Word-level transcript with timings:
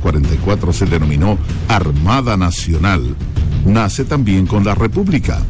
1944 0.00 0.72
se 0.72 0.86
denominó 0.86 1.38
Armada 1.68 2.36
Nacional, 2.36 3.14
nace 3.66 4.04
también 4.04 4.46
con 4.46 4.64
la 4.64 4.74
República, 4.74 5.40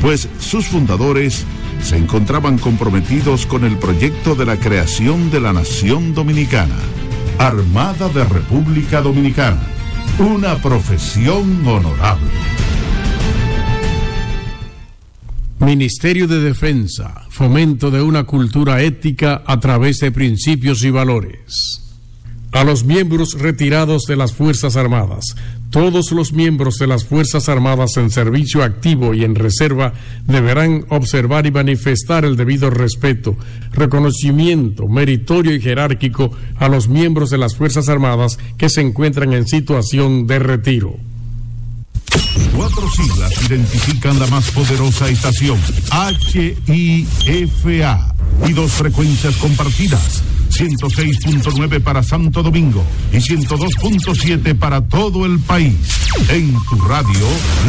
pues 0.00 0.28
sus 0.40 0.66
fundadores 0.66 1.44
se 1.82 1.96
encontraban 1.96 2.58
comprometidos 2.58 3.46
con 3.46 3.64
el 3.64 3.76
proyecto 3.76 4.34
de 4.34 4.46
la 4.46 4.56
creación 4.56 5.30
de 5.30 5.40
la 5.40 5.52
Nación 5.52 6.14
Dominicana. 6.14 6.76
Armada 7.38 8.08
de 8.08 8.24
República 8.24 9.00
Dominicana, 9.00 9.62
una 10.18 10.56
profesión 10.56 11.66
honorable. 11.66 12.30
Ministerio 15.60 16.26
de 16.26 16.40
Defensa, 16.40 17.26
fomento 17.30 17.90
de 17.90 18.00
una 18.00 18.24
cultura 18.24 18.80
ética 18.82 19.42
a 19.46 19.60
través 19.60 19.98
de 19.98 20.10
principios 20.10 20.82
y 20.82 20.90
valores. 20.90 21.87
A 22.52 22.64
los 22.64 22.84
miembros 22.84 23.34
retirados 23.38 24.04
de 24.04 24.16
las 24.16 24.32
Fuerzas 24.32 24.76
Armadas, 24.76 25.36
todos 25.70 26.12
los 26.12 26.32
miembros 26.32 26.76
de 26.78 26.86
las 26.86 27.04
Fuerzas 27.04 27.50
Armadas 27.50 27.98
en 27.98 28.10
servicio 28.10 28.62
activo 28.64 29.12
y 29.12 29.22
en 29.22 29.34
reserva 29.34 29.92
deberán 30.26 30.86
observar 30.88 31.44
y 31.44 31.50
manifestar 31.50 32.24
el 32.24 32.36
debido 32.36 32.70
respeto, 32.70 33.36
reconocimiento 33.72 34.88
meritorio 34.88 35.54
y 35.54 35.60
jerárquico 35.60 36.30
a 36.56 36.68
los 36.68 36.88
miembros 36.88 37.28
de 37.28 37.36
las 37.36 37.54
Fuerzas 37.54 37.90
Armadas 37.90 38.38
que 38.56 38.70
se 38.70 38.80
encuentran 38.80 39.34
en 39.34 39.46
situación 39.46 40.26
de 40.26 40.38
retiro. 40.38 40.96
Cuatro 42.56 42.90
siglas 42.90 43.32
identifican 43.44 44.18
la 44.18 44.26
más 44.28 44.50
poderosa 44.50 45.08
estación, 45.08 45.58
HIFA, 46.66 48.14
y 48.46 48.52
dos 48.52 48.72
frecuencias 48.72 49.36
compartidas. 49.36 50.22
106.9 50.58 51.80
para 51.80 52.02
Santo 52.02 52.42
Domingo 52.42 52.82
y 53.12 53.18
102.7 53.18 54.58
para 54.58 54.80
todo 54.80 55.24
el 55.24 55.38
país. 55.38 55.76
En 56.30 56.52
tu 56.68 56.76
radio, 56.80 57.26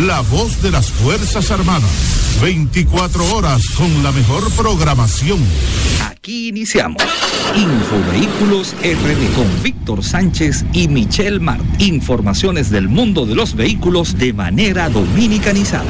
la 0.07 0.21
voz 0.21 0.59
de 0.63 0.72
las 0.72 0.89
Fuerzas 0.89 1.52
Armadas. 1.52 2.39
24 2.41 3.36
horas 3.36 3.61
con 3.78 4.02
la 4.02 4.11
mejor 4.11 4.50
programación. 4.53 5.38
Aquí 6.09 6.47
iniciamos. 6.47 7.03
Infovehículos 7.55 8.75
RD 8.81 9.35
con 9.35 9.63
Víctor 9.63 10.03
Sánchez 10.03 10.66
y 10.73 10.88
Michelle 10.88 11.39
Mart. 11.39 11.63
Informaciones 11.80 12.72
del 12.72 12.89
mundo 12.89 13.28
de 13.28 13.35
los 13.35 13.56
vehículos 13.56 14.17
de 14.17 14.33
manera 14.33 14.89
dominicanizada. 14.89 15.85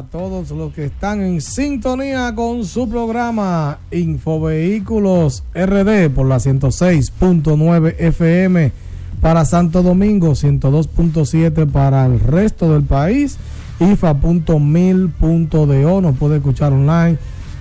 A 0.00 0.04
todos 0.04 0.50
los 0.52 0.72
que 0.72 0.86
están 0.86 1.20
en 1.20 1.42
sintonía 1.42 2.34
con 2.34 2.64
su 2.64 2.88
programa 2.88 3.80
Infovehículos 3.90 5.42
RD 5.54 6.08
por 6.08 6.26
la 6.26 6.36
106.9 6.36 7.96
FM 7.98 8.72
para 9.20 9.44
Santo 9.44 9.82
Domingo, 9.82 10.30
102.7 10.30 11.70
para 11.70 12.06
el 12.06 12.18
resto 12.18 12.72
del 12.72 12.84
país, 12.84 13.36
IFA.mil.do, 13.78 15.20
nos 16.00 16.16
puede 16.16 16.38
escuchar 16.38 16.72
online. 16.72 17.18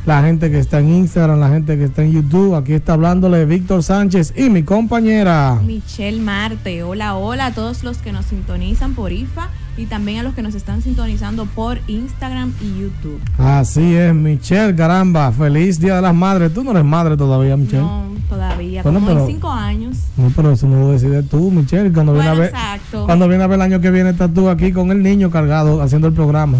La 0.09 0.23
gente 0.23 0.49
que 0.49 0.57
está 0.57 0.79
en 0.79 0.89
Instagram, 0.89 1.39
la 1.39 1.49
gente 1.49 1.77
que 1.77 1.83
está 1.83 2.01
en 2.01 2.11
YouTube, 2.11 2.55
aquí 2.55 2.73
está 2.73 2.93
hablándole 2.93 3.45
Víctor 3.45 3.83
Sánchez 3.83 4.33
y 4.35 4.49
mi 4.49 4.63
compañera. 4.63 5.59
Michelle 5.63 6.19
Marte, 6.19 6.81
hola, 6.81 7.15
hola 7.15 7.45
a 7.45 7.53
todos 7.53 7.83
los 7.83 7.99
que 7.99 8.11
nos 8.11 8.25
sintonizan 8.25 8.95
por 8.95 9.11
IFA 9.11 9.49
y 9.77 9.85
también 9.85 10.17
a 10.17 10.23
los 10.23 10.33
que 10.33 10.41
nos 10.41 10.55
están 10.55 10.81
sintonizando 10.81 11.45
por 11.45 11.77
Instagram 11.85 12.51
y 12.59 12.81
YouTube. 12.81 13.19
Así 13.37 13.93
es, 13.93 14.11
Michelle, 14.15 14.75
caramba, 14.75 15.31
feliz 15.31 15.79
Día 15.79 15.97
de 15.97 16.01
las 16.01 16.15
Madres. 16.15 16.55
Tú 16.55 16.63
no 16.63 16.71
eres 16.71 16.85
madre 16.85 17.15
todavía, 17.15 17.55
Michelle. 17.55 17.83
No, 17.83 18.05
todavía, 18.27 18.81
Bueno, 18.81 19.01
como 19.01 19.11
pero- 19.11 19.27
en 19.27 19.27
cinco 19.27 19.51
años. 19.51 19.97
No, 20.17 20.31
pero 20.35 20.53
eso 20.53 20.67
no 20.67 20.79
lo 20.79 20.89
decides 20.89 21.29
tú, 21.29 21.51
Michelle. 21.51 21.93
Cuando 21.93 22.13
viene 22.13 22.29
Bueno, 22.29 22.41
a 22.41 22.45
ver, 22.45 22.49
exacto. 22.55 23.05
cuando 23.05 23.27
viene 23.27 23.43
a 23.43 23.47
ver 23.47 23.57
el 23.57 23.61
año 23.61 23.79
que 23.79 23.91
viene, 23.91 24.09
estás 24.09 24.33
tú 24.33 24.49
aquí 24.49 24.71
con 24.71 24.89
el 24.89 25.03
niño 25.03 25.29
cargado 25.29 25.83
haciendo 25.83 26.07
el 26.07 26.13
programa. 26.15 26.57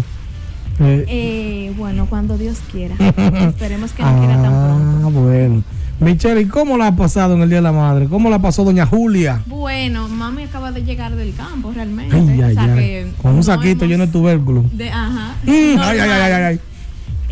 Eh, 0.80 1.04
Eh, 1.08 1.72
bueno, 1.76 2.06
cuando 2.08 2.36
Dios 2.38 2.58
quiera. 2.72 2.94
Esperemos 2.98 3.92
que 3.92 4.02
no 4.02 4.18
quiera 4.18 4.42
tan 4.42 4.52
pronto. 4.52 5.06
ah, 5.06 5.10
bueno. 5.12 5.62
Michelle, 6.00 6.40
¿y 6.40 6.46
cómo 6.46 6.78
la 6.78 6.86
ha 6.86 6.96
pasado 6.96 7.34
en 7.34 7.42
el 7.42 7.48
Día 7.50 7.58
de 7.58 7.62
la 7.62 7.72
Madre? 7.72 8.06
¿Cómo 8.08 8.30
la 8.30 8.38
pasó 8.38 8.64
doña 8.64 8.86
Julia? 8.86 9.42
Bueno, 9.46 10.08
mami 10.08 10.44
acaba 10.44 10.72
de 10.72 10.82
llegar 10.82 11.14
del 11.14 11.34
campo 11.34 11.72
realmente. 11.74 12.16
Ay, 12.16 12.40
ay, 12.40 12.52
o 12.52 12.54
sea 12.54 12.62
ay. 12.72 12.78
que 12.78 13.12
Con 13.20 13.34
un 13.34 13.44
saquito 13.44 13.84
lleno 13.84 14.06
de 14.06 14.12
tubérculos. 14.12 14.64
de, 14.76 14.88
ajá. 14.88 15.34
Mm, 15.44 15.50
ay, 15.50 15.98
ay, 15.98 15.98
ay, 16.00 16.32
ay, 16.32 16.42
ay. 16.44 16.60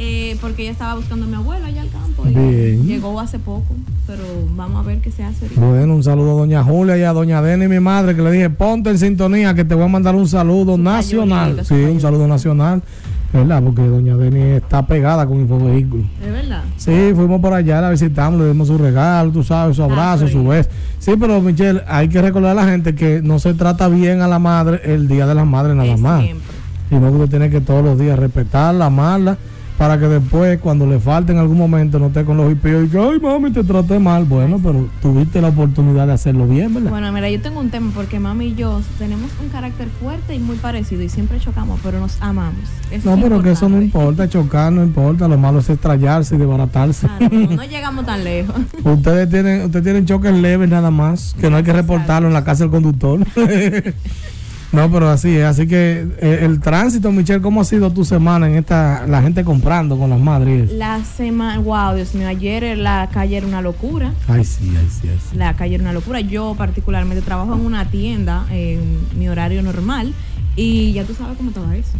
Eh, 0.00 0.36
porque 0.40 0.62
ella 0.62 0.72
estaba 0.72 0.94
buscando 0.94 1.24
a 1.24 1.28
mi 1.28 1.34
abuela 1.34 1.66
allá 1.66 1.80
al 1.82 1.88
campo 1.90 2.24
y 2.28 2.32
Bien. 2.34 2.86
llegó 2.86 3.18
hace 3.18 3.38
poco, 3.40 3.74
pero 4.06 4.22
vamos 4.54 4.84
a 4.84 4.86
ver 4.86 4.98
qué 5.00 5.10
se 5.10 5.24
hace 5.24 5.46
ahorita. 5.46 5.60
Bueno, 5.60 5.94
un 5.96 6.04
saludo 6.04 6.32
a 6.32 6.40
doña 6.40 6.62
Julia 6.62 6.96
y 6.98 7.02
a 7.02 7.12
doña 7.12 7.42
Deni, 7.42 7.66
mi 7.66 7.80
madre, 7.80 8.14
que 8.14 8.22
le 8.22 8.30
dije, 8.30 8.48
ponte 8.50 8.90
en 8.90 8.98
sintonía, 8.98 9.54
que 9.54 9.64
te 9.64 9.74
voy 9.74 9.84
a 9.86 9.88
mandar 9.88 10.14
un 10.14 10.28
saludo 10.28 10.76
nacional. 10.78 11.62
Sí, 11.64 11.74
un 11.74 12.00
saludo 12.00 12.28
nacional, 12.28 12.80
¿verdad? 13.32 13.62
Porque 13.62 13.82
doña 13.82 14.16
Deni 14.16 14.40
está 14.56 14.86
pegada 14.86 15.26
con 15.26 15.40
Infovehículos. 15.40 16.06
¿Es 16.24 16.32
verdad? 16.32 16.62
Sí, 16.76 17.12
fuimos 17.14 17.40
por 17.40 17.52
allá, 17.52 17.80
la 17.80 17.90
visitamos, 17.90 18.40
le 18.40 18.48
dimos 18.48 18.68
su 18.68 18.78
regalo, 18.78 19.30
tú 19.30 19.42
sabes, 19.42 19.76
su 19.76 19.82
abrazo, 19.82 20.26
sí. 20.26 20.32
su 20.32 20.46
beso. 20.46 20.70
Sí, 20.98 21.12
pero 21.18 21.40
Michelle, 21.40 21.82
hay 21.86 22.08
que 22.08 22.20
recordar 22.22 22.52
a 22.52 22.62
la 22.62 22.64
gente 22.70 22.94
que 22.94 23.20
no 23.22 23.38
se 23.38 23.54
trata 23.54 23.88
bien 23.88 24.20
a 24.22 24.28
la 24.28 24.38
madre 24.38 24.80
el 24.84 25.08
Día 25.08 25.26
de 25.26 25.34
las 25.34 25.46
Madres 25.46 25.76
nada 25.76 25.92
Es 25.94 26.00
más. 26.00 26.22
siempre. 26.24 26.46
Sino 26.88 27.08
que 27.10 27.16
usted 27.16 27.28
tiene 27.30 27.50
que 27.50 27.60
todos 27.60 27.84
los 27.84 27.98
días 27.98 28.18
respetarla, 28.18 28.86
amarla, 28.86 29.36
para 29.78 29.96
que 29.96 30.08
después, 30.08 30.58
cuando 30.58 30.86
le 30.86 30.98
falte 30.98 31.30
en 31.30 31.38
algún 31.38 31.56
momento, 31.56 32.00
no 32.00 32.08
esté 32.08 32.24
con 32.24 32.36
los 32.36 32.50
hippios 32.50 32.86
y 32.86 32.88
que, 32.88 32.98
ay, 32.98 33.20
mami, 33.20 33.52
te 33.52 33.62
traté 33.62 34.00
mal. 34.00 34.24
Bueno, 34.24 34.60
pero 34.60 34.88
tuviste 35.00 35.40
la 35.40 35.48
oportunidad 35.48 36.08
de 36.08 36.14
hacerlo 36.14 36.48
bien, 36.48 36.74
¿verdad? 36.74 36.90
Bueno, 36.90 37.12
mira, 37.12 37.30
yo 37.30 37.40
tengo 37.40 37.60
un 37.60 37.70
tema 37.70 37.92
porque 37.94 38.18
mami 38.18 38.46
y 38.46 38.54
yo 38.56 38.80
tenemos 38.98 39.30
un 39.40 39.48
carácter 39.50 39.86
fuerte 40.00 40.34
y 40.34 40.40
muy 40.40 40.56
parecido 40.56 41.02
y 41.02 41.08
siempre 41.08 41.38
chocamos, 41.38 41.78
pero 41.80 42.00
nos 42.00 42.20
amamos. 42.20 42.64
Eso 42.90 43.14
no, 43.14 43.22
pero 43.22 43.40
que 43.40 43.52
eso 43.52 43.68
no 43.68 43.80
importa, 43.80 44.28
chocar 44.28 44.72
no 44.72 44.82
importa, 44.82 45.28
lo 45.28 45.38
malo 45.38 45.60
es 45.60 45.70
estrellarse 45.70 46.34
y 46.34 46.38
desbaratarse. 46.38 47.06
Claro, 47.06 47.38
no, 47.38 47.56
no 47.56 47.64
llegamos 47.64 48.04
tan 48.04 48.24
lejos. 48.24 48.56
Ustedes 48.84 49.30
tienen, 49.30 49.66
ustedes 49.66 49.84
tienen 49.84 50.06
choques 50.06 50.34
leves 50.34 50.68
nada 50.68 50.90
más, 50.90 51.36
que 51.40 51.50
no 51.50 51.56
hay 51.56 51.62
que 51.62 51.72
reportarlo 51.72 52.26
en 52.26 52.34
la 52.34 52.42
casa 52.42 52.64
del 52.64 52.72
conductor. 52.72 53.20
no, 54.72 54.90
pero 54.90 55.08
así 55.08 55.36
es. 55.36 55.44
Así 55.44 55.66
que 55.66 56.06
eh, 56.20 56.40
el 56.42 56.60
tránsito, 56.60 57.10
Michelle, 57.10 57.40
¿cómo 57.40 57.62
ha 57.62 57.64
sido 57.64 57.90
tu 57.90 58.04
semana 58.04 58.48
en 58.48 58.56
esta, 58.56 59.06
la 59.06 59.22
gente 59.22 59.42
comprando 59.44 59.98
con 59.98 60.10
las 60.10 60.20
madres? 60.20 60.70
La 60.72 61.02
semana, 61.04 61.58
wow, 61.58 61.96
Dios 61.96 62.14
mío, 62.14 62.28
ayer 62.28 62.76
la 62.76 63.08
calle 63.12 63.38
era 63.38 63.46
una 63.46 63.62
locura. 63.62 64.12
Ay, 64.28 64.44
sí, 64.44 64.74
ay, 64.76 64.88
sí, 64.90 65.08
ay, 65.08 65.18
sí. 65.30 65.36
La 65.36 65.54
calle 65.56 65.76
era 65.76 65.84
una 65.84 65.92
locura. 65.92 66.20
Yo 66.20 66.54
particularmente 66.56 67.22
trabajo 67.22 67.54
en 67.54 67.60
una 67.60 67.86
tienda 67.86 68.46
en 68.50 68.98
mi 69.18 69.28
horario 69.28 69.62
normal 69.62 70.12
y 70.54 70.92
ya 70.92 71.04
tú 71.04 71.14
sabes 71.14 71.36
cómo 71.36 71.50
estaba 71.50 71.74
eso. 71.76 71.92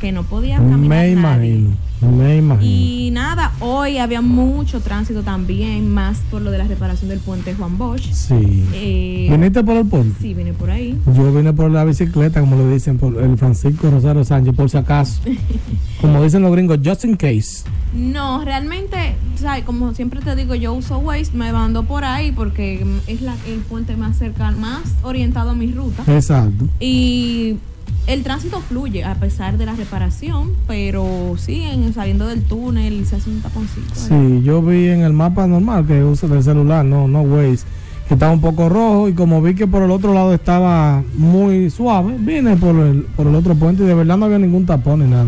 Que 0.00 0.12
no 0.12 0.22
podía 0.24 0.56
caminar. 0.56 0.80
Me 0.80 0.86
nadie. 0.88 1.12
imagino, 1.12 1.70
me 2.16 2.36
imagino. 2.36 2.70
Y 2.70 3.10
nada, 3.12 3.52
hoy 3.60 3.98
había 3.98 4.20
mucho 4.20 4.80
tránsito 4.80 5.22
también, 5.22 5.88
más 5.92 6.18
por 6.30 6.42
lo 6.42 6.50
de 6.50 6.58
la 6.58 6.64
reparación 6.64 7.08
del 7.10 7.20
puente 7.20 7.54
Juan 7.54 7.78
Bosch. 7.78 8.10
Sí. 8.12 8.64
Eh, 8.74 9.28
¿Viniste 9.30 9.62
por 9.62 9.76
el 9.76 9.86
puente? 9.86 10.16
sí, 10.20 10.34
vine 10.34 10.52
por 10.52 10.70
ahí. 10.70 10.98
Yo 11.14 11.32
vine 11.32 11.52
por 11.52 11.70
la 11.70 11.84
bicicleta, 11.84 12.40
como 12.40 12.56
le 12.56 12.72
dicen, 12.72 12.98
por 12.98 13.16
el 13.22 13.36
Francisco 13.38 13.90
Rosario 13.90 14.24
Sánchez, 14.24 14.54
por 14.54 14.68
si 14.70 14.76
acaso. 14.76 15.20
como 16.00 16.22
dicen 16.22 16.42
los 16.42 16.52
gringos, 16.52 16.78
just 16.84 17.04
in 17.04 17.16
case. 17.16 17.64
No, 17.94 18.44
realmente, 18.44 19.14
¿sabes? 19.36 19.64
como 19.64 19.94
siempre 19.94 20.20
te 20.20 20.34
digo, 20.34 20.56
yo 20.56 20.72
uso 20.74 20.98
Waze, 20.98 21.30
me 21.32 21.52
mando 21.52 21.84
por 21.84 22.04
ahí 22.04 22.32
porque 22.32 22.84
es 23.06 23.22
la, 23.22 23.36
el 23.46 23.60
puente 23.60 23.96
más 23.96 24.18
cercano, 24.18 24.58
más 24.58 24.82
orientado 25.02 25.50
a 25.50 25.54
mi 25.54 25.70
ruta. 25.70 26.02
Exacto. 26.08 26.66
Y 26.80 27.56
el 28.06 28.22
tránsito 28.22 28.60
fluye 28.60 29.04
a 29.04 29.14
pesar 29.14 29.56
de 29.56 29.66
la 29.66 29.74
reparación, 29.74 30.52
pero 30.66 31.34
sí, 31.38 31.62
en, 31.62 31.92
saliendo 31.94 32.26
del 32.26 32.42
túnel 32.42 33.06
se 33.06 33.16
hace 33.16 33.30
un 33.30 33.40
taponcito. 33.40 33.94
Sí, 33.94 34.42
yo 34.42 34.62
vi 34.62 34.88
en 34.88 35.00
el 35.00 35.12
mapa 35.12 35.46
normal 35.46 35.86
que 35.86 36.04
uso 36.04 36.28
del 36.28 36.42
celular, 36.42 36.84
no, 36.84 37.08
no 37.08 37.22
Waze, 37.22 37.64
que 38.08 38.14
estaba 38.14 38.32
un 38.32 38.40
poco 38.40 38.68
rojo 38.68 39.08
y 39.08 39.14
como 39.14 39.40
vi 39.40 39.54
que 39.54 39.66
por 39.66 39.82
el 39.82 39.90
otro 39.90 40.12
lado 40.12 40.34
estaba 40.34 41.02
muy 41.14 41.70
suave, 41.70 42.16
vine 42.18 42.56
por 42.56 42.76
el, 42.76 43.02
por 43.16 43.26
el 43.26 43.34
otro 43.34 43.54
puente 43.54 43.82
y 43.84 43.86
de 43.86 43.94
verdad 43.94 44.18
no 44.18 44.26
había 44.26 44.38
ningún 44.38 44.66
tapón 44.66 45.00
ni 45.00 45.06
nada. 45.06 45.26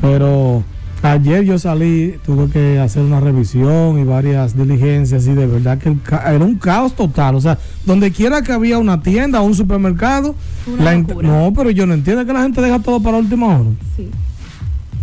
Pero 0.00 0.62
ayer 1.02 1.44
yo 1.44 1.58
salí, 1.58 2.14
tuve 2.24 2.48
que 2.50 2.78
hacer 2.78 3.02
una 3.02 3.20
revisión 3.20 3.98
y 3.98 4.04
varias 4.04 4.56
diligencias 4.56 5.26
y 5.26 5.32
de 5.34 5.46
verdad 5.46 5.78
que 5.78 5.90
el 5.90 6.00
ca- 6.02 6.32
era 6.34 6.44
un 6.44 6.56
caos 6.56 6.94
total. 6.96 7.34
O 7.34 7.40
sea, 7.40 7.58
donde 7.84 8.10
quiera 8.10 8.42
que 8.42 8.52
había 8.52 8.78
una 8.78 9.02
tienda 9.02 9.40
o 9.40 9.44
un 9.44 9.54
supermercado, 9.54 10.34
la 10.80 10.96
no, 10.96 11.52
pero 11.54 11.70
yo 11.70 11.86
no 11.86 11.94
entiendo 11.94 12.24
que 12.26 12.32
la 12.32 12.42
gente 12.42 12.60
deja 12.60 12.78
todo 12.80 13.00
para 13.00 13.18
última 13.18 13.46
hora. 13.46 13.70
Sí. 13.96 14.08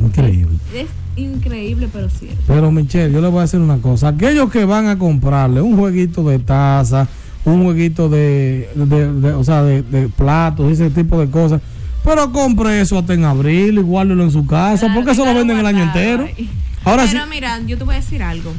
Increíble. 0.02 0.58
Es 0.76 0.88
increíble, 1.16 1.88
pero 1.94 2.10
cierto. 2.10 2.42
Pero 2.48 2.72
Michelle, 2.72 3.14
yo 3.14 3.22
le 3.22 3.28
voy 3.28 3.40
a 3.40 3.42
decir 3.44 3.60
una 3.60 3.78
cosa. 3.78 4.10
Aquellos 4.10 4.50
que 4.52 4.66
van 4.66 4.88
a 4.88 4.98
comprarle 4.98 5.62
un 5.62 5.78
jueguito 5.78 6.24
de 6.28 6.40
taza, 6.40 7.08
un 7.46 7.64
jueguito 7.64 8.10
de, 8.10 8.70
de- 8.76 9.14
de- 9.14 9.34
o 9.34 9.44
sea, 9.44 9.64
de, 9.64 9.84
de 9.84 10.10
platos, 10.10 10.72
ese 10.72 10.90
tipo 10.90 11.20
de 11.20 11.30
cosas. 11.30 11.62
Pero 12.04 12.32
compre 12.32 12.82
eso 12.82 12.98
hasta 13.00 13.14
en 13.14 13.24
abril 13.26 13.78
y 13.78 13.82
guárdelo 13.82 14.24
en 14.24 14.32
su 14.32 14.46
casa, 14.46 14.86
Claro, 14.88 14.96
porque 14.96 15.12
eso 15.12 15.26
lo 15.26 15.34
venden 15.34 15.58
el 15.58 15.66
año 15.66 15.84
entero. 15.84 16.26
ahí. 16.26 16.50
Ahora 16.84 17.06
Pero 17.10 17.24
sí. 17.24 17.30
mira, 17.30 17.60
yo 17.66 17.78
te 17.78 17.84
voy 17.86 17.96
a 17.96 17.98
decir 18.00 18.22
algo. 18.22 18.52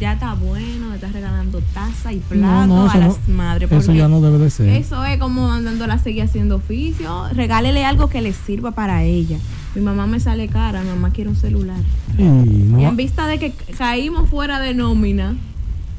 Ya 0.00 0.14
está 0.14 0.32
bueno, 0.34 0.88
me 0.88 0.94
estás 0.94 1.12
regalando 1.12 1.60
taza 1.74 2.12
y 2.12 2.18
plato 2.20 2.42
No, 2.42 2.66
no, 2.66 2.90
a 2.90 2.96
las 2.96 3.18
no- 3.28 3.34
madres. 3.34 3.70
Eso 3.70 3.92
ya 3.92 4.08
no 4.08 4.20
debe 4.22 4.38
de 4.38 4.48
ser. 4.50 4.68
Eso 4.70 5.04
es 5.04 5.18
como 5.18 5.50
andando 5.52 5.84
a 5.84 5.98
seguir 5.98 6.22
haciendo 6.22 6.56
oficio. 6.56 7.24
Regálele 7.34 7.84
algo 7.84 8.08
que 8.08 8.22
le 8.22 8.32
sirva 8.32 8.70
para 8.70 9.02
ella. 9.02 9.36
Mi 9.74 9.82
mamá 9.82 10.06
me 10.06 10.18
sale 10.18 10.48
cara, 10.48 10.82
mi 10.82 10.88
mamá 10.88 11.10
quiere 11.10 11.28
un 11.30 11.36
celular. 11.36 11.76
Y 12.18 12.22
en 12.22 12.96
vista 12.96 13.26
de 13.26 13.38
que 13.38 13.52
caímos 13.76 14.28
fuera 14.30 14.58
de 14.58 14.74
nómina, 14.74 15.36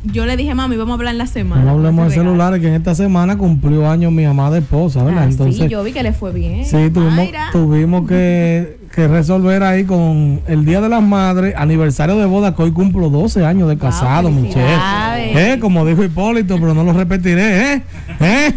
yo 0.03 0.25
le 0.25 0.35
dije, 0.37 0.55
mami, 0.55 0.77
vamos 0.77 0.91
a 0.91 0.95
hablar 0.95 1.13
en 1.13 1.17
la 1.19 1.27
semana. 1.27 1.63
no 1.63 1.71
hablemos 1.71 2.07
de 2.09 2.15
celulares, 2.15 2.59
que 2.59 2.67
en 2.67 2.73
esta 2.73 2.95
semana 2.95 3.37
cumplió 3.37 3.89
años 3.89 4.11
mi 4.11 4.25
amada 4.25 4.57
esposa, 4.57 5.03
¿verdad? 5.03 5.23
Ah, 5.23 5.29
Entonces, 5.29 5.61
sí, 5.63 5.67
yo 5.69 5.83
vi 5.83 5.91
que 5.93 6.01
le 6.03 6.13
fue 6.13 6.31
bien. 6.31 6.65
Sí, 6.65 6.89
tuvimos, 6.91 7.15
Mayra. 7.15 7.49
tuvimos 7.51 8.07
que, 8.07 8.79
que 8.95 9.07
resolver 9.07 9.61
ahí 9.63 9.83
con 9.83 10.41
el 10.47 10.65
Día 10.65 10.81
de 10.81 10.89
las 10.89 11.03
Madres, 11.03 11.53
aniversario 11.55 12.17
de 12.17 12.25
boda, 12.25 12.55
que 12.55 12.63
hoy 12.63 12.71
cumplo 12.71 13.09
12 13.09 13.45
años 13.45 13.69
de 13.69 13.77
casado, 13.77 14.31
Michelle. 14.31 14.53
felicidades. 14.65 15.37
Eh, 15.55 15.59
como 15.59 15.85
dijo 15.85 16.03
Hipólito, 16.03 16.55
pero 16.59 16.73
no 16.73 16.83
lo 16.83 16.93
repetiré, 16.93 17.73
¿eh? 17.73 17.81
¿Eh? 18.19 18.53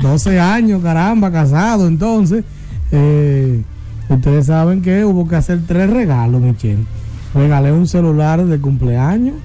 12 0.00 0.38
años, 0.40 0.82
caramba, 0.82 1.30
casado. 1.32 1.86
Entonces, 1.88 2.44
eh, 2.90 3.62
ustedes 4.10 4.46
saben 4.46 4.82
que 4.82 5.04
hubo 5.04 5.26
que 5.26 5.36
hacer 5.36 5.60
tres 5.66 5.88
regalos, 5.88 6.40
Michelle. 6.42 6.84
Regalé 7.34 7.72
un 7.72 7.86
celular 7.86 8.44
de 8.44 8.60
cumpleaños, 8.60 9.36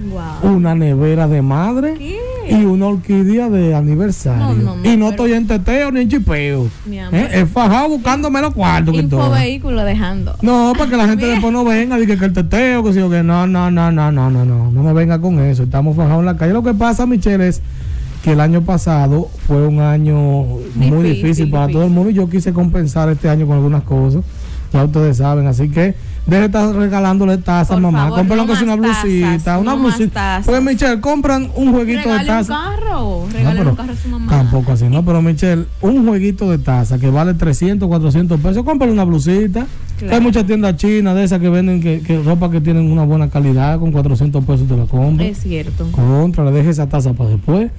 Wow. 0.44 0.51
una 0.56 0.75
nevera 0.75 1.25
de 1.28 1.42
madre 1.42 1.94
¿Qué? 1.98 2.18
y 2.50 2.66
una 2.66 2.88
orquídea 2.88 3.50
de 3.50 3.74
aniversario. 3.75 4.48
No, 4.48 4.54
no, 4.54 4.75
no, 4.75 4.92
y 4.92 4.98
no 4.98 5.10
estoy 5.10 5.31
en 5.34 5.48
teteo 5.48 5.92
ni 5.92 6.01
en 6.01 6.10
chipeo. 6.10 6.68
¿Eh? 6.92 7.30
He 7.31 7.45
fajado 7.45 7.88
buscándome 7.89 8.42
los 8.42 8.54
cuartos 8.54 8.94
que 8.94 9.04
todo. 9.04 9.22
Infovehículo 9.22 9.84
dejando. 9.86 10.36
No, 10.42 10.74
para 10.78 10.89
que 10.89 10.98
la 10.98 11.07
gente 11.07 11.25
después 11.28 11.54
no 11.54 11.63
venga, 11.63 11.98
diga 11.98 12.18
que 12.18 12.25
el 12.25 12.34
teteo, 12.34 12.84
que 12.84 12.92
si 12.92 13.00
o 13.00 13.10
que 13.10 13.24
no, 13.24 13.48
no, 13.48 13.72
no, 13.72 13.89
no, 13.89 14.12
no, 14.12 14.30
no, 14.30 14.44
no, 14.45 14.69
no 14.72 14.84
me 14.84 14.92
venga 14.94 15.22
con 15.22 15.39
eso. 15.39 15.63
Estamos 15.63 15.95
fajados 15.95 16.19
en 16.19 16.25
la 16.25 16.36
calle. 16.36 16.51
Lo 16.51 16.63
que 16.63 16.74
pasa, 16.74 17.06
Michelle, 17.06 17.48
es 17.48 17.62
que 18.22 18.34
el 18.34 18.42
año 18.42 18.63
pasado 18.63 19.30
fue 19.48 19.66
un 19.66 19.80
año 19.80 20.18
muy 20.75 21.04
Difícil, 21.04 21.13
difícil 21.13 21.50
para 21.51 21.72
todo 21.72 21.84
el 21.86 21.92
mundo 21.92 22.10
y 22.10 22.13
yo 22.16 22.30
quise 22.30 22.51
compensar 22.51 23.07
este 23.10 23.30
año 23.30 23.48
con 23.48 23.56
algunas 23.56 23.84
cosas. 23.84 24.24
Ya 24.74 24.84
ustedes 24.84 25.16
saben, 25.18 25.48
así 25.48 25.69
que 25.69 25.95
deje 26.27 26.39
de 26.41 26.45
estar 26.45 26.75
regalándole 26.75 27.38
tazas, 27.38 27.68
Por 27.75 27.81
mamá. 27.81 28.09
favor, 28.09 28.19
Compren 28.19 28.38
no 28.47 28.74
una 28.74 28.75
blusita, 28.75 29.31
tazas, 29.38 29.62
una 29.62 29.75
no 29.75 29.79
blusita. 29.79 30.41
Pues 30.45 30.62
Michelle, 30.62 31.00
compran 31.01 31.50
un 31.56 31.71
jueguito 31.71 32.09
de 32.09 32.18
Regale 32.19 32.31
un 32.41 32.47
taza. 32.47 32.53
carro. 32.53 33.25
No, 33.25 33.27
pero 33.31 33.69
un 33.69 33.75
carro 33.75 33.94
a 33.94 33.95
su 33.95 34.09
mamá. 34.09 34.31
Tampoco 34.31 34.71
así, 34.74 34.85
¿no? 34.85 35.03
Pero 35.03 35.21
Michelle, 35.21 35.65
un 35.81 36.06
jueguito 36.06 36.50
de 36.51 36.57
taza 36.57 37.00
que 37.00 37.09
vale 37.09 37.33
300, 37.33 37.88
400 37.88 38.39
pesos, 38.39 38.63
cómprale 38.63 38.94
una 38.94 39.03
blusita. 39.03 39.65
Que 39.97 40.13
Hay 40.13 40.21
muchas 40.21 40.45
tiendas 40.45 40.75
chinas 40.75 41.15
de 41.15 41.24
esas 41.24 41.39
que 41.39 41.50
venden 41.50 41.81
que, 41.81 42.01
que 42.01 42.21
ropa 42.21 42.51
que 42.51 42.62
tienen 42.62 42.91
una 42.91 43.03
buena 43.03 43.29
calidad, 43.29 43.79
con 43.79 43.91
400 43.91 44.45
pesos 44.45 44.68
te 44.68 44.77
la 44.77 44.85
compras. 44.85 45.27
Es 45.29 45.39
cierto. 45.39 45.89
Contra, 45.91 46.45
le 46.45 46.51
deje 46.51 46.69
esa 46.69 46.88
taza 46.88 47.13
para 47.13 47.31
después. 47.31 47.71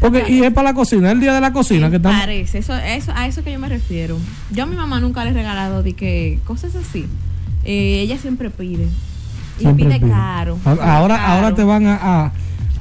Porque, 0.00 0.24
y 0.28 0.42
es 0.42 0.52
para 0.52 0.70
la 0.70 0.74
cocina, 0.74 1.10
el 1.10 1.20
día 1.20 1.34
de 1.34 1.40
la 1.40 1.52
cocina 1.52 1.86
que 1.86 1.92
Me 1.92 1.96
estamos. 1.98 2.20
Parece, 2.20 2.58
eso, 2.58 2.76
eso, 2.76 3.12
a 3.14 3.26
eso 3.26 3.42
que 3.42 3.52
yo 3.52 3.58
me 3.58 3.68
refiero. 3.68 4.16
Yo 4.52 4.62
a 4.62 4.66
mi 4.66 4.76
mamá 4.76 5.00
nunca 5.00 5.24
le 5.24 5.30
he 5.30 5.32
regalado 5.32 5.82
de 5.82 5.94
que 5.94 6.38
cosas 6.44 6.74
así. 6.76 7.06
Eh, 7.72 8.00
ella 8.02 8.18
siempre 8.18 8.50
pide. 8.50 8.88
Y 9.58 9.60
Siempre 9.62 9.84
pide 9.86 10.00
pide. 10.00 10.10
caro. 10.10 10.58
Ahora, 10.64 11.16
caro. 11.16 11.32
ahora 11.32 11.54
te 11.54 11.62
van 11.62 11.86
a, 11.86 11.94
a- 12.24 12.32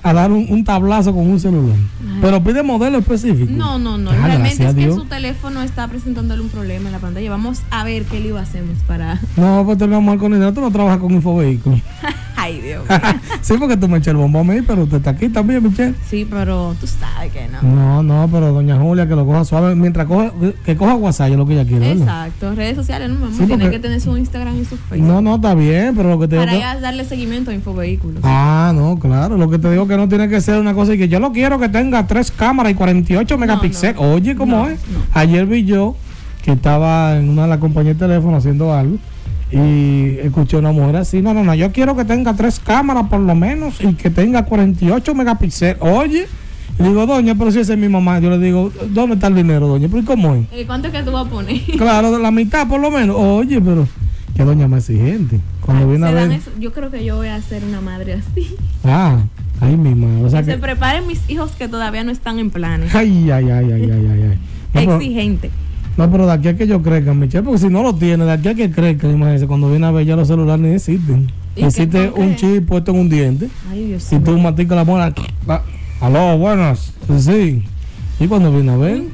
a 0.04 0.14
dar 0.14 0.32
un, 0.32 0.46
un 0.50 0.64
tablazo 0.64 1.14
con 1.14 1.30
un 1.30 1.40
celular. 1.40 1.76
Pero 2.22 2.44
pide 2.44 2.64
modelo 2.64 2.98
específico. 2.98 3.52
No, 3.52 3.80
no, 3.80 3.98
no. 3.98 4.12
Ah, 4.12 4.16
Realmente 4.28 4.66
es 4.68 4.76
que 4.76 4.92
su 4.92 5.06
teléfono 5.06 5.62
está 5.62 5.88
presentándole 5.88 6.42
un 6.42 6.50
problema 6.50 6.88
en 6.88 6.92
la 6.94 7.00
pantalla. 7.00 7.30
Vamos 7.30 7.62
a 7.72 7.84
ver 7.84 8.04
qué 8.04 8.20
lío 8.20 8.38
hacemos 8.38 8.78
para. 8.88 9.20
No, 9.38 9.64
pues 9.66 9.78
te 9.78 9.86
lo 9.88 9.94
vamos 9.94 10.16
a 10.16 10.20
con 10.20 10.32
dinero. 10.32 10.54
Tú 10.54 10.62
no 10.62 10.72
trabajas 10.72 11.00
con 11.00 11.12
Infovehículos. 11.12 11.80
Ay, 12.42 12.62
Dios 12.62 12.84
mío. 12.88 12.98
sí, 13.42 13.54
porque 13.60 13.76
tú 13.76 13.88
me 13.90 13.98
eché 13.98 14.12
el 14.12 14.18
bombón 14.18 14.50
a 14.50 14.54
mí, 14.54 14.62
pero 14.66 14.84
usted 14.84 14.98
está 14.98 15.10
aquí 15.10 15.28
también, 15.28 15.62
Michelle. 15.62 15.94
Sí, 16.10 16.26
pero 16.30 16.74
tú 16.80 16.88
sabes 16.88 17.34
que 17.34 17.48
no. 17.50 17.62
No, 17.62 18.02
no, 18.04 18.30
pero 18.32 18.54
doña 18.54 18.78
Julia 18.80 19.08
que 19.08 19.16
lo 19.16 19.26
coja 19.26 19.44
suave 19.44 19.76
mientras 19.76 20.08
coja, 20.08 20.32
que 20.64 20.78
coja 20.78 20.96
WhatsApp, 20.96 21.32
es 21.32 21.38
lo 21.38 21.46
que 21.46 21.54
ella 21.54 21.66
quiere. 21.66 21.90
¿verdad? 21.96 22.28
Exacto. 22.28 22.56
Redes 22.56 22.76
sociales, 22.78 23.10
no, 23.10 23.16
mi 23.16 23.24
amor. 23.26 23.38
Sí, 23.38 23.46
Tiene 23.46 23.70
que 23.70 23.80
tener 23.80 24.00
su 24.00 24.16
Instagram 24.18 24.58
y 24.58 24.64
su 24.66 24.78
Facebook. 24.78 25.08
No, 25.08 25.22
no, 25.22 25.36
está 25.36 25.54
bien, 25.54 25.94
pero 25.98 26.10
lo 26.10 26.20
que 26.20 26.28
te 26.30 26.36
digo 26.36 26.46
para 26.46 26.54
que- 26.54 26.60
ya 26.60 26.80
darle 26.80 27.04
seguimiento 27.04 27.52
a 27.52 27.54
Infovehículos. 27.54 28.22
Ah, 28.24 28.72
no, 28.74 28.98
claro, 29.00 29.36
lo 29.38 29.50
que 29.50 29.60
te 29.60 29.70
digo 29.72 29.86
que 29.90 29.98
no 29.98 30.08
tiene 30.08 30.30
que 30.30 30.40
ser 30.40 30.58
una 30.60 30.74
cosa 30.74 30.94
y 30.94 30.98
que 30.98 31.10
yo 31.10 31.20
lo 31.20 31.34
quiero 31.34 31.60
que 31.60 31.68
tenga 31.68 32.08
tres 32.08 32.32
cámaras 32.32 32.72
y 32.72 32.76
48 32.76 33.38
megapíxeles. 33.38 33.96
no. 33.98 34.14
Oye, 34.14 34.36
¿cómo 34.38 34.56
No, 34.60 34.70
es? 34.70 34.80
Ayer 35.14 35.46
vi 35.46 35.66
yo 35.66 35.96
que 36.44 36.54
estaba 36.54 37.18
en 37.18 37.28
una 37.30 37.42
de 37.44 37.48
las 37.50 37.58
compañías 37.58 38.00
de 38.00 38.08
teléfono 38.08 38.38
haciendo 38.38 38.74
algo 38.74 38.96
y 39.52 40.18
escuché 40.22 40.56
a 40.58 40.60
una 40.60 40.72
mujer 40.72 40.96
así, 40.98 41.22
no, 41.22 41.34
no, 41.34 41.44
no, 41.44 41.56
yo 41.56 41.72
quiero 41.72 41.96
que 41.98 42.06
tenga 42.06 42.34
tres 42.36 42.60
cámaras 42.60 43.08
por 43.10 43.20
lo 43.20 43.34
menos 43.36 43.82
y 43.82 43.94
que 43.96 44.10
tenga 44.10 44.46
48 44.46 45.16
megapíxeles. 45.16 45.78
Oye, 45.82 46.28
y 46.80 46.84
digo, 46.84 47.06
doña, 47.06 47.36
pero 47.36 47.52
si 47.52 47.60
esa 47.60 47.74
es 47.74 47.80
mi 47.80 47.90
mamá, 47.90 48.20
yo 48.20 48.30
le 48.30 48.38
digo, 48.40 48.72
¿dónde 48.92 49.16
está 49.16 49.28
el 49.28 49.36
dinero, 49.36 49.68
doña? 49.68 49.88
¿Pero 49.90 50.00
y 50.02 50.06
cómo 50.06 50.36
es? 50.36 50.46
Eh, 50.54 50.64
¿Cuánto 50.66 50.88
es 50.88 50.94
que 50.94 51.04
tú 51.04 51.12
vas 51.12 51.26
a 51.26 51.30
poner? 51.30 51.60
Claro, 51.78 52.12
de 52.12 52.20
la 52.20 52.32
mitad 52.32 52.68
por 52.68 52.80
lo 52.80 52.90
menos. 52.92 53.16
Oye, 53.20 53.60
pero 53.60 53.88
que 54.36 54.44
doña 54.46 54.68
más 54.68 54.88
exigente. 54.90 55.40
Cuando 55.62 55.90
viene 55.90 56.08
a 56.08 56.12
ver. 56.12 56.32
eso. 56.32 56.52
Yo 56.60 56.72
creo 56.72 56.90
que 56.90 57.04
yo 57.04 57.18
voy 57.18 57.28
a 57.28 57.42
ser 57.42 57.64
una 57.66 57.82
madre 57.82 58.14
así. 58.14 58.56
Ah, 58.86 59.18
ay, 59.62 59.76
mi 59.78 59.96
madre. 59.96 60.24
O 60.26 60.30
sea 60.30 60.42
Que 60.44 60.52
se 60.54 60.58
preparen 60.58 61.08
mis 61.08 61.28
hijos 61.30 61.52
que 61.52 61.68
todavía 61.68 62.04
no 62.04 62.12
están 62.12 62.40
en 62.40 62.50
planes. 62.50 62.94
Ay, 62.96 63.30
ay, 63.32 63.50
ay, 63.50 63.72
ay, 63.72 63.84
ay, 63.84 63.92
ay. 63.92 64.22
ay. 64.32 64.38
No, 64.74 64.82
pero, 64.82 64.96
Exigente. 64.98 65.50
no, 65.98 66.12
pero 66.12 66.28
de 66.28 66.34
aquí 66.34 66.48
a 66.50 66.56
que 66.56 66.68
yo 66.68 66.82
crezca, 66.84 67.14
Michelle, 67.16 67.44
porque 67.44 67.58
si 67.60 67.70
no 67.70 67.82
lo 67.82 67.96
tiene, 67.96 68.24
de 68.26 68.32
aquí 68.34 68.50
a 68.50 68.54
que 68.56 68.70
crezca, 68.70 69.10
imagínese, 69.10 69.48
cuando 69.48 69.68
viene 69.70 69.88
a 69.88 69.92
ver 69.92 70.06
ya 70.06 70.16
los 70.16 70.28
celulares 70.28 70.62
ni 70.62 70.70
existen. 70.76 71.32
¿Y 71.56 71.62
qué 71.62 71.66
Existe 71.66 72.12
un 72.16 72.36
chip 72.36 72.68
puesto 72.68 72.92
en 72.92 73.00
un 73.00 73.10
diente 73.10 73.50
Ay, 73.72 73.88
Dios 73.88 74.14
y 74.14 74.20
tú 74.20 74.32
mío. 74.34 74.44
maticas 74.44 74.76
la 74.78 74.84
muela. 74.84 75.12
ah, 75.48 75.62
Aló, 76.02 76.38
buenas. 76.38 76.94
Sí. 77.18 77.64
Y 78.20 78.28
cuando 78.28 78.52
viene 78.52 78.72
a 78.72 78.78
ver. 78.78 79.02
Un 79.02 79.12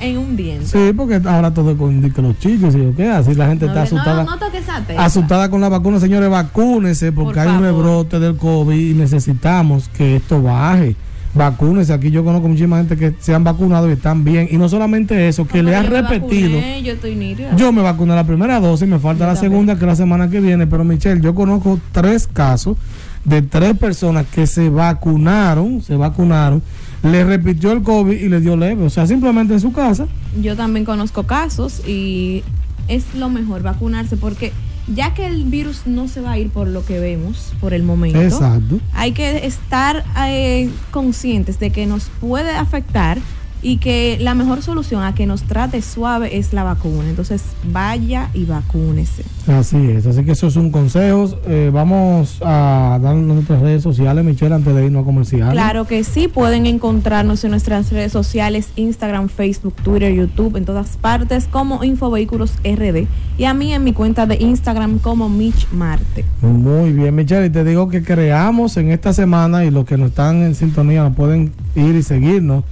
en 0.00 0.18
un 0.18 0.36
diente. 0.36 0.66
Sí, 0.66 0.92
porque 0.96 1.20
ahora 1.24 1.52
todo 1.54 1.76
con 1.76 2.00
que 2.10 2.22
los 2.22 2.38
chicos 2.38 2.74
y 2.74 2.92
qué, 2.96 3.08
así 3.08 3.34
la 3.34 3.48
gente 3.48 3.66
No, 3.66 3.72
está 3.72 3.80
no, 3.80 3.84
asustada. 4.00 4.24
no 4.24 4.38
tecla. 4.86 5.04
asustada 5.04 5.50
con 5.50 5.60
la 5.60 5.68
vacuna, 5.68 5.98
señores, 6.00 6.28
vacúnense 6.30 7.12
porque 7.12 7.34
Por 7.34 7.48
hay 7.48 7.56
un 7.56 7.62
rebrote 7.62 8.18
del 8.20 8.36
COVID 8.36 8.90
y 8.90 8.94
necesitamos 8.94 9.88
que 9.88 10.16
esto 10.16 10.42
baje. 10.42 10.96
Vacúnense, 11.34 11.92
aquí 11.92 12.10
yo 12.10 12.24
conozco 12.24 12.48
muchísima 12.48 12.78
gente 12.78 12.96
que 12.96 13.14
se 13.20 13.34
han 13.34 13.44
vacunado 13.44 13.90
y 13.90 13.92
están 13.92 14.24
bien. 14.24 14.48
Y 14.50 14.56
no 14.56 14.70
solamente 14.70 15.28
eso, 15.28 15.46
que 15.46 15.62
No, 15.62 15.68
le 15.68 15.76
han 15.76 15.86
repetido. 15.86 16.56
vacuné, 16.56 16.82
yo 16.82 16.92
estoy 16.94 17.14
nítida. 17.14 17.54
Yo 17.56 17.72
me 17.72 17.82
vacuné 17.82 18.14
la 18.14 18.24
primera 18.24 18.58
dosis, 18.58 18.88
me 18.88 18.98
falta 18.98 19.24
Yo 19.24 19.26
la 19.26 19.34
también. 19.34 19.52
segunda, 19.52 19.78
que 19.78 19.84
la 19.84 19.96
semana 19.96 20.30
que 20.30 20.40
viene. 20.40 20.66
Pero 20.66 20.82
Michelle, 20.84 21.20
yo 21.20 21.34
conozco 21.34 21.78
tres 21.92 22.26
casos 22.26 22.78
de 23.26 23.42
tres 23.42 23.76
personas 23.76 24.24
que 24.32 24.46
se 24.46 24.70
vacunaron, 24.70 25.82
se 25.82 25.94
vacunaron, 25.96 26.62
le 27.02 27.24
repitió 27.24 27.72
el 27.72 27.82
COVID 27.82 28.16
y 28.16 28.28
le 28.28 28.40
dio 28.40 28.56
leve. 28.56 28.84
O 28.84 28.90
sea, 28.90 29.06
simplemente 29.06 29.54
en 29.54 29.60
su 29.60 29.72
casa. 29.72 30.06
Yo 30.40 30.56
también 30.56 30.84
conozco 30.84 31.24
casos 31.24 31.86
y 31.86 32.42
es 32.88 33.14
lo 33.14 33.28
mejor 33.28 33.62
vacunarse 33.62 34.16
porque 34.16 34.52
ya 34.94 35.14
que 35.14 35.26
el 35.26 35.44
virus 35.44 35.82
no 35.86 36.08
se 36.08 36.20
va 36.20 36.32
a 36.32 36.38
ir 36.38 36.50
por 36.50 36.68
lo 36.68 36.84
que 36.84 37.00
vemos 37.00 37.52
por 37.60 37.74
el 37.74 37.82
momento, 37.82 38.20
Exacto. 38.20 38.78
hay 38.92 39.12
que 39.12 39.44
estar 39.46 40.04
eh, 40.28 40.70
conscientes 40.90 41.58
de 41.58 41.70
que 41.70 41.86
nos 41.86 42.08
puede 42.20 42.50
afectar 42.50 43.18
y 43.66 43.78
que 43.78 44.16
la 44.20 44.36
mejor 44.36 44.62
solución 44.62 45.02
a 45.02 45.16
que 45.16 45.26
nos 45.26 45.42
trate 45.42 45.82
suave 45.82 46.38
es 46.38 46.52
la 46.52 46.62
vacuna. 46.62 47.10
Entonces 47.10 47.42
vaya 47.72 48.30
y 48.32 48.44
vacúnese. 48.44 49.24
Así 49.48 49.90
es, 49.90 50.06
así 50.06 50.22
que 50.22 50.32
eso 50.32 50.46
es 50.46 50.54
un 50.54 50.70
consejo. 50.70 51.36
Eh, 51.48 51.72
vamos 51.72 52.38
a 52.44 53.00
dar 53.02 53.16
nuestras 53.16 53.60
redes 53.60 53.82
sociales, 53.82 54.24
Michelle, 54.24 54.54
antes 54.54 54.72
de 54.72 54.86
irnos 54.86 55.02
a 55.02 55.04
comercial. 55.04 55.50
Claro 55.50 55.84
que 55.84 56.04
sí, 56.04 56.28
pueden 56.28 56.64
encontrarnos 56.66 57.42
en 57.42 57.50
nuestras 57.50 57.90
redes 57.90 58.12
sociales, 58.12 58.68
Instagram, 58.76 59.28
Facebook, 59.28 59.74
Twitter, 59.82 60.14
YouTube, 60.14 60.54
en 60.54 60.64
todas 60.64 60.96
partes 60.96 61.48
como 61.50 61.82
Infovehículos 61.82 62.52
RD. 62.62 63.08
Y 63.36 63.44
a 63.46 63.54
mí 63.54 63.74
en 63.74 63.82
mi 63.82 63.92
cuenta 63.92 64.26
de 64.26 64.36
Instagram 64.36 65.00
como 65.00 65.28
Mitch 65.28 65.66
Marte. 65.72 66.24
Muy 66.40 66.92
bien, 66.92 67.16
Michelle, 67.16 67.46
y 67.46 67.50
te 67.50 67.64
digo 67.64 67.88
que 67.88 68.04
creamos 68.04 68.76
en 68.76 68.92
esta 68.92 69.12
semana 69.12 69.64
y 69.64 69.72
los 69.72 69.84
que 69.86 69.96
no 69.96 70.06
están 70.06 70.44
en 70.44 70.54
sintonía 70.54 71.10
pueden 71.10 71.52
ir 71.74 71.96
y 71.96 72.04
seguirnos. 72.04 72.62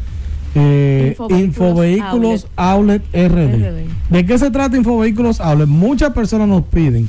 Eh, 0.55 1.09
Infovehículos 1.19 1.41
Infovehículos 1.43 2.47
Outlet, 2.57 3.03
RD. 3.13 3.55
RD. 3.55 3.85
¿De 4.11 4.27
qué 4.27 4.39
se 4.39 4.51
trata 4.51 4.77
Infovehículos 4.77 5.41
Outlet? 5.41 5.69
Muchas 5.69 6.13
personas 6.13 6.49
nos 6.49 6.63
piden 6.65 7.09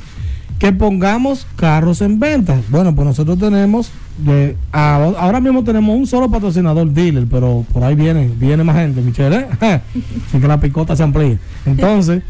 que 0.58 0.72
pongamos 0.72 1.46
carros 1.56 2.00
en 2.00 2.18
venta. 2.18 2.56
Bueno, 2.70 2.94
pues 2.94 3.06
nosotros 3.06 3.38
tenemos, 3.38 3.90
de, 4.18 4.56
a- 4.72 5.12
ahora 5.18 5.38
mismo 5.40 5.62
tenemos 5.62 5.94
un 5.96 6.06
solo 6.06 6.30
patrocinador 6.30 6.90
dealer, 6.90 7.26
pero 7.30 7.64
por 7.72 7.84
ahí 7.84 7.94
viene, 7.94 8.30
viene 8.38 8.64
más 8.64 8.76
gente, 8.76 9.00
Michelle. 9.02 9.36
¿eh? 9.36 9.46
Así 10.28 10.40
que 10.40 10.48
la 10.48 10.58
picota 10.58 10.96
se 10.96 11.02
amplía. 11.02 11.38
Entonces, 11.66 12.22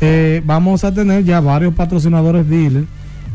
eh, 0.00 0.42
vamos 0.46 0.82
a 0.82 0.92
tener 0.94 1.24
ya 1.24 1.40
varios 1.40 1.74
patrocinadores 1.74 2.48
dealer 2.48 2.84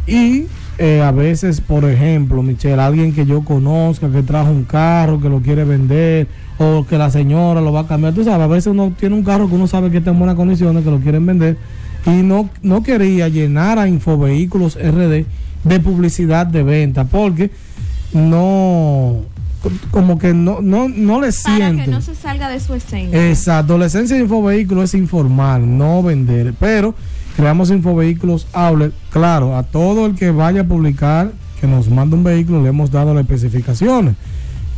y 0.07 0.45
eh, 0.79 1.01
a 1.05 1.11
veces, 1.11 1.61
por 1.61 1.85
ejemplo, 1.85 2.41
Michelle, 2.41 2.81
alguien 2.81 3.13
que 3.13 3.25
yo 3.27 3.41
conozca 3.43 4.09
que 4.09 4.23
trajo 4.23 4.49
un 4.49 4.63
carro 4.63 5.21
que 5.21 5.29
lo 5.29 5.41
quiere 5.41 5.63
vender 5.63 6.27
o 6.59 6.85
que 6.87 6.97
la 6.97 7.09
señora 7.09 7.61
lo 7.61 7.71
va 7.71 7.81
a 7.81 7.87
cambiar. 7.87 8.13
Tú 8.13 8.23
sabes, 8.23 8.41
a 8.43 8.47
veces 8.47 8.67
uno 8.67 8.93
tiene 8.99 9.15
un 9.15 9.23
carro 9.23 9.47
que 9.47 9.55
uno 9.55 9.65
sabe 9.65 9.89
que 9.89 9.97
está 9.97 10.11
en 10.11 10.19
buenas 10.19 10.35
condiciones, 10.35 10.83
que 10.83 10.91
lo 10.91 10.99
quieren 10.99 11.25
vender 11.25 11.57
y 12.05 12.21
no, 12.21 12.49
no 12.61 12.83
quería 12.83 13.27
llenar 13.27 13.79
a 13.79 13.87
Infovehículos 13.87 14.75
RD 14.75 15.25
de 15.63 15.79
publicidad 15.81 16.45
de 16.47 16.63
venta 16.63 17.05
porque 17.05 17.51
no, 18.13 19.17
como 19.91 20.17
que 20.17 20.33
no, 20.33 20.61
no, 20.61 20.89
no 20.89 21.15
le 21.21 21.31
Para 21.31 21.31
sienten. 21.31 21.85
que 21.85 21.91
no 21.91 22.01
se 22.01 22.15
salga 22.15 22.49
de 22.49 22.59
su 22.59 22.73
esencia. 22.73 23.29
Exacto, 23.29 23.77
la 23.77 23.85
esencia 23.87 24.15
de 24.15 24.23
Infovehículos 24.23 24.85
es 24.85 24.93
informar, 24.95 25.61
no 25.61 26.01
vender. 26.03 26.53
Pero 26.59 26.95
creamos 27.35 27.69
Infovehículos 27.71 28.47
Outlet, 28.53 28.93
claro, 29.11 29.55
a 29.55 29.63
todo 29.63 30.05
el 30.05 30.15
que 30.15 30.31
vaya 30.31 30.61
a 30.61 30.63
publicar, 30.65 31.31
que 31.59 31.67
nos 31.67 31.89
manda 31.89 32.15
un 32.15 32.23
vehículo, 32.23 32.63
le 32.63 32.69
hemos 32.69 32.91
dado 32.91 33.13
las 33.13 33.21
especificaciones. 33.23 34.15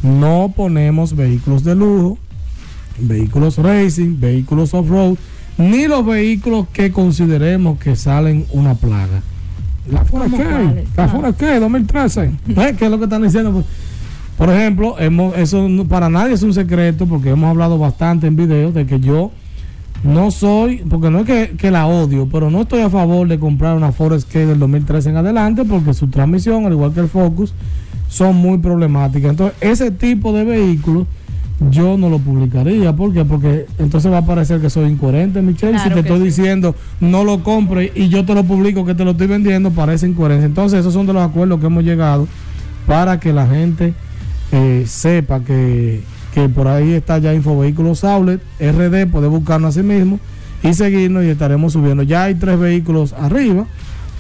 No 0.04 0.52
ponemos 0.56 1.16
vehículos 1.16 1.64
de 1.64 1.76
lujo, 1.76 2.18
vehículos 3.00 3.58
racing, 3.58 4.20
vehículos 4.20 4.74
off-road, 4.74 5.16
ni 5.58 5.88
los 5.88 6.06
vehículos 6.06 6.68
que 6.74 6.92
consideremos 6.92 7.78
que 7.80 7.96
salen 7.96 8.46
una 8.52 8.74
plaga. 8.76 9.22
¿La 9.92 10.04
fuera 10.06 10.26
¿Cómo 10.26 10.38
qué? 10.38 10.44
cuáles? 10.44 10.88
¿La 10.96 11.08
fuera 11.08 11.34
qué? 11.34 11.60
2013. 11.60 12.24
¿Eh? 12.50 12.76
¿Qué 12.78 12.86
es 12.86 12.92
lo 12.92 12.98
que 12.98 13.04
están 13.06 13.22
diciendo? 13.24 13.52
Pues, 13.52 13.66
por 14.38 14.50
ejemplo, 14.50 14.96
hemos, 15.00 15.38
eso 15.38 15.68
no- 15.70 15.86
para 15.86 16.10
nadie 16.10 16.34
es 16.34 16.42
un 16.44 16.54
secreto 16.54 17.06
porque 17.06 17.30
hemos 17.30 17.50
hablado 17.50 17.78
bastante 17.78 18.28
en 18.28 18.36
videos 18.36 18.74
de 18.74 18.86
que 18.88 19.00
yo 19.00 19.32
no 20.04 20.32
soy, 20.32 20.78
porque 20.90 21.12
no 21.12 21.20
es 21.20 21.26
que, 21.28 21.56
que 21.58 21.70
la 21.70 21.86
odio, 21.86 22.28
pero 22.32 22.50
no 22.50 22.62
estoy 22.62 22.82
a 22.82 22.90
favor 22.90 23.28
de 23.28 23.38
comprar 23.38 23.78
una 23.78 23.92
Forest 23.92 24.32
K 24.32 24.40
del 24.40 24.58
2013 24.58 25.10
en 25.12 25.18
adelante 25.18 25.64
porque 25.64 25.94
su 25.94 26.08
transmisión, 26.08 26.66
al 26.66 26.72
igual 26.74 26.92
que 26.94 27.02
el 27.02 27.08
Focus, 27.08 27.54
son 28.12 28.36
muy 28.36 28.58
problemáticas. 28.58 29.32
Entonces, 29.32 29.58
ese 29.62 29.90
tipo 29.90 30.34
de 30.34 30.44
vehículos 30.44 31.08
yo 31.70 31.98
no 31.98 32.10
lo 32.10 32.20
publicaría. 32.20 32.94
¿Por 32.94 33.14
qué? 33.14 33.24
Porque 33.24 33.68
entonces 33.80 34.12
va 34.12 34.18
a 34.18 34.26
parecer 34.26 34.60
que 34.60 34.70
soy 34.70 34.90
incoherente, 34.90 35.42
Michelle. 35.42 35.74
Claro 35.74 35.90
si 35.90 35.94
te 35.94 36.00
estoy 36.02 36.20
sí. 36.20 36.26
diciendo 36.26 36.76
no 37.00 37.24
lo 37.24 37.42
compre 37.42 37.92
y 37.96 38.10
yo 38.10 38.26
te 38.26 38.34
lo 38.36 38.44
publico 38.44 38.86
que 38.86 38.96
te 38.96 39.06
lo 39.06 39.12
estoy 39.12 39.28
vendiendo, 39.28 39.72
parece 39.72 40.08
incoherencia. 40.08 40.46
Entonces, 40.46 40.82
esos 40.82 40.94
son 40.94 41.08
de 41.08 41.14
los 41.14 41.24
acuerdos 41.24 41.62
que 41.62 41.68
hemos 41.68 41.86
llegado 41.86 42.28
para 42.86 43.18
que 43.18 43.32
la 43.32 43.48
gente 43.48 43.94
eh, 44.52 44.84
sepa 44.86 45.40
que, 45.40 46.02
que 46.34 46.50
por 46.50 46.68
ahí 46.68 46.92
está 46.92 47.18
ya 47.18 47.34
Infovehículos 47.34 48.04
Outlet, 48.04 48.42
RD, 48.60 49.10
puede 49.10 49.28
buscarnos 49.28 49.70
a 49.78 49.80
sí 49.80 49.88
mismo 49.88 50.20
y 50.64 50.74
seguirnos 50.74 51.24
y 51.24 51.30
estaremos 51.30 51.72
subiendo. 51.72 52.04
Ya 52.04 52.24
hay 52.24 52.36
tres 52.36 52.60
vehículos 52.60 53.14
arriba. 53.14 53.68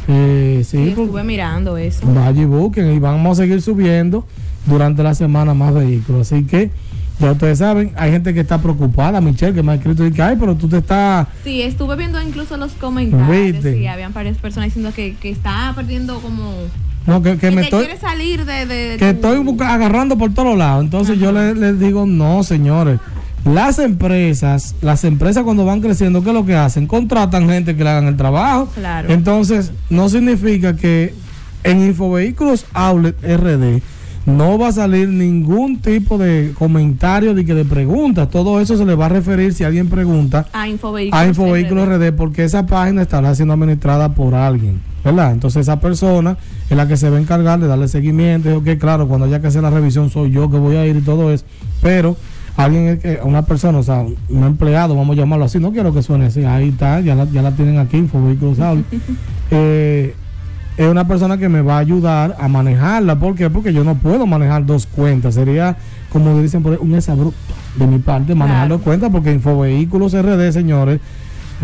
Eh, 0.07 0.61
sí, 0.65 0.77
Sí, 0.77 0.91
pues, 0.95 1.05
estuve 1.07 1.23
mirando 1.23 1.77
eso. 1.77 2.01
vaya 2.13 2.41
y 2.41 2.45
busquen 2.45 2.91
y 2.93 2.99
vamos 2.99 3.37
a 3.39 3.43
seguir 3.43 3.61
subiendo 3.61 4.25
durante 4.65 5.03
la 5.03 5.13
semana 5.15 5.53
más 5.53 5.73
vehículos. 5.73 6.31
Así 6.31 6.43
que 6.43 6.69
ya 7.19 7.31
ustedes 7.33 7.59
saben, 7.59 7.91
hay 7.97 8.11
gente 8.11 8.33
que 8.33 8.39
está 8.39 8.59
preocupada, 8.59 9.21
Michelle, 9.21 9.53
que 9.53 9.61
me 9.61 9.73
ha 9.73 9.75
escrito 9.75 10.05
y 10.05 10.11
que, 10.11 10.21
ay, 10.21 10.37
pero 10.39 10.55
tú 10.55 10.67
te 10.67 10.77
estás... 10.79 11.27
Sí, 11.43 11.61
estuve 11.61 11.95
viendo 11.95 12.19
incluso 12.21 12.57
los 12.57 12.71
comentarios 12.73 13.53
Viste. 13.53 13.79
y 13.79 13.87
habían 13.87 14.11
varias 14.13 14.37
personas 14.37 14.67
diciendo 14.67 14.91
que, 14.95 15.15
que 15.15 15.29
está 15.29 15.71
perdiendo 15.75 16.19
como... 16.19 16.51
No, 17.05 17.21
que, 17.21 17.33
que 17.33 17.49
Que, 17.49 17.51
me 17.51 17.61
estoy... 17.61 17.85
quiere 17.85 17.99
salir 17.99 18.45
de... 18.45 18.65
de 18.65 18.97
que 18.97 19.13
tu- 19.13 19.27
estoy 19.27 19.55
agarrando 19.67 20.17
por 20.17 20.33
todos 20.33 20.57
lados. 20.57 20.83
Entonces 20.83 21.19
yo 21.19 21.31
les, 21.31 21.55
les 21.57 21.79
digo, 21.79 22.05
no, 22.07 22.43
señores. 22.43 22.99
Las 23.45 23.79
empresas, 23.79 24.75
las 24.81 25.03
empresas 25.03 25.43
cuando 25.43 25.65
van 25.65 25.81
creciendo, 25.81 26.23
¿qué 26.23 26.29
es 26.29 26.35
lo 26.35 26.45
que 26.45 26.55
hacen? 26.55 26.85
Contratan 26.85 27.49
gente 27.49 27.75
que 27.75 27.83
le 27.83 27.89
hagan 27.89 28.05
el 28.05 28.15
trabajo. 28.15 28.67
Claro. 28.75 29.11
Entonces, 29.11 29.71
no 29.89 30.09
significa 30.09 30.75
que 30.75 31.15
en 31.63 31.85
Infovehículos 31.85 32.65
Outlet 32.73 33.15
RD 33.23 33.81
no 34.27 34.59
va 34.59 34.67
a 34.67 34.71
salir 34.71 35.09
ningún 35.09 35.79
tipo 35.79 36.19
de 36.19 36.53
comentario 36.57 37.33
de 37.33 37.43
que 37.43 37.55
de 37.55 37.65
preguntas. 37.65 38.29
Todo 38.29 38.61
eso 38.61 38.77
se 38.77 38.85
le 38.85 38.93
va 38.93 39.07
a 39.07 39.09
referir 39.09 39.53
si 39.53 39.63
alguien 39.63 39.89
pregunta 39.89 40.45
A 40.53 40.67
Infovehículos. 40.67 41.19
a 41.19 41.27
Infovehículos 41.27 41.87
RD. 41.87 42.09
RD 42.09 42.13
porque 42.15 42.43
esa 42.43 42.67
página 42.67 43.01
estará 43.01 43.33
siendo 43.33 43.55
administrada 43.55 44.13
por 44.13 44.35
alguien, 44.35 44.79
¿verdad? 45.03 45.31
Entonces 45.31 45.61
esa 45.61 45.79
persona 45.79 46.37
es 46.69 46.77
la 46.77 46.87
que 46.87 46.97
se 46.97 47.09
va 47.09 47.17
a 47.17 47.19
encargar 47.21 47.59
de 47.59 47.65
darle 47.65 47.87
seguimiento. 47.87 48.55
Ok, 48.57 48.77
claro, 48.79 49.07
cuando 49.07 49.25
haya 49.25 49.41
que 49.41 49.47
hacer 49.47 49.63
la 49.63 49.71
revisión 49.71 50.11
soy 50.11 50.29
yo 50.29 50.51
que 50.51 50.57
voy 50.57 50.75
a 50.75 50.85
ir 50.85 50.95
y 50.97 51.01
todo 51.01 51.31
eso, 51.33 51.43
pero 51.81 52.15
alguien, 52.57 52.87
es 52.87 52.99
que- 52.99 53.19
una 53.23 53.43
persona, 53.43 53.77
o 53.79 53.83
sea, 53.83 54.01
un 54.29 54.43
empleado, 54.43 54.95
vamos 54.95 55.15
a 55.15 55.19
llamarlo 55.19 55.45
así, 55.45 55.59
no 55.59 55.71
quiero 55.71 55.93
que 55.93 56.01
suene 56.03 56.25
así, 56.25 56.43
ahí 56.43 56.69
está, 56.69 56.99
ya 57.01 57.15
la, 57.15 57.25
ya 57.25 57.41
la 57.41 57.51
tienen 57.51 57.77
aquí, 57.79 57.97
Infovehículos 57.97 58.59
Outlet. 58.61 59.01
Eh, 59.51 60.15
es 60.77 60.87
una 60.87 61.05
persona 61.07 61.37
que 61.37 61.49
me 61.49 61.61
va 61.61 61.75
a 61.75 61.79
ayudar 61.79 62.35
a 62.39 62.47
manejarla. 62.47 63.19
¿Por 63.19 63.35
qué? 63.35 63.49
Porque 63.49 63.73
yo 63.73 63.83
no 63.83 63.95
puedo 63.95 64.25
manejar 64.25 64.65
dos 64.65 64.85
cuentas. 64.87 65.35
Sería, 65.35 65.75
como 66.11 66.41
dicen 66.41 66.63
por 66.63 66.71
ahí, 66.73 66.77
un 66.81 66.95
exabrupto 66.95 67.37
de 67.77 67.87
mi 67.87 67.99
parte 67.99 68.33
manejar 68.33 68.61
Claro. 68.67 68.75
dos 68.77 68.83
cuentas, 68.83 69.09
porque 69.11 69.31
Infovehículos 69.33 70.13
RD, 70.13 70.51
señores, 70.53 70.99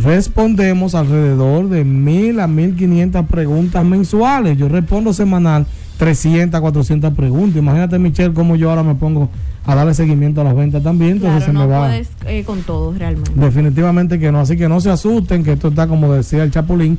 respondemos 0.03 0.93
alrededor 0.93 1.69
de 1.69 1.83
mil 1.83 2.39
a 2.39 2.47
mil 2.47 2.75
quinientas 2.75 3.25
preguntas 3.25 3.83
mensuales. 3.85 4.57
Yo 4.57 4.67
respondo 4.69 5.13
semanal 5.13 5.65
300, 5.97 6.59
400 6.61 7.13
preguntas. 7.13 7.57
Imagínate, 7.57 7.97
Michelle, 7.99 8.33
cómo 8.33 8.55
yo 8.55 8.69
ahora 8.69 8.83
me 8.83 8.95
pongo 8.95 9.29
a 9.65 9.75
darle 9.75 9.93
seguimiento 9.93 10.41
a 10.41 10.43
las 10.43 10.55
ventas 10.55 10.81
también. 10.83 11.13
Entonces 11.13 11.43
Claro, 11.43 11.45
se 11.45 11.53
no 11.53 11.59
me 11.61 11.73
va. 11.73 11.87
puedes 11.87 12.09
eh, 12.27 12.43
con 12.45 12.61
todo 12.61 12.93
realmente. 12.93 13.31
Definitivamente 13.35 14.19
que 14.19 14.31
no, 14.31 14.39
así 14.39 14.55
que 14.57 14.69
no 14.69 14.79
se 14.79 14.89
asusten, 14.91 15.43
que 15.43 15.53
esto 15.53 15.69
está, 15.69 15.87
como 15.87 16.13
decía 16.13 16.43
el 16.43 16.51
Chapulín, 16.51 16.97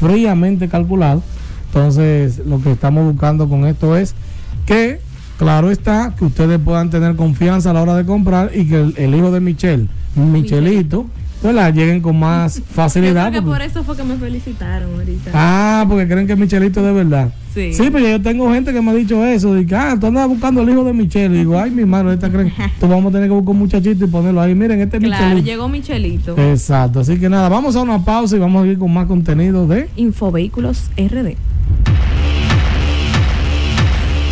fríamente 0.00 0.68
calculado. 0.68 1.22
Entonces, 1.66 2.38
lo 2.46 2.62
que 2.62 2.72
estamos 2.72 3.04
buscando 3.04 3.48
con 3.48 3.66
esto 3.66 3.96
es 3.96 4.14
que, 4.64 5.00
claro 5.38 5.70
está, 5.70 6.14
que 6.16 6.24
ustedes 6.24 6.58
puedan 6.58 6.88
tener 6.90 7.16
confianza 7.16 7.70
a 7.70 7.72
la 7.74 7.82
hora 7.82 7.94
de 7.96 8.06
comprar 8.06 8.50
y 8.54 8.66
que 8.66 8.80
el, 8.80 8.94
el 8.96 9.14
hijo 9.14 9.30
de 9.30 9.40
Michelle, 9.40 9.88
Michelito, 10.14 11.06
¿verdad? 11.42 11.72
lleguen 11.74 12.00
con 12.00 12.18
más 12.18 12.56
Yo 12.58 12.64
facilidad. 12.74 13.30
creo 13.30 13.42
que 13.42 13.46
porque- 13.46 13.58
por 13.60 13.62
eso 13.70 13.84
fue 13.84 13.96
que 13.96 14.04
me 14.04 14.16
felicitaron 14.16 14.94
ahorita. 14.94 15.30
Ah, 15.34 15.84
porque 15.88 16.06
creen 16.08 16.26
que 16.26 16.36
Michelito 16.36 16.82
de 16.82 16.92
verdad. 16.92 17.30
Sí. 17.54 17.72
pero 17.90 18.00
yo 18.00 18.20
tengo 18.20 18.52
gente 18.52 18.70
que 18.70 18.82
me 18.82 18.90
ha 18.90 18.94
dicho 18.94 19.24
eso. 19.24 19.54
De 19.54 19.64
que, 19.64 19.74
ah, 19.74 19.96
tú 19.98 20.08
andas 20.08 20.28
buscando 20.28 20.60
el 20.60 20.68
hijo 20.68 20.84
de 20.84 20.92
Michelle. 20.92 21.34
Y 21.34 21.38
digo, 21.38 21.58
ay, 21.58 21.70
mi 21.70 21.86
madre, 21.86 22.12
esta 22.12 22.28
creen. 22.28 22.52
Tú 22.80 22.86
vamos 22.86 23.06
a 23.06 23.12
tener 23.12 23.28
que 23.30 23.34
buscar 23.34 23.52
un 23.52 23.58
muchachito 23.60 24.04
y 24.04 24.08
ponerlo 24.08 24.42
ahí. 24.42 24.54
Miren, 24.54 24.78
este 24.82 24.98
es 24.98 25.02
claro, 25.02 25.24
Michelito. 25.24 25.46
llegó 25.46 25.68
Michelito. 25.70 26.36
Exacto, 26.36 27.00
así 27.00 27.16
que 27.18 27.30
nada, 27.30 27.48
vamos 27.48 27.74
a 27.74 27.80
una 27.80 28.04
pausa 28.04 28.36
y 28.36 28.40
vamos 28.40 28.62
a 28.62 28.66
ir 28.68 28.78
con 28.78 28.92
más 28.92 29.06
contenido 29.06 29.66
de 29.66 29.88
Infovehículos 29.96 30.90
RD. 30.98 31.34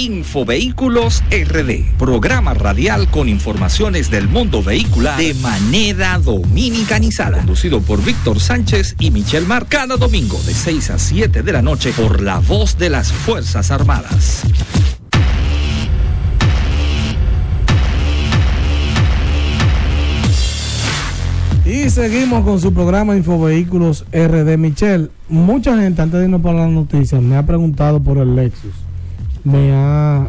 Infovehículos 0.00 1.22
RD, 1.30 1.98
programa 1.98 2.54
radial 2.54 3.10
con 3.10 3.28
informaciones 3.28 4.10
del 4.10 4.28
mundo 4.28 4.62
vehicular 4.62 5.18
de 5.18 5.34
manera 5.34 6.18
dominicanizada, 6.18 7.36
conducido 7.36 7.82
por 7.82 8.02
Víctor 8.02 8.40
Sánchez 8.40 8.96
y 8.98 9.10
Michel 9.10 9.44
Mar, 9.44 9.66
cada 9.68 9.98
domingo 9.98 10.40
de 10.46 10.54
6 10.54 10.88
a 10.88 10.98
7 10.98 11.42
de 11.42 11.52
la 11.52 11.60
noche 11.60 11.92
por 11.92 12.22
la 12.22 12.38
voz 12.38 12.78
de 12.78 12.88
las 12.88 13.12
Fuerzas 13.12 13.70
Armadas. 13.70 14.42
Y 21.66 21.90
seguimos 21.90 22.42
con 22.46 22.58
su 22.58 22.72
programa 22.72 23.18
Infovehículos 23.18 24.06
RD. 24.10 24.56
Michel, 24.56 25.10
mucha 25.28 25.78
gente 25.78 26.00
antes 26.00 26.20
de 26.20 26.24
irnos 26.24 26.40
para 26.40 26.60
las 26.60 26.70
noticias 26.70 27.20
me 27.20 27.36
ha 27.36 27.44
preguntado 27.44 28.00
por 28.00 28.16
el 28.16 28.34
Lexus 28.34 28.72
me 29.44 29.72
ha 29.72 30.28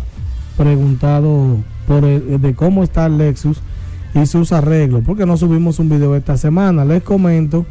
preguntado 0.57 1.57
por 1.87 2.03
de 2.03 2.53
cómo 2.55 2.83
está 2.83 3.05
el 3.05 3.17
Lexus 3.17 3.61
y 4.13 4.25
sus 4.25 4.51
arreglos, 4.51 5.03
porque 5.05 5.25
no 5.25 5.37
subimos 5.37 5.79
un 5.79 5.89
video 5.89 6.15
esta 6.15 6.37
semana. 6.37 6.85
Les 6.85 7.01
comento 7.03 7.65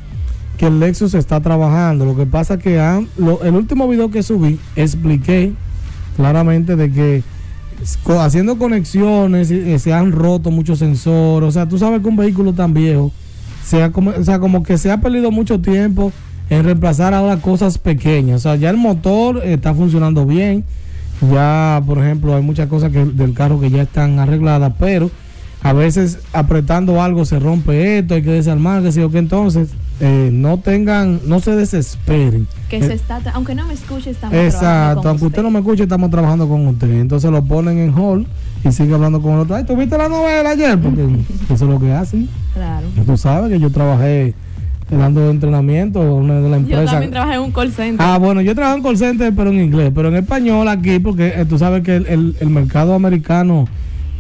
que 0.57 0.67
el 0.67 0.81
Lexus 0.81 1.15
está 1.15 1.41
trabajando. 1.41 2.05
Lo 2.05 2.17
que 2.17 2.27
pasa 2.27 2.59
que 2.59 2.79
el 2.79 3.55
último 3.55 3.89
video 3.89 4.11
que 4.11 4.23
subí 4.23 4.59
expliqué 4.77 5.53
claramente 6.17 6.77
de 6.77 6.93
que 6.93 7.23
haciendo 8.19 8.59
conexiones 8.59 9.51
eh, 9.51 9.79
se 9.79 9.93
han 9.93 10.13
roto 10.13 10.51
muchos 10.51 10.79
sensores. 10.79 11.49
O 11.49 11.53
sea, 11.53 11.69
tú 11.69 11.79
sabes 11.79 12.03
que 12.03 12.09
un 12.09 12.17
vehículo 12.17 12.53
tan 12.53 12.75
viejo, 12.75 13.13
sea 13.65 13.91
como, 13.91 14.11
o 14.11 14.25
sea, 14.25 14.39
como 14.39 14.63
que 14.63 14.79
se 14.79 14.91
ha 14.91 15.01
perdido 15.01 15.31
mucho 15.31 15.61
tiempo 15.61 16.13
en 16.51 16.65
reemplazar 16.65 17.15
ahora 17.15 17.39
cosas 17.39 17.79
pequeñas. 17.79 18.41
O 18.41 18.43
sea, 18.43 18.57
ya 18.57 18.71
el 18.71 18.77
motor 18.77 19.43
está 19.45 19.75
funcionando 19.75 20.27
bien 20.27 20.65
ya, 21.21 21.83
por 21.87 21.99
ejemplo, 21.99 22.35
hay 22.35 22.43
muchas 22.43 22.69
cosas 22.69 22.93
que, 22.93 23.05
del 23.05 23.35
carro 23.35 23.61
que 23.61 23.71
ya 23.71 23.83
están 23.83 24.19
arregladas, 24.19 24.73
pero 24.79 25.11
a 25.63 25.73
veces 25.73 26.19
apretando 26.33 27.03
algo 27.03 27.25
se 27.25 27.39
rompe 27.39 27.99
esto, 27.99 28.15
hay 28.15 28.23
que 28.23 28.31
desarmar, 28.31 28.83
que 28.83 29.05
o 29.05 29.11
que 29.11 29.19
entonces 29.19 29.71
eh, 30.01 30.31
no 30.33 30.59
tengan, 30.59 31.21
no 31.27 31.41
se 31.41 31.55
desesperen. 31.55 32.49
Que 32.71 32.81
se 32.81 32.93
eh, 32.93 32.95
está, 32.95 33.21
aunque 33.35 33.55
no 33.55 33.67
me 33.67 33.75
escuche, 33.75 34.11
estamos 34.11 34.35
Exacto, 34.35 35.09
aunque 35.09 35.27
usted. 35.27 35.43
no 35.43 35.51
me 35.51 35.59
escuche, 35.59 35.83
estamos 35.83 36.11
trabajando 36.11 36.49
con 36.49 36.67
usted. 36.67 36.91
Entonces 37.01 37.31
lo 37.31 37.45
ponen 37.45 37.79
en 37.79 37.93
hall 37.93 38.27
y 38.65 38.73
sigue 38.73 38.95
hablando 38.95 39.21
con 39.21 39.35
el 39.35 39.41
otro. 39.41 39.57
Ay, 39.57 39.65
¿tú 39.65 39.77
viste 39.77 39.99
la 39.99 40.09
novela 40.09 40.51
ayer? 40.51 40.81
Porque 40.81 41.03
eso 41.51 41.65
es 41.65 41.71
lo 41.71 41.79
que 41.79 41.93
hacen. 41.93 42.29
Claro. 42.55 42.87
Tú 43.05 43.17
sabes 43.19 43.51
que 43.51 43.61
yo 43.61 43.71
trabajé 43.71 44.35
dando 44.99 45.31
entrenamiento 45.31 46.01
una 46.01 46.41
de 46.41 46.49
las 46.49 46.59
empresas. 46.61 46.85
Yo 46.85 46.91
también 46.91 47.11
trabajé 47.13 47.35
en 47.35 47.41
un 47.41 47.53
call 47.53 47.73
center. 47.73 48.07
Ah, 48.07 48.19
bueno, 48.19 48.41
yo 48.41 48.55
trabajo 48.55 48.77
en 48.77 48.83
call 48.83 48.97
center, 48.97 49.33
pero 49.35 49.51
en 49.51 49.61
inglés, 49.61 49.93
pero 49.95 50.09
en 50.09 50.17
español 50.17 50.69
aquí, 50.69 50.99
porque 50.99 51.29
eh, 51.29 51.45
tú 51.49 51.59
sabes 51.59 51.83
que 51.83 51.97
el, 51.97 52.37
el, 52.41 52.51
mercado 52.51 52.95
americano 52.95 53.67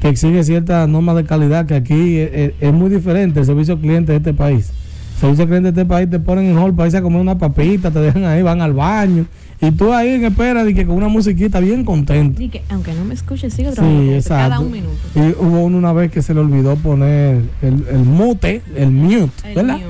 te 0.00 0.08
exige 0.08 0.42
ciertas 0.44 0.88
normas 0.88 1.16
de 1.16 1.24
calidad 1.24 1.66
que 1.66 1.74
aquí 1.74 2.16
eh, 2.18 2.30
eh, 2.32 2.54
es, 2.60 2.72
muy 2.72 2.88
diferente 2.88 3.40
el 3.40 3.46
servicio 3.46 3.74
al 3.74 3.80
cliente 3.80 4.12
de 4.12 4.18
este 4.18 4.32
país. 4.32 4.70
El 5.14 5.20
servicio 5.20 5.42
al 5.42 5.48
cliente 5.48 5.72
de 5.72 5.80
este 5.80 5.88
país 5.88 6.08
te 6.08 6.20
ponen 6.20 6.46
en 6.46 6.58
hall 6.58 6.74
irse 6.84 6.96
a 6.96 7.02
comer 7.02 7.20
una 7.20 7.36
papita, 7.36 7.90
te 7.90 7.98
dejan 7.98 8.24
ahí, 8.24 8.42
van 8.42 8.60
al 8.60 8.72
baño. 8.72 9.26
Y 9.62 9.72
tú 9.72 9.92
ahí 9.92 10.08
en 10.08 10.24
espera 10.24 10.64
de 10.64 10.72
que 10.72 10.86
con 10.86 10.96
una 10.96 11.08
musiquita 11.08 11.60
bien 11.60 11.84
contento. 11.84 12.40
Y 12.40 12.48
que 12.48 12.62
aunque 12.70 12.94
no 12.94 13.04
me 13.04 13.12
escuche, 13.12 13.50
sigo 13.50 13.72
trabajando 13.72 14.22
cada 14.26 14.60
un 14.60 14.70
minuto. 14.70 14.96
Y 15.14 15.20
hubo 15.38 15.64
una 15.64 15.92
vez 15.92 16.10
que 16.10 16.22
se 16.22 16.32
le 16.32 16.40
olvidó 16.40 16.76
poner 16.76 17.42
el, 17.60 17.84
el 17.90 17.98
mute, 17.98 18.62
el 18.74 18.90
mute, 18.90 19.54
¿verdad? 19.54 19.80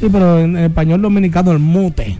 Sí, 0.00 0.08
pero 0.10 0.40
en, 0.40 0.56
español 0.56 1.02
dominicano 1.02 1.52
el 1.52 1.58
mute. 1.58 2.16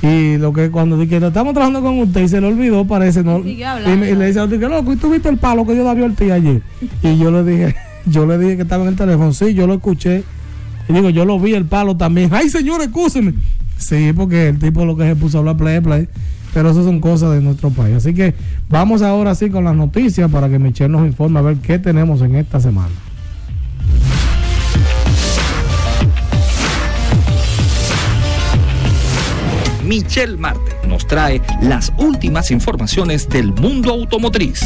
Y 0.00 0.38
lo 0.38 0.52
que 0.52 0.70
cuando 0.70 0.96
dije, 0.96 1.16
estamos 1.16 1.52
trabajando 1.52 1.82
con 1.82 1.98
usted 1.98 2.22
y 2.22 2.28
se 2.28 2.40
le 2.40 2.46
olvidó, 2.46 2.86
parece, 2.86 3.24
¿no? 3.24 3.40
Y, 3.40 3.56
le 3.56 4.26
dice, 4.26 4.48
que 4.48 4.58
loco, 4.58 4.92
¿y 4.92 4.96
tú 4.96 5.10
viste 5.10 5.28
el 5.28 5.36
palo 5.36 5.66
que 5.66 5.76
yo 5.76 5.82
le 5.82 5.90
había 5.90 6.08
ti 6.10 6.30
ayer? 6.30 6.62
y 7.02 7.18
yo 7.18 7.32
le 7.32 7.44
dije, 7.44 7.74
yo 8.06 8.26
le 8.26 8.38
dije 8.38 8.56
que 8.56 8.62
estaba 8.62 8.84
en 8.84 8.90
el 8.90 8.96
teléfono, 8.96 9.32
sí, 9.32 9.54
yo 9.54 9.66
lo 9.66 9.74
escuché. 9.74 10.22
Y 10.88 10.92
digo, 10.92 11.10
yo 11.10 11.24
lo 11.24 11.38
vi 11.40 11.54
el 11.54 11.64
palo 11.64 11.96
también. 11.96 12.30
Ay, 12.32 12.48
señor, 12.48 12.80
escúcheme. 12.80 13.34
Sí, 13.76 14.12
porque 14.14 14.48
el 14.48 14.58
tipo 14.58 14.84
lo 14.84 14.96
que 14.96 15.04
se 15.04 15.16
puso 15.16 15.38
a 15.38 15.40
hablar 15.40 15.56
play, 15.56 15.80
play. 15.80 16.08
Pero 16.54 16.70
eso 16.70 16.84
son 16.84 17.00
cosas 17.00 17.32
de 17.32 17.40
nuestro 17.40 17.70
país. 17.70 17.96
Así 17.96 18.14
que 18.14 18.34
vamos 18.68 19.02
ahora 19.02 19.34
sí 19.34 19.50
con 19.50 19.64
las 19.64 19.74
noticias 19.74 20.30
para 20.30 20.48
que 20.48 20.58
Michelle 20.58 20.90
nos 20.90 21.06
informe 21.06 21.38
a 21.38 21.42
ver 21.42 21.56
qué 21.58 21.78
tenemos 21.78 22.22
en 22.22 22.36
esta 22.36 22.60
semana. 22.60 22.90
Michelle 29.90 30.36
Marte 30.36 30.86
nos 30.86 31.04
trae 31.04 31.42
las 31.62 31.92
últimas 31.98 32.52
informaciones 32.52 33.28
del 33.28 33.52
mundo 33.52 33.90
automotriz. 33.90 34.62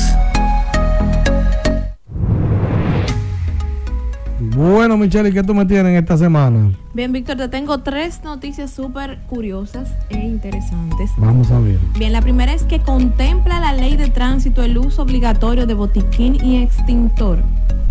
Bueno, 4.39 4.99
Michelle, 4.99 5.31
¿y 5.31 5.33
qué 5.33 5.43
tú 5.43 5.55
me 5.55 5.65
tienes 5.65 5.99
esta 5.99 6.19
semana? 6.19 6.73
Bien, 6.93 7.11
Víctor, 7.11 7.39
te 7.39 7.49
tengo 7.49 7.79
tres 7.79 8.21
noticias 8.23 8.71
súper 8.71 9.19
curiosas 9.31 9.95
e 10.11 10.19
interesantes. 10.19 11.11
Vamos 11.17 11.51
a 11.51 11.59
ver. 11.59 11.79
Bien, 11.99 12.13
la 12.13 12.21
primera 12.21 12.53
es 12.53 12.65
que 12.65 12.81
contempla 12.81 13.61
la 13.61 13.73
ley 13.73 13.97
de 13.97 14.11
tránsito 14.11 14.63
el 14.63 14.77
uso 14.77 15.01
obligatorio 15.01 15.67
de 15.67 15.73
botiquín 15.73 16.37
y 16.45 16.59
extintor. 16.59 17.39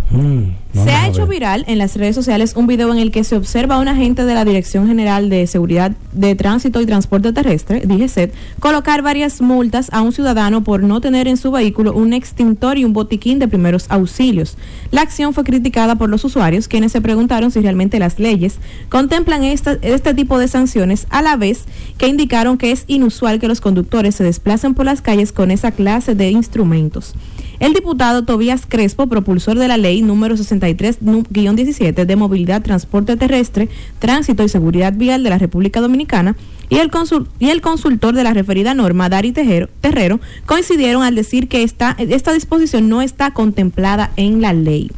Mm, 0.09 0.83
se 0.83 0.91
ha 0.91 1.07
hecho 1.07 1.25
viral 1.27 1.65
en 1.67 1.77
las 1.77 1.95
redes 1.95 2.15
sociales 2.15 2.53
un 2.55 2.67
video 2.67 2.91
en 2.91 2.99
el 2.99 3.11
que 3.11 3.23
se 3.23 3.35
observa 3.35 3.75
a 3.75 3.79
un 3.79 3.87
agente 3.87 4.25
de 4.25 4.33
la 4.33 4.45
Dirección 4.45 4.87
General 4.87 5.29
de 5.29 5.47
Seguridad 5.47 5.91
de 6.11 6.35
Tránsito 6.35 6.81
y 6.81 6.85
Transporte 6.85 7.33
Terrestre, 7.33 7.81
DGCET, 7.85 8.33
colocar 8.59 9.01
varias 9.01 9.41
multas 9.41 9.89
a 9.91 10.01
un 10.01 10.11
ciudadano 10.11 10.63
por 10.63 10.83
no 10.83 11.01
tener 11.01 11.27
en 11.27 11.37
su 11.37 11.51
vehículo 11.51 11.93
un 11.93 12.13
extintor 12.13 12.77
y 12.77 12.85
un 12.85 12.93
botiquín 12.93 13.39
de 13.39 13.47
primeros 13.47 13.85
auxilios. 13.89 14.57
La 14.91 15.01
acción 15.01 15.33
fue 15.33 15.43
criticada 15.43 15.95
por 15.95 16.09
los 16.09 16.23
usuarios, 16.23 16.67
quienes 16.67 16.91
se 16.91 17.01
preguntaron 17.01 17.51
si 17.51 17.61
realmente 17.61 17.99
las 17.99 18.19
leyes 18.19 18.57
contemplan 18.89 19.43
este 19.43 20.13
tipo 20.13 20.37
de 20.37 20.47
sanciones, 20.47 21.07
a 21.09 21.21
la 21.21 21.37
vez 21.37 21.65
que 21.97 22.07
indicaron 22.07 22.57
que 22.57 22.71
es 22.71 22.83
inusual 22.87 23.39
que 23.39 23.47
los 23.47 23.61
conductores 23.61 24.15
se 24.15 24.23
desplacen 24.23 24.73
por 24.73 24.85
las 24.85 25.01
calles 25.01 25.31
con 25.31 25.51
esa 25.51 25.71
clase 25.71 26.15
de 26.15 26.29
instrumentos. 26.31 27.13
El 27.59 27.73
diputado 27.73 28.25
Tobías 28.25 28.65
Crespo, 28.67 29.07
propulsor 29.07 29.57
de 29.57 29.67
la 29.67 29.77
ley 29.77 29.92
número 30.01 30.35
63-17 30.35 32.05
de 32.05 32.15
movilidad, 32.15 32.61
transporte 32.61 33.15
terrestre, 33.17 33.69
tránsito 33.99 34.43
y 34.43 34.49
seguridad 34.49 34.93
vial 34.93 35.23
de 35.23 35.29
la 35.29 35.37
República 35.37 35.81
Dominicana, 35.81 36.35
y 36.69 36.77
el, 36.77 36.89
y 37.39 37.49
el 37.49 37.61
consultor 37.61 38.15
de 38.15 38.23
la 38.23 38.33
referida 38.33 38.73
norma, 38.73 39.09
Dari 39.09 39.31
Terrero, 39.31 40.19
coincidieron 40.45 41.03
al 41.03 41.15
decir 41.15 41.47
que 41.47 41.63
esta, 41.63 41.95
esta 41.99 42.33
disposición 42.33 42.89
no 42.89 43.01
está 43.01 43.31
contemplada 43.31 44.11
en 44.15 44.41
la 44.41 44.53
ley. 44.53 44.91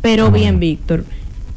Pero 0.00 0.32
bien, 0.32 0.58
Víctor, 0.58 1.04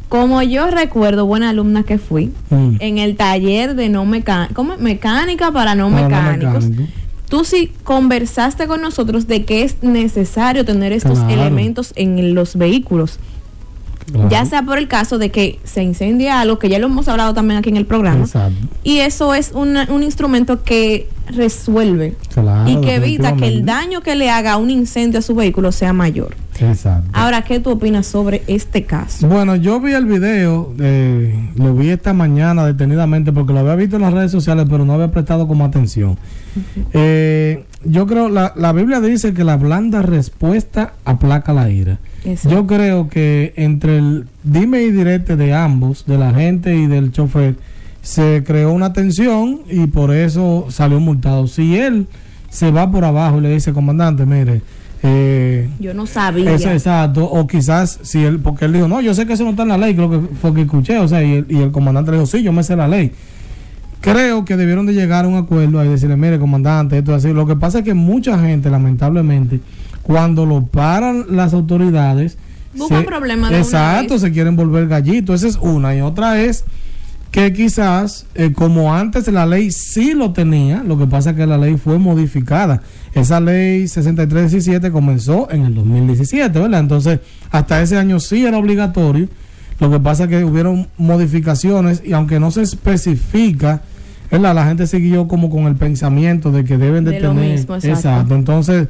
como 0.10 0.42
yo 0.44 0.70
recuerdo, 0.70 1.26
buena 1.26 1.50
alumna 1.50 1.84
que 1.84 1.98
fui, 1.98 2.32
mm. 2.52 2.76
en 2.80 2.98
el 3.00 3.16
taller 3.16 3.76
de 3.76 3.90
no 3.90 4.06
mecánica, 4.06 4.64
mecánica 4.78 5.52
para 5.52 5.74
no 5.74 5.90
mecánicos 5.90 6.70
tú 7.30 7.44
sí 7.44 7.72
conversaste 7.84 8.68
con 8.68 8.82
nosotros 8.82 9.28
de 9.28 9.46
que 9.46 9.64
es 9.64 9.84
necesario 9.84 10.66
tener 10.66 10.92
estos 10.92 11.20
elementos 11.30 11.94
en 11.96 12.34
los 12.34 12.56
vehículos. 12.56 13.20
Ya 14.30 14.46
sea 14.46 14.62
por 14.62 14.78
el 14.78 14.88
caso 14.88 15.18
de 15.18 15.32
que 15.32 15.60
se 15.64 15.82
incendia 15.82 16.40
algo, 16.40 16.60
que 16.60 16.70
ya 16.70 16.78
lo 16.78 16.86
hemos 16.86 17.08
hablado 17.08 17.34
también 17.34 17.58
aquí 17.58 17.70
en 17.70 17.78
el 17.78 17.88
programa. 17.88 18.26
Y 18.84 19.00
eso 19.00 19.34
es 19.34 19.52
un 19.54 20.04
instrumento 20.04 20.64
que 20.64 21.10
resuelve 21.28 22.16
y 22.68 22.82
que 22.82 22.96
evita 22.96 23.36
que 23.36 23.48
el 23.48 23.66
daño 23.66 24.02
que 24.02 24.16
le 24.16 24.30
haga 24.30 24.58
un 24.58 24.70
incendio 24.70 25.20
a 25.20 25.22
su 25.24 25.34
vehículo 25.34 25.72
sea 25.72 25.92
mayor. 25.92 26.36
Exacto. 26.60 27.10
Ahora, 27.14 27.42
¿qué 27.42 27.60
tú 27.60 27.72
opinas 27.72 28.06
sobre 28.06 28.44
este 28.48 28.84
caso? 28.84 29.28
Bueno, 29.28 29.56
yo 29.56 29.82
vi 29.82 29.94
el 29.94 30.06
video, 30.06 30.74
eh, 30.80 31.52
lo 31.56 31.74
vi 31.74 31.90
esta 31.90 32.14
mañana 32.14 32.66
detenidamente 32.66 33.34
porque 33.34 33.54
lo 33.54 33.60
había 33.60 33.76
visto 33.76 33.98
en 33.98 34.04
las 34.04 34.14
redes 34.14 34.32
sociales, 34.32 34.68
pero 34.70 34.86
no 34.86 34.94
había 34.94 35.12
prestado 35.12 35.48
como 35.48 35.66
atención. 35.66 36.18
Eh, 36.94 37.64
yo 37.84 38.08
creo, 38.08 38.30
la, 38.30 38.54
la 38.56 38.72
Biblia 38.74 39.00
dice 39.02 39.34
que 39.34 39.44
la 39.44 39.58
blanda 39.58 40.02
respuesta 40.02 40.94
aplaca 41.06 41.54
la 41.54 41.70
ira. 41.70 42.00
Yo 42.50 42.66
creo 42.66 43.08
que 43.10 43.54
entre 43.56 43.98
el 44.00 44.26
dime 44.44 44.82
y 44.84 44.92
direte 44.92 45.36
de 45.36 45.54
ambos, 45.54 46.06
de 46.08 46.18
la 46.18 46.34
gente 46.34 46.76
y 46.76 46.88
del 46.88 47.12
chofer, 47.12 47.56
se 48.02 48.44
creó 48.46 48.72
una 48.72 48.94
tensión 48.94 49.62
y 49.70 49.88
por 49.88 50.14
eso 50.14 50.66
salió 50.70 51.00
multado. 51.00 51.48
Si 51.48 51.78
él 51.78 52.08
se 52.50 52.72
va 52.72 52.90
por 52.90 53.04
abajo 53.06 53.38
y 53.38 53.42
le 53.42 53.50
dice, 53.52 53.74
comandante, 53.74 54.26
mire, 54.26 54.62
Eh, 55.08 55.70
yo 55.80 55.94
no 55.94 56.08
sabía. 56.08 56.52
exacto. 56.56 57.26
O 57.30 57.46
quizás, 57.46 58.00
si 58.02 58.24
él, 58.24 58.40
porque 58.40 58.66
él 58.66 58.74
dijo, 58.74 58.88
no, 58.88 59.02
yo 59.02 59.14
sé 59.14 59.28
que 59.28 59.34
eso 59.34 59.44
no 59.44 59.52
está 59.52 59.62
en 59.62 59.70
la 59.70 59.78
ley, 59.78 59.94
creo 59.94 60.10
que 60.10 60.20
fue 60.42 60.52
que 60.54 60.62
escuché, 60.62 60.98
o 60.98 61.08
sea, 61.08 61.22
y 61.24 61.34
el, 61.34 61.46
y 61.48 61.58
el 61.62 61.72
comandante 61.72 62.10
le 62.12 62.18
dijo, 62.18 62.26
sí, 62.26 62.42
yo 62.42 62.52
me 62.52 62.64
sé 62.64 62.76
la 62.76 62.88
ley. 62.88 63.12
Creo 64.06 64.46
que 64.46 64.56
debieron 64.56 64.86
de 64.86 64.94
llegar 64.94 65.26
a 65.26 65.28
un 65.28 65.36
acuerdo 65.36 65.84
y 65.84 65.88
decirle, 65.88 66.16
mire, 66.16 66.38
comandante, 66.38 67.00
esto 67.00 67.16
es 67.16 67.26
así. 67.26 67.34
Lo 67.34 67.48
que 67.48 67.56
pasa 67.56 67.80
es 67.80 67.86
que 67.86 67.96
mucha 67.96 68.38
gente, 68.38 68.70
lamentablemente, 68.70 69.62
cuando 70.04 70.46
lo 70.46 70.64
paran 70.68 71.26
las 71.32 71.56
autoridades, 71.56 72.38
Buscan 72.76 73.06
problemas 73.06 73.50
de 73.50 73.58
Exacto, 73.58 74.20
se 74.20 74.32
quieren 74.32 74.56
volver 74.56 74.88
gallito. 74.88 75.34
Esa 75.34 75.48
es 75.48 75.56
una. 75.56 75.96
Y 75.96 76.02
otra 76.02 76.40
es 76.40 76.66
que 77.32 77.52
quizás, 77.52 78.28
eh, 78.36 78.54
como 78.54 78.94
antes 78.94 79.28
la 79.28 79.48
ley 79.48 79.72
sí 79.72 80.14
lo 80.14 80.34
tenía, 80.34 80.84
lo 80.84 80.98
que 81.00 81.08
pasa 81.08 81.32
es 81.32 81.36
que 81.36 81.48
la 81.48 81.58
ley 81.58 81.78
fue 81.78 81.98
modificada. 81.98 82.84
Esa 83.16 83.40
ley 83.40 83.88
6317 83.88 84.92
comenzó 84.92 85.50
en 85.50 85.66
el 85.66 85.74
2017, 85.74 86.60
¿verdad? 86.60 86.80
Entonces, 86.80 87.22
hasta 87.50 87.82
ese 87.82 87.98
año 87.98 88.20
sí 88.20 88.46
era 88.46 88.58
obligatorio. 88.58 89.30
Lo 89.80 89.90
que 89.90 90.00
pasa 90.00 90.26
es 90.26 90.30
que 90.30 90.44
hubieron 90.44 90.90
modificaciones 90.98 92.04
y 92.06 92.14
aunque 92.14 92.40
no 92.40 92.52
se 92.52 92.62
especifica, 92.62 93.82
¿verdad? 94.32 94.56
La 94.56 94.66
gente 94.66 94.88
siguió 94.88 95.28
como 95.28 95.50
con 95.50 95.66
el 95.66 95.76
pensamiento 95.76 96.52
de 96.52 96.64
que 96.64 96.78
deben 96.78 97.04
de, 97.04 97.20
tener. 97.20 97.60
exacto. 97.84 98.36
Entonces, 98.36 98.88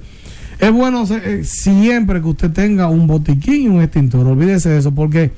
es 0.59 0.71
bueno 0.71 1.03
eh, 1.09 1.41
siempre 1.43 2.21
que 2.21 2.27
usted 2.27 2.51
tenga 2.51 2.87
un 2.87 3.07
botiquín 3.07 3.63
y 3.63 3.67
un 3.67 3.81
extintor. 3.81 4.27
Olvídese 4.27 4.69
de 4.69 4.79
eso, 4.79 4.91
porque, 4.91 5.31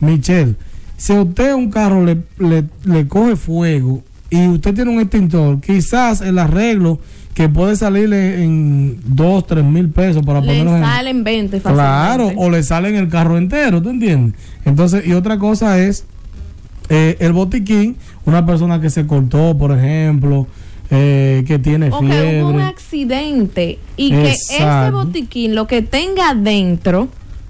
Michelle, 0.00 0.54
si 0.96 1.12
a 1.12 1.22
usted 1.22 1.54
un 1.54 1.70
carro 1.70 2.04
le, 2.04 2.22
le, 2.38 3.08
coge 3.08 3.36
fuego 3.36 4.02
y 4.30 4.48
usted 4.48 4.74
tiene 4.74 4.90
un 4.90 5.00
extintor, 5.00 5.60
quizás 5.60 6.20
el 6.20 6.38
arreglo 6.38 6.98
que 7.34 7.48
puede 7.48 7.74
salirle 7.74 8.44
en 8.44 9.00
2, 9.06 9.46
3 9.46 9.64
mil 9.64 9.90
pesos 9.90 10.24
para 10.24 10.40
ponerlo 10.40 10.76
en. 10.76 10.82
salen 10.82 11.24
20 11.24 11.60
Claro, 11.60 12.30
o 12.36 12.48
le 12.48 12.62
sale 12.62 12.88
en 12.88 12.96
el 12.96 13.08
carro 13.08 13.38
entero, 13.38 13.82
¿tú 13.82 13.90
entiendes? 13.90 14.34
Entonces, 14.64 15.04
y 15.06 15.12
otra 15.12 15.38
cosa 15.38 15.80
es 15.80 16.06
eh, 16.88 17.16
el 17.20 17.32
botiquín, 17.32 17.96
una 18.26 18.44
persona 18.44 18.80
que 18.80 18.90
se 18.90 19.06
cortó, 19.06 19.56
por 19.56 19.76
ejemplo 19.76 20.46
eh, 20.90 21.44
que 21.46 21.58
tiene 21.58 21.88
o 21.90 22.00
que 22.00 22.42
hubo 22.42 22.50
un 22.50 22.60
accidente 22.60 23.78
y 23.96 24.10
que 24.10 24.32
ese 24.32 24.90
botiquín, 24.90 25.54
lo 25.54 25.66
que 25.66 25.80
tenga 25.82 26.34
dentro, 26.34 27.08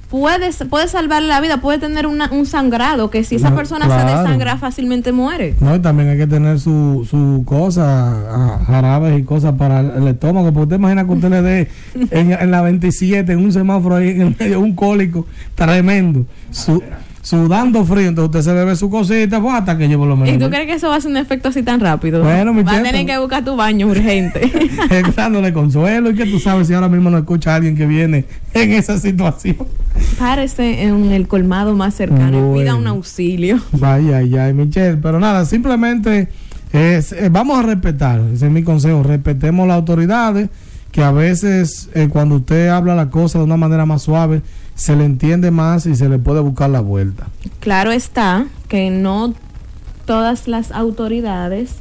puede, 0.09 0.53
puede 0.71 0.87
salvar 0.87 1.23
la 1.23 1.41
vida, 1.41 1.61
puede 1.61 1.79
tener 1.79 2.07
un 2.07 2.47
sangrado, 2.47 3.11
que 3.11 3.25
si 3.25 3.35
esa 3.35 3.55
persona 3.55 3.87
se 3.87 4.07
desangra 4.07 4.57
fácilmente 4.57 5.11
muere. 5.11 5.57
No, 5.61 5.75
y 5.75 5.81
también 5.81 6.11
hay 6.11 6.17
que 6.17 6.29
tener 6.29 6.61
su, 6.61 7.07
su 7.11 7.43
cosa, 7.45 8.61
jarabes 8.67 9.19
y 9.19 9.25
cosas 9.25 9.55
para 9.55 9.81
el, 9.81 10.07
estómago, 10.07 10.53
porque 10.53 10.63
usted 10.63 10.77
imagina 10.77 11.05
que 11.05 11.13
usted 11.13 11.31
le 11.31 11.43
dé 11.43 11.69
en, 12.13 12.33
en, 12.33 12.51
la 12.53 12.63
27, 12.63 13.33
en 13.33 13.39
un 13.41 13.53
semáforo 13.53 13.97
ahí, 13.97 14.11
en 14.11 14.37
medio, 14.39 14.61
un 14.61 14.75
cólico 14.75 15.27
tremendo. 15.57 16.25
Su, 16.53 16.81
sudando 17.25 17.85
frío, 17.87 18.09
entonces 18.09 18.41
usted 18.41 18.53
se 18.53 18.55
bebe 18.55 18.77
su 18.77 18.91
cosita, 18.91 19.41
pues 19.41 19.55
hasta 19.55 19.79
que 19.79 19.89
llevo 19.89 20.05
lo 20.05 20.15
menos. 20.15 20.37
¿Y 20.37 20.39
tú 20.39 20.51
crees 20.51 20.67
que 20.67 20.75
eso 20.75 20.91
va 20.91 20.97
a 20.97 21.01
ser 21.01 21.11
un 21.11 21.17
efecto 21.17 21.49
así 21.49 21.63
tan 21.63 21.81
rápido? 21.81 22.23
Bueno, 22.23 22.53
mi 22.53 22.63
Va 22.63 22.77
a 22.77 22.83
tener 22.83 23.07
que 23.07 23.19
buscar 23.19 23.43
tu 23.45 23.57
baño 23.57 23.87
urgente. 23.87 24.53
Dándole 25.17 25.53
consuelo 25.55 26.11
y 26.11 26.15
que 26.15 26.27
tú 26.27 26.39
sabes 26.39 26.69
si 26.69 26.75
ahora 26.75 26.89
mismo 26.89 27.09
no 27.09 27.17
escucha 27.17 27.53
a 27.53 27.57
alguien 27.57 27.77
que 27.77 27.87
viene 27.87 28.27
en 28.53 28.73
esa 28.73 28.99
situación. 28.99 29.57
Párese 30.19 30.83
en 30.83 31.13
el 31.13 31.27
colmado 31.27 31.75
más 31.75 31.95
cercano 31.95 32.57
y 32.57 32.61
pida 32.61 32.75
un 32.75 32.87
auxilio. 32.87 33.59
Vaya, 33.73 34.21
ya, 34.23 34.53
Michelle. 34.53 34.99
Pero 34.99 35.19
nada, 35.19 35.47
simplemente 35.47 36.29
es, 36.75 37.13
eh, 37.13 37.31
vamos 37.31 37.59
a 37.59 37.63
respetar, 37.63 38.21
ese 38.35 38.47
es 38.47 38.53
mi 38.53 38.63
consejo, 38.63 39.03
respetemos 39.03 39.67
las 39.67 39.77
autoridades, 39.77 40.51
que 40.93 41.03
a 41.03 41.11
veces 41.11 41.89
eh, 41.95 42.09
cuando 42.11 42.37
usted 42.37 42.69
habla 42.69 42.95
la 42.95 43.09
cosa 43.09 43.39
de 43.39 43.45
una 43.45 43.57
manera 43.57 43.87
más 43.87 44.03
suave, 44.03 44.43
se 44.75 44.97
le 44.97 45.05
entiende 45.05 45.51
más 45.51 45.87
y 45.87 45.95
se 45.95 46.09
le 46.09 46.19
puede 46.19 46.41
buscar 46.41 46.71
la 46.71 46.81
vuelta. 46.81 47.27
Claro 47.61 47.93
está 47.93 48.47
que 48.69 48.91
no 48.91 49.35
todas 50.05 50.49
las 50.49 50.73
autoridades 50.73 51.77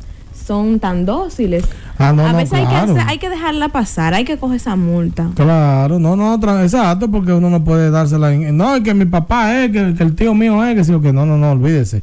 son 0.45 0.79
tan 0.79 1.05
dóciles. 1.05 1.65
Ah, 1.97 2.09
a 2.09 2.33
veces 2.33 2.53
hay, 2.53 2.65
que 2.65 2.99
hay 2.99 3.17
que 3.17 3.29
dejarla 3.29 3.69
pasar, 3.69 4.13
hay 4.13 4.25
que 4.25 4.37
coger 4.37 4.57
esa 4.57 4.75
multa. 4.75 5.29
Claro, 5.35 5.99
no, 5.99 6.15
no, 6.15 6.35
exacto, 6.61 7.09
porque 7.09 7.31
uno 7.31 7.49
no 7.49 7.63
puede 7.63 7.91
dársela. 7.91 8.33
En, 8.33 8.57
no, 8.57 8.75
es 8.75 8.83
que 8.83 8.93
mi 8.93 9.05
papá 9.05 9.63
es, 9.63 9.71
que, 9.71 9.79
el 9.79 10.15
tío 10.15 10.33
mío 10.33 10.63
es, 10.65 10.75
que 10.75 10.83
sí, 10.83 10.93
que 11.01 11.13
no, 11.13 11.25
no, 11.25 11.37
no, 11.37 11.51
olvídese. 11.51 12.01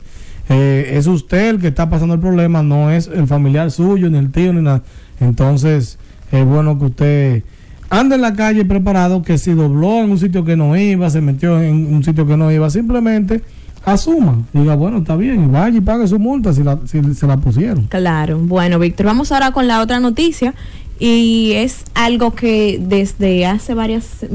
Eh, 0.48 0.92
es 0.94 1.07
usted 1.07 1.50
el 1.50 1.61
que 1.61 1.68
está 1.68 1.90
pasando 1.90 2.14
el 2.14 2.20
problema, 2.20 2.62
no 2.62 2.90
es 2.90 3.09
el 3.09 3.26
familiar 3.26 3.70
suyo, 3.70 4.11
ni 4.11 4.18
el 4.18 4.31
tío, 4.31 4.53
ni 4.53 4.62
nada. 4.62 4.83
Entonces, 5.20 5.98
es 6.33 6.44
bueno 6.44 6.79
que 6.79 6.85
usted 6.85 7.42
anda 7.90 8.14
en 8.14 8.22
la 8.22 8.35
calle 8.35 8.64
preparado 8.64 9.22
que 9.22 9.37
si 9.37 9.53
dobló 9.53 9.98
en 9.98 10.11
un 10.11 10.18
sitio 10.18 10.44
que 10.44 10.57
no 10.57 10.76
iba, 10.76 11.11
se 11.11 11.20
metió 11.20 11.61
en 11.61 11.92
un 11.92 12.03
sitio 12.05 12.26
que 12.26 12.37
no 12.37 12.50
iba, 12.50 12.70
simplemente 12.70 13.42
asuma, 13.85 14.44
diga, 14.53 14.76
bueno, 14.76 14.98
está 14.98 15.16
bien, 15.16 15.44
y 15.44 15.46
vaya 15.46 15.76
y 15.76 15.81
pague 15.81 16.07
su 16.07 16.18
multa 16.18 16.53
si, 16.53 16.62
si 16.87 17.14
se 17.14 17.26
la 17.26 17.37
pusieron. 17.38 17.87
Claro, 17.87 18.38
bueno, 18.38 18.79
Víctor, 18.79 19.07
vamos 19.07 19.33
ahora 19.33 19.53
con 19.53 19.66
la 19.66 19.81
otra 19.81 20.00
noticia 20.00 20.55
y 20.98 21.53
es 21.55 21.85
algo 21.94 22.35
que 22.35 22.81
desde 22.81 23.46
hace 23.46 23.74
varias, 23.74 24.26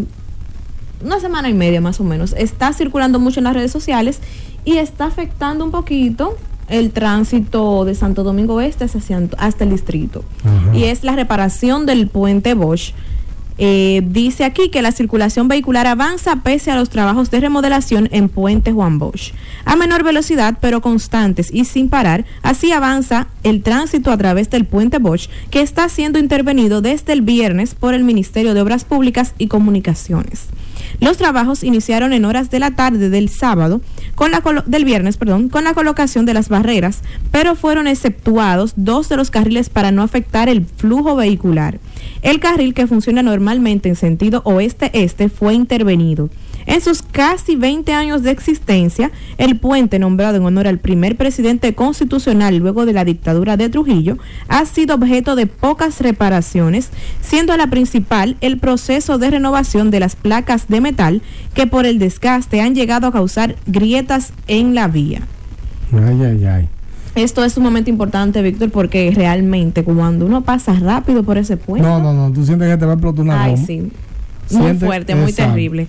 una 1.04 1.20
semana 1.20 1.50
y 1.50 1.54
media 1.54 1.80
más 1.80 2.00
o 2.00 2.04
menos, 2.04 2.34
está 2.38 2.74
circulando 2.74 3.20
mucho 3.20 3.40
en 3.40 3.46
las 3.46 3.54
redes 3.54 3.72
sociales 3.72 4.20
y 4.66 4.78
está 4.78 5.06
afectando 5.06 5.64
un 5.64 5.72
poquito 5.72 6.36
el 6.68 6.90
tránsito 6.92 7.86
de 7.86 7.94
Santo 7.94 8.24
Domingo 8.24 8.60
Este 8.60 8.86
hasta 9.38 9.64
el 9.64 9.70
distrito. 9.70 10.24
Y 10.74 10.86
es 10.86 11.04
la 11.04 11.16
reparación 11.16 11.86
del 11.86 12.08
puente 12.08 12.56
Bosch 12.56 12.94
eh, 13.58 14.02
dice 14.06 14.44
aquí 14.44 14.70
que 14.70 14.82
la 14.82 14.92
circulación 14.92 15.48
vehicular 15.48 15.88
avanza 15.88 16.38
pese 16.38 16.72
a 16.72 16.76
los 16.76 16.90
trabajos 16.90 17.32
de 17.32 17.40
remodelación 17.40 18.10
en 18.12 18.30
Puente 18.30 18.72
Juan 18.72 19.00
Bosch. 19.00 19.34
A 19.64 19.76
menor 19.76 20.04
velocidad, 20.04 20.58
pero 20.60 20.82
constantes 20.82 21.50
y 21.54 21.66
sin 21.66 21.90
parar, 21.90 22.26
así 22.42 22.72
avanza 22.72 23.28
el 23.44 23.64
tránsito 23.64 24.12
a 24.12 24.18
través 24.18 24.50
del 24.50 24.66
Puente 24.66 25.00
Bosch, 25.00 25.30
que 25.50 25.62
está 25.62 25.88
siendo 25.90 26.20
intervenido 26.20 26.82
desde 26.82 27.14
el 27.14 27.22
viernes 27.22 27.76
por 27.76 27.94
el 27.94 28.04
Ministerio 28.04 28.54
de 28.54 28.62
Obras 28.62 28.84
Públicas 28.84 29.34
y 29.38 29.48
Comunicaciones. 29.48 30.48
Los 31.00 31.18
trabajos 31.18 31.64
iniciaron 31.64 32.14
en 32.14 32.26
horas 32.26 32.50
de 32.50 32.60
la 32.60 32.72
tarde 32.72 33.10
del 33.10 33.30
sábado, 33.30 33.82
con 34.16 34.32
la 34.32 34.42
del 34.66 34.86
viernes, 34.86 35.18
perdón, 35.18 35.50
con 35.50 35.64
la 35.64 35.74
colocación 35.74 36.26
de 36.26 36.34
las 36.34 36.50
barreras, 36.50 37.02
pero 37.32 37.56
fueron 37.56 37.88
exceptuados 37.88 38.74
dos 38.76 39.10
de 39.10 39.18
los 39.18 39.32
carriles 39.32 39.70
para 39.70 39.92
no 39.92 40.04
afectar 40.04 40.48
el 40.48 40.66
flujo 40.66 41.16
vehicular. 41.16 41.80
El 42.26 42.40
carril 42.40 42.74
que 42.74 42.88
funciona 42.88 43.22
normalmente 43.22 43.88
en 43.88 43.96
sentido 43.96 44.42
oeste-este 44.46 45.30
fue 45.30 45.54
intervenido. 45.54 46.32
En 46.66 46.82
sus 46.82 47.04
casi 47.04 47.56
20 47.56 47.94
años 47.94 48.24
de 48.24 48.32
existencia, 48.32 49.12
el 49.38 49.60
puente, 49.60 50.00
nombrado 50.00 50.38
en 50.38 50.44
honor 50.44 50.68
al 50.68 50.80
primer 50.80 51.18
presidente 51.18 51.76
constitucional 51.76 52.58
luego 52.58 52.88
de 52.88 52.94
la 52.94 53.06
dictadura 53.06 53.58
de 53.58 53.70
Trujillo, 53.70 54.18
ha 54.48 54.66
sido 54.66 54.96
objeto 54.96 55.36
de 55.36 55.46
pocas 55.46 56.02
reparaciones, 56.02 56.90
siendo 57.22 57.56
la 57.58 57.68
principal 57.68 58.38
el 58.42 58.58
proceso 58.58 59.20
de 59.20 59.30
renovación 59.30 59.92
de 59.92 60.00
las 60.00 60.16
placas 60.16 60.68
de 60.68 60.82
metal 60.82 61.22
que 61.54 61.68
por 61.68 61.86
el 61.86 62.00
desgaste 62.00 62.60
han 62.60 62.74
llegado 62.74 63.06
a 63.06 63.12
causar 63.12 63.56
grietas 63.68 64.34
en 64.48 64.74
la 64.74 64.88
vía. 64.88 65.22
Ay, 65.94 66.24
ay, 66.24 66.46
ay. 66.46 66.70
Esto 67.16 67.44
es 67.46 67.54
sumamente 67.54 67.90
importante, 67.90 68.42
Víctor, 68.42 68.72
porque 68.72 69.12
realmente 69.16 69.84
cuando 69.84 70.26
uno 70.26 70.42
pasa 70.44 70.74
rápido 70.74 71.24
por 71.24 71.38
ese 71.38 71.56
puente. 71.56 71.88
No, 71.88 72.00
no, 72.00 72.14
no, 72.14 72.32
tú 72.32 72.46
sientes 72.46 72.70
que 72.70 72.78
te 72.78 72.86
va 72.86 72.92
a 72.92 72.96
explotar 72.96 73.24
una 73.24 73.44
Ay, 73.44 73.58
sí. 73.58 73.92
Muy 74.52 74.74
fuerte, 74.76 75.16
muy 75.16 75.34
terrible. 75.34 75.88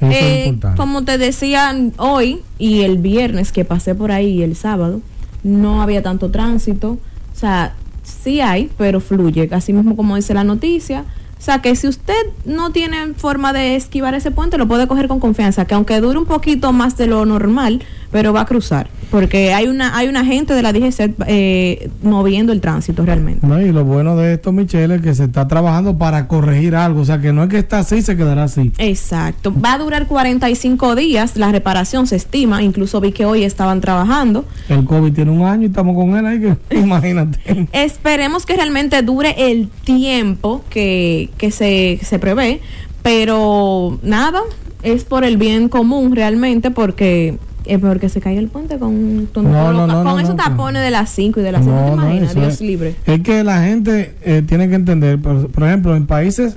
Eh, 0.00 0.56
como 0.76 1.02
te 1.02 1.18
decía 1.18 1.74
hoy 1.96 2.40
y 2.58 2.82
el 2.82 2.98
viernes 2.98 3.50
que 3.50 3.64
pasé 3.64 3.94
por 3.94 4.12
ahí 4.12 4.42
el 4.42 4.54
sábado, 4.54 5.00
no 5.42 5.82
había 5.82 6.02
tanto 6.02 6.30
tránsito. 6.30 6.90
O 6.90 7.38
sea, 7.38 7.74
sí 8.02 8.40
hay, 8.40 8.70
pero 8.76 9.00
fluye. 9.00 9.48
Así 9.52 9.72
mismo 9.72 9.96
como 9.96 10.16
dice 10.16 10.34
la 10.34 10.44
noticia. 10.44 11.04
O 11.38 11.40
sea, 11.40 11.62
que 11.62 11.76
si 11.76 11.86
usted 11.86 12.14
no 12.44 12.72
tiene 12.72 13.14
forma 13.14 13.52
de 13.52 13.76
esquivar 13.76 14.14
ese 14.14 14.30
puente, 14.30 14.58
lo 14.58 14.66
puede 14.66 14.88
coger 14.88 15.08
con 15.08 15.20
confianza. 15.20 15.64
Que 15.66 15.74
aunque 15.74 16.00
dure 16.00 16.18
un 16.18 16.26
poquito 16.26 16.72
más 16.72 16.96
de 16.96 17.06
lo 17.06 17.24
normal, 17.24 17.82
pero 18.10 18.32
va 18.32 18.42
a 18.42 18.46
cruzar 18.46 18.88
porque 19.10 19.54
hay 19.54 19.66
una 19.66 19.96
hay 19.96 20.08
una 20.08 20.24
gente 20.24 20.54
de 20.54 20.62
la 20.62 20.72
DGC 20.72 21.14
eh, 21.26 21.90
moviendo 22.02 22.52
el 22.52 22.60
tránsito 22.60 23.04
realmente. 23.04 23.46
No, 23.46 23.60
y 23.60 23.72
lo 23.72 23.84
bueno 23.84 24.16
de 24.16 24.34
esto, 24.34 24.52
Michelle, 24.52 24.96
es 24.96 25.02
que 25.02 25.14
se 25.14 25.24
está 25.24 25.48
trabajando 25.48 25.96
para 25.96 26.28
corregir 26.28 26.76
algo, 26.76 27.00
o 27.00 27.04
sea, 27.04 27.20
que 27.20 27.32
no 27.32 27.42
es 27.42 27.48
que 27.48 27.58
está 27.58 27.80
así, 27.80 28.02
se 28.02 28.16
quedará 28.16 28.44
así. 28.44 28.72
Exacto, 28.78 29.52
va 29.52 29.74
a 29.74 29.78
durar 29.78 30.06
45 30.06 30.94
días, 30.94 31.36
la 31.36 31.50
reparación 31.50 32.06
se 32.06 32.16
estima, 32.16 32.62
incluso 32.62 33.00
vi 33.00 33.12
que 33.12 33.24
hoy 33.24 33.44
estaban 33.44 33.80
trabajando. 33.80 34.44
El 34.68 34.84
COVID 34.84 35.12
tiene 35.12 35.30
un 35.30 35.46
año 35.46 35.62
y 35.62 35.66
estamos 35.66 35.96
con 35.96 36.16
él 36.16 36.26
ahí, 36.26 36.40
que 36.40 36.76
imagínate. 36.78 37.68
Esperemos 37.72 38.44
que 38.44 38.56
realmente 38.56 39.00
dure 39.02 39.34
el 39.50 39.68
tiempo 39.68 40.62
que, 40.68 41.30
que 41.38 41.50
se, 41.50 41.98
se 42.02 42.18
prevé, 42.18 42.60
pero 43.02 43.98
nada, 44.02 44.40
es 44.82 45.04
por 45.04 45.24
el 45.24 45.38
bien 45.38 45.68
común 45.68 46.14
realmente, 46.14 46.70
porque 46.70 47.38
es 47.68 47.78
porque 47.78 48.08
se 48.08 48.20
cae 48.20 48.38
el 48.38 48.48
puente 48.48 48.78
con, 48.78 49.28
con 49.32 50.20
esos 50.20 50.36
tapones 50.36 50.82
de 50.82 50.90
las 50.90 51.10
5 51.10 51.40
y 51.40 51.42
de 51.42 51.52
las 51.52 51.64
6. 51.64 51.76
¿Te 51.76 51.92
imaginas? 51.92 52.34
Dios 52.34 52.60
libre. 52.60 52.96
Es 53.06 53.20
que 53.20 53.44
la 53.44 53.62
gente 53.64 54.14
eh, 54.22 54.42
tiene 54.46 54.68
que 54.68 54.74
entender, 54.74 55.20
por, 55.20 55.62
ejemplo, 55.62 55.94
en 55.94 56.06
países 56.06 56.56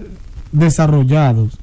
desarrollados, 0.52 1.58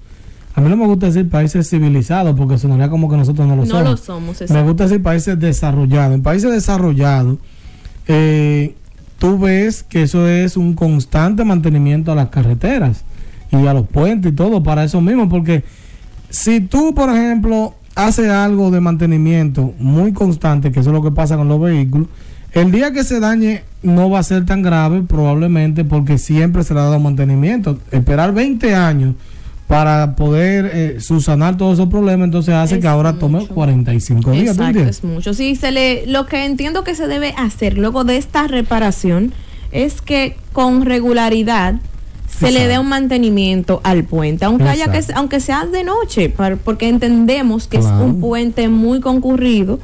a 0.55 0.61
mí 0.61 0.69
no 0.69 0.77
me 0.77 0.87
gusta 0.87 1.07
decir 1.07 1.29
países 1.29 1.71
civilizados 1.71 2.35
porque 2.37 2.59
sonaría 2.59 2.91
como 2.91 3.09
que 3.09 3.17
nosotros 3.17 3.47
no 3.47 3.55
lo 3.55 3.63
No 3.63 3.69
somos. 3.69 3.85
lo 3.85 3.97
somos, 3.97 4.41
Me 4.41 4.47
exacto. 4.47 4.65
gusta 4.65 4.85
decir 4.85 5.03
países 5.03 5.39
desarrollados. 5.39 6.15
En 6.15 6.23
países 6.23 6.51
desarrollados, 6.51 7.39
eh, 8.09 8.75
tú 9.19 9.39
ves 9.39 9.85
que 9.85 10.03
eso 10.03 10.27
es 10.29 10.57
un 10.57 10.75
constante 10.75 11.45
mantenimiento 11.45 12.11
a 12.11 12.17
las 12.17 12.31
carreteras 12.31 13.05
y 13.53 13.67
a 13.67 13.73
los 13.73 13.87
puentes 13.87 14.33
y 14.33 14.35
todo 14.35 14.63
para 14.63 14.83
eso 14.83 15.01
mismo. 15.01 15.29
Porque 15.29 15.63
si 16.29 16.61
tú, 16.61 16.93
por 16.93 17.09
ejemplo, 17.11 17.75
haces 17.99 18.31
algo 18.31 18.71
de 18.71 18.81
mantenimiento 18.81 19.75
muy 19.81 20.13
constante, 20.13 20.71
que 20.71 20.79
eso 20.79 20.91
es 20.91 20.95
lo 20.95 21.03
que 21.03 21.11
pasa 21.11 21.37
con 21.37 21.49
los 21.49 21.61
vehículos, 21.61 22.07
el 22.53 22.71
día 22.71 22.93
que 22.93 23.03
se 23.03 23.19
dañe 23.19 23.65
no 23.83 24.09
va 24.09 24.21
a 24.21 24.23
ser 24.23 24.47
tan 24.47 24.63
grave 24.63 25.03
probablemente 25.03 25.85
porque 25.85 26.17
siempre 26.17 26.63
se 26.63 26.75
le 26.75 26.81
ha 26.81 26.85
dado 26.85 27.01
mantenimiento. 27.01 27.77
Esperar 27.91 28.33
20 28.33 28.73
años 28.75 29.17
para 29.67 30.15
poder 30.15 30.71
eh, 30.73 31.01
subsanar 31.01 31.57
todos 31.57 31.75
esos 31.75 31.91
problemas, 31.91 32.27
entonces 32.27 32.55
hace 32.55 32.77
Es 32.77 32.81
que 32.81 32.87
ahora 32.87 33.15
tome 33.15 33.41
mucho. 33.41 33.53
45 33.53 34.31
días. 34.31 34.57
¿tú 34.57 34.63
Exacto, 34.63 34.81
es 34.81 35.05
mucho. 35.05 35.35
Sí, 35.35 35.57
se 35.57 35.73
le, 35.73 36.07
lo 36.07 36.27
que 36.27 36.47
entiendo 36.47 36.85
que 36.85 36.95
se 36.95 37.09
debe 37.09 37.35
hacer 37.37 37.77
luego 37.77 38.05
de 38.05 38.17
esta 38.17 38.47
reparación 38.47 39.33
es 39.73 40.01
que 40.01 40.37
con 40.53 40.85
regularidad 40.87 41.75
se 42.39 42.53
le 42.53 42.67
dé 42.69 42.79
un 42.79 42.89
mantenimiento 42.89 43.81
al 43.85 44.05
puente, 44.05 44.45
aunque 44.45 44.65
haya 44.69 44.91
que 44.91 45.01
aunque 45.15 45.41
sea 45.41 45.67
de 45.67 45.85
noche, 45.85 46.33
porque 46.65 46.89
entendemos 46.89 47.67
que 47.69 47.79
Claro. 47.79 47.97
es 47.97 48.03
un 48.05 48.21
puente 48.21 48.69
muy 48.69 49.01
concurrido 49.01 49.79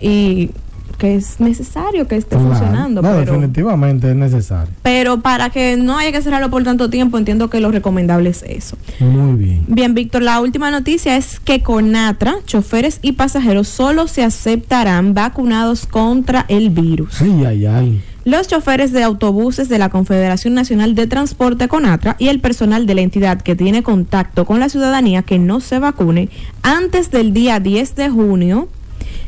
y 0.00 0.50
que 0.98 1.14
es 1.14 1.40
necesario 1.40 2.06
que 2.06 2.16
esté 2.16 2.36
Claro. 2.36 2.50
funcionando, 2.50 3.00
No, 3.00 3.08
pero 3.08 3.20
definitivamente 3.20 4.10
es 4.10 4.16
necesario. 4.16 4.70
pero 4.82 5.20
para 5.20 5.48
que 5.48 5.78
no 5.78 5.96
haya 5.96 6.12
que 6.12 6.20
cerrarlo 6.20 6.50
por 6.50 6.62
tanto 6.62 6.90
tiempo, 6.90 7.16
entiendo 7.16 7.48
que 7.48 7.58
lo 7.58 7.70
recomendable 7.70 8.28
es 8.28 8.42
eso. 8.42 8.76
Muy 8.98 9.34
bien. 9.38 9.64
Bien, 9.66 9.94
Víctor, 9.94 10.20
la 10.22 10.40
última 10.42 10.70
noticia 10.70 11.16
es 11.16 11.40
que 11.40 11.62
Conatra, 11.62 12.34
choferes 12.44 12.98
y 13.00 13.12
pasajeros 13.12 13.66
solo 13.68 14.08
se 14.08 14.22
aceptarán 14.24 15.14
vacunados 15.14 15.86
contra 15.86 16.44
el 16.48 16.68
virus. 16.68 17.22
Ay, 17.22 17.44
ay, 17.46 17.66
ay. 17.66 18.02
Los 18.24 18.48
choferes 18.48 18.92
de 18.92 19.02
autobuses 19.02 19.70
de 19.70 19.78
la 19.78 19.88
Confederación 19.88 20.52
Nacional 20.52 20.94
de 20.94 21.06
Transporte 21.06 21.68
Conatra 21.68 22.16
y 22.18 22.28
el 22.28 22.38
personal 22.38 22.86
de 22.86 22.94
la 22.94 23.00
entidad 23.00 23.40
que 23.40 23.56
tiene 23.56 23.82
contacto 23.82 24.44
con 24.44 24.60
la 24.60 24.68
ciudadanía 24.68 25.22
que 25.22 25.38
no 25.38 25.60
se 25.60 25.78
vacune 25.78 26.28
antes 26.62 27.10
del 27.10 27.32
día 27.32 27.60
10 27.60 27.94
de 27.96 28.10
junio 28.10 28.68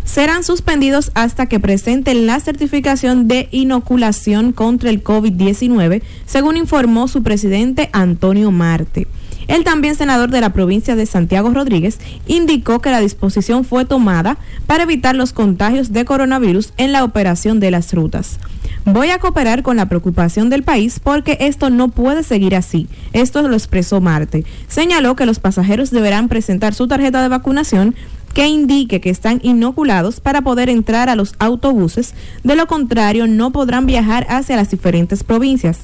serán 0.04 0.44
suspendidos 0.44 1.10
hasta 1.14 1.46
que 1.46 1.60
presenten 1.60 2.26
la 2.26 2.40
certificación 2.40 3.28
de 3.28 3.48
inoculación 3.50 4.52
contra 4.52 4.90
el 4.90 5.02
COVID-19, 5.02 6.02
según 6.26 6.56
informó 6.56 7.08
su 7.08 7.22
presidente 7.22 7.90
Antonio 7.92 8.50
Marte. 8.50 9.06
El 9.48 9.64
también 9.64 9.96
senador 9.96 10.30
de 10.30 10.40
la 10.40 10.52
provincia 10.52 10.96
de 10.96 11.06
Santiago 11.06 11.50
Rodríguez 11.50 11.98
indicó 12.26 12.80
que 12.80 12.90
la 12.90 13.00
disposición 13.00 13.64
fue 13.64 13.84
tomada 13.84 14.38
para 14.66 14.84
evitar 14.84 15.14
los 15.16 15.32
contagios 15.32 15.92
de 15.92 16.04
coronavirus 16.04 16.72
en 16.76 16.92
la 16.92 17.04
operación 17.04 17.60
de 17.60 17.70
las 17.70 17.92
rutas. 17.92 18.38
Voy 18.84 19.10
a 19.10 19.18
cooperar 19.18 19.62
con 19.62 19.76
la 19.76 19.86
preocupación 19.86 20.50
del 20.50 20.64
país 20.64 21.00
porque 21.00 21.36
esto 21.40 21.70
no 21.70 21.88
puede 21.88 22.22
seguir 22.22 22.56
así. 22.56 22.88
Esto 23.12 23.46
lo 23.46 23.54
expresó 23.54 24.00
Marte. 24.00 24.44
Señaló 24.66 25.14
que 25.14 25.26
los 25.26 25.38
pasajeros 25.38 25.90
deberán 25.90 26.28
presentar 26.28 26.74
su 26.74 26.88
tarjeta 26.88 27.22
de 27.22 27.28
vacunación 27.28 27.94
que 28.34 28.46
indique 28.48 29.00
que 29.00 29.10
están 29.10 29.40
inoculados 29.42 30.20
para 30.20 30.40
poder 30.42 30.68
entrar 30.68 31.08
a 31.08 31.16
los 31.16 31.34
autobuses. 31.38 32.14
De 32.44 32.56
lo 32.56 32.66
contrario, 32.66 33.26
no 33.26 33.50
podrán 33.50 33.86
viajar 33.86 34.26
hacia 34.30 34.56
las 34.56 34.70
diferentes 34.70 35.22
provincias. 35.22 35.80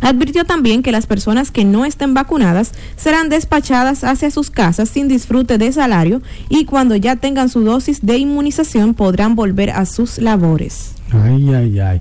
Advirtió 0.00 0.44
también 0.44 0.82
que 0.82 0.92
las 0.92 1.06
personas 1.06 1.50
que 1.50 1.64
no 1.64 1.84
estén 1.86 2.12
vacunadas 2.12 2.72
serán 2.96 3.30
despachadas 3.30 4.04
hacia 4.04 4.30
sus 4.30 4.50
casas 4.50 4.90
sin 4.90 5.08
disfrute 5.08 5.56
de 5.56 5.72
salario 5.72 6.20
y 6.50 6.66
cuando 6.66 6.94
ya 6.96 7.16
tengan 7.16 7.48
su 7.48 7.60
dosis 7.62 8.04
de 8.04 8.18
inmunización 8.18 8.92
podrán 8.92 9.34
volver 9.34 9.70
a 9.70 9.86
sus 9.86 10.18
labores. 10.18 10.92
Ay, 11.10 11.54
ay, 11.54 11.80
ay. 11.80 12.00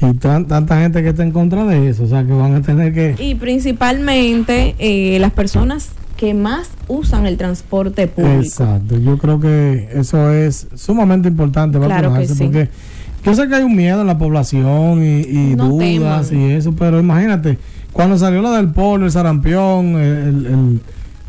Y 0.00 0.14
tan- 0.14 0.46
tanta 0.46 0.80
gente 0.80 1.02
que 1.02 1.10
está 1.10 1.22
en 1.24 1.32
contra 1.32 1.64
de 1.64 1.88
eso, 1.90 2.04
o 2.04 2.06
sea, 2.06 2.24
que 2.24 2.32
van 2.32 2.54
a 2.54 2.62
tener 2.62 2.94
que... 2.94 3.16
Y 3.18 3.34
principalmente 3.34 4.74
eh, 4.78 5.18
las 5.18 5.32
personas 5.32 5.88
que 6.16 6.34
más 6.34 6.70
usan 6.88 7.26
el 7.26 7.36
transporte 7.36 8.06
público. 8.08 8.42
Exacto, 8.42 8.96
yo 8.98 9.18
creo 9.18 9.38
que 9.40 9.88
eso 9.94 10.30
es 10.32 10.66
sumamente 10.74 11.28
importante 11.28 11.78
Claro 11.78 11.94
que 11.94 12.02
vacunarse 12.08 12.34
sí. 12.34 12.44
porque 12.44 12.68
yo 13.24 13.34
sé 13.34 13.48
que 13.48 13.54
hay 13.56 13.62
un 13.64 13.74
miedo 13.76 14.00
en 14.00 14.06
la 14.06 14.18
población 14.18 15.02
y, 15.02 15.20
y 15.20 15.54
No 15.56 15.68
dudas 15.68 16.28
teman. 16.28 16.42
y 16.50 16.52
eso, 16.52 16.72
pero 16.72 16.98
imagínate, 17.00 17.58
cuando 17.92 18.16
salió 18.18 18.40
la 18.42 18.52
del 18.56 18.68
polio, 18.68 19.06
el 19.06 19.12
sarampión, 19.12 19.96
el, 19.96 20.46
el- 20.46 20.80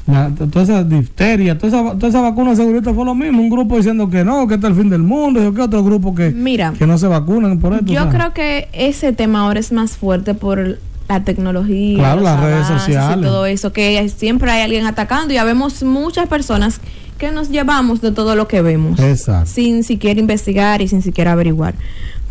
la- 0.08 0.30
toda 0.30 0.64
esa 0.64 0.84
difteria, 0.86 1.58
toda 1.58 1.68
esa, 1.68 1.92
toda 1.98 2.08
esa 2.08 2.22
vacuna 2.22 2.56
segurito 2.56 2.94
fue 2.94 3.04
lo 3.04 3.14
mismo, 3.14 3.42
un 3.42 3.50
grupo 3.50 3.76
diciendo 3.76 4.10
que 4.10 4.24
no, 4.24 4.48
que 4.48 4.54
este 4.56 4.68
es 4.68 4.72
el 4.74 4.80
fin 4.80 4.90
del 4.90 5.04
mundo, 5.04 5.46
y 5.46 5.54
que 5.54 5.62
otro 5.62 5.84
grupo 5.84 6.16
que, 6.16 6.30
Mira, 6.32 6.74
que 6.80 6.88
no 6.88 6.98
se 6.98 7.08
vacunan 7.08 7.60
por 7.60 7.74
esto. 7.74 7.92
yo 7.92 8.08
creo 8.10 8.34
que 8.34 8.70
ese 8.72 9.12
tema 9.12 9.42
ahora 9.42 9.60
es 9.60 9.74
más 9.74 9.98
fuerte 9.98 10.34
por 10.34 10.80
la 11.10 11.24
tecnología, 11.24 11.98
Claro, 12.00 12.22
las 12.22 12.40
redes 12.40 12.68
sociales. 12.68 13.20
y 13.20 13.22
todo 13.30 13.46
eso, 13.46 13.72
que 13.74 14.08
siempre 14.10 14.52
hay 14.52 14.62
alguien 14.62 14.86
atacando 14.86 15.32
y 15.34 15.36
ya 15.36 15.44
vemos 15.44 15.84
muchas 15.84 16.28
personas 16.28 16.80
que 17.18 17.32
nos 17.32 17.50
llevamos 17.50 18.02
de 18.02 18.12
todo 18.12 18.36
lo 18.36 18.48
que 18.48 18.62
vemos. 18.62 19.00
Exacto. 19.00 19.50
sin 19.50 19.84
siquiera 19.84 20.20
investigar 20.20 20.82
y 20.82 20.88
sin 20.88 21.02
siquiera 21.02 21.32
averiguar. 21.32 21.74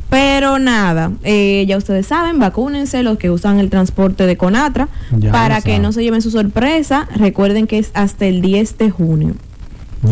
Pero 0.08 0.60
nada, 0.60 1.10
eh, 1.24 1.64
ya 1.66 1.76
ustedes 1.76 2.06
saben, 2.06 2.38
vacúnense 2.38 3.02
los 3.02 3.18
que 3.18 3.28
usan 3.30 3.58
el 3.58 3.70
transporte 3.70 4.24
de 4.26 4.36
Conatra 4.36 4.88
Ya 5.18 5.32
para 5.32 5.60
que 5.62 5.80
no 5.80 5.90
se 5.90 6.02
lleven 6.04 6.22
su 6.22 6.30
sorpresa. 6.30 7.08
Recuerden 7.16 7.66
que 7.66 7.78
es 7.78 7.90
hasta 7.94 8.26
el 8.26 8.40
10 8.40 8.78
de 8.78 8.90
junio. 8.90 9.34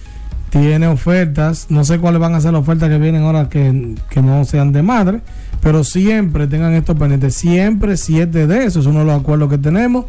tiene 0.50 0.86
ofertas. 0.86 1.66
No 1.68 1.84
sé 1.84 1.98
cuáles 1.98 2.20
van 2.20 2.34
a 2.34 2.40
ser 2.40 2.52
las 2.52 2.62
ofertas 2.62 2.88
que 2.88 2.98
vienen 2.98 3.22
ahora 3.22 3.48
que, 3.48 3.94
que 4.10 4.22
no 4.22 4.44
sean 4.44 4.72
de 4.72 4.82
madre, 4.82 5.20
pero 5.60 5.84
siempre 5.84 6.46
tengan 6.46 6.72
esto 6.74 6.94
pendiente. 6.96 7.30
Siempre 7.30 7.94
7D, 7.94 8.64
eso 8.64 8.80
es 8.80 8.86
uno 8.86 9.00
de 9.00 9.04
los 9.06 9.20
acuerdos 9.20 9.50
que 9.50 9.58
tenemos. 9.58 10.06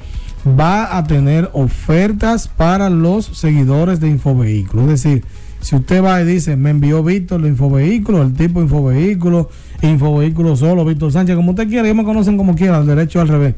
Va 0.47 0.95
a 0.97 1.03
tener 1.03 1.49
ofertas 1.53 2.47
para 2.47 2.89
los 2.89 3.25
seguidores 3.25 3.99
de 3.99 4.07
Infovehículos. 4.09 4.85
Es 4.89 5.03
decir, 5.03 5.25
si 5.59 5.75
usted 5.75 6.01
va 6.03 6.21
y 6.21 6.25
dice, 6.25 6.55
me 6.55 6.69
envió 6.69 7.03
Víctor 7.03 7.41
de 7.41 7.49
Infovehículos, 7.49 8.27
el 8.27 8.33
tipo 8.33 8.61
Infovehículos, 8.61 9.47
Infovehículos 9.81 10.59
solo, 10.59 10.85
Víctor 10.85 11.11
Sánchez, 11.11 11.35
como 11.35 11.51
usted 11.51 11.67
quiera, 11.67 11.83
ellos 11.85 11.97
me 11.97 12.03
conocen 12.05 12.37
como 12.37 12.55
quiera, 12.55 12.81
derecho 12.83 13.19
al 13.19 13.27
revés. 13.27 13.55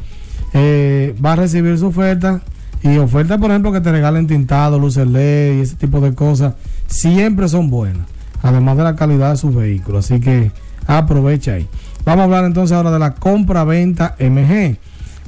Eh, 0.54 1.14
va 1.24 1.34
a 1.34 1.36
recibir 1.36 1.78
su 1.78 1.88
oferta 1.88 2.42
y 2.82 2.98
ofertas, 2.98 3.38
por 3.38 3.52
ejemplo, 3.52 3.72
que 3.72 3.82
te 3.82 3.92
regalen 3.92 4.28
tintado, 4.28 4.80
luces 4.80 5.08
LED 5.08 5.58
y 5.58 5.62
ese 5.62 5.76
tipo 5.76 6.00
de 6.00 6.14
cosas, 6.14 6.54
siempre 6.88 7.50
son 7.50 7.70
buenas, 7.70 8.08
además 8.42 8.78
de 8.78 8.84
la 8.84 8.96
calidad 8.96 9.32
de 9.32 9.38
sus 9.38 9.54
vehículos. 9.54 10.06
Así 10.06 10.20
que 10.20 10.52
aprovecha 10.88 11.54
ahí. 11.54 11.68
Vamos 12.06 12.22
a 12.22 12.26
hablar 12.26 12.46
entonces 12.46 12.76
ahora 12.76 12.92
de 12.92 13.00
la 13.00 13.16
compra-venta 13.16 14.16
MG. 14.20 14.78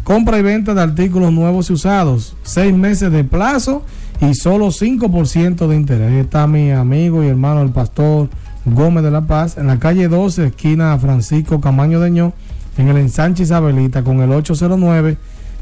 Compra 0.04 0.40
y 0.40 0.42
venta 0.42 0.74
de 0.74 0.82
artículos 0.82 1.32
nuevos 1.32 1.70
y 1.70 1.74
usados, 1.74 2.36
seis 2.42 2.74
meses 2.74 3.12
de 3.12 3.24
plazo 3.24 3.84
y 4.20 4.34
solo 4.34 4.68
5% 4.68 5.68
de 5.68 5.76
interés. 5.76 6.12
Ahí 6.12 6.20
está 6.20 6.48
mi 6.48 6.72
amigo 6.72 7.24
y 7.24 7.28
hermano 7.28 7.62
el 7.62 7.70
pastor 7.70 8.30
Gómez 8.66 9.04
de 9.04 9.12
la 9.12 9.22
Paz, 9.22 9.58
en 9.58 9.68
la 9.68 9.80
calle 9.80 10.08
12, 10.08 10.48
esquina 10.48 10.98
Francisco 10.98 11.62
Camaño 11.62 12.00
Deñó, 12.00 12.34
en 12.78 12.88
el 12.88 12.98
ensanche 12.98 13.44
Isabelita 13.44 14.04
con 14.04 14.22
el 14.22 14.32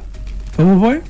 ¿cómo 0.56 0.80
fue? 0.80 1.02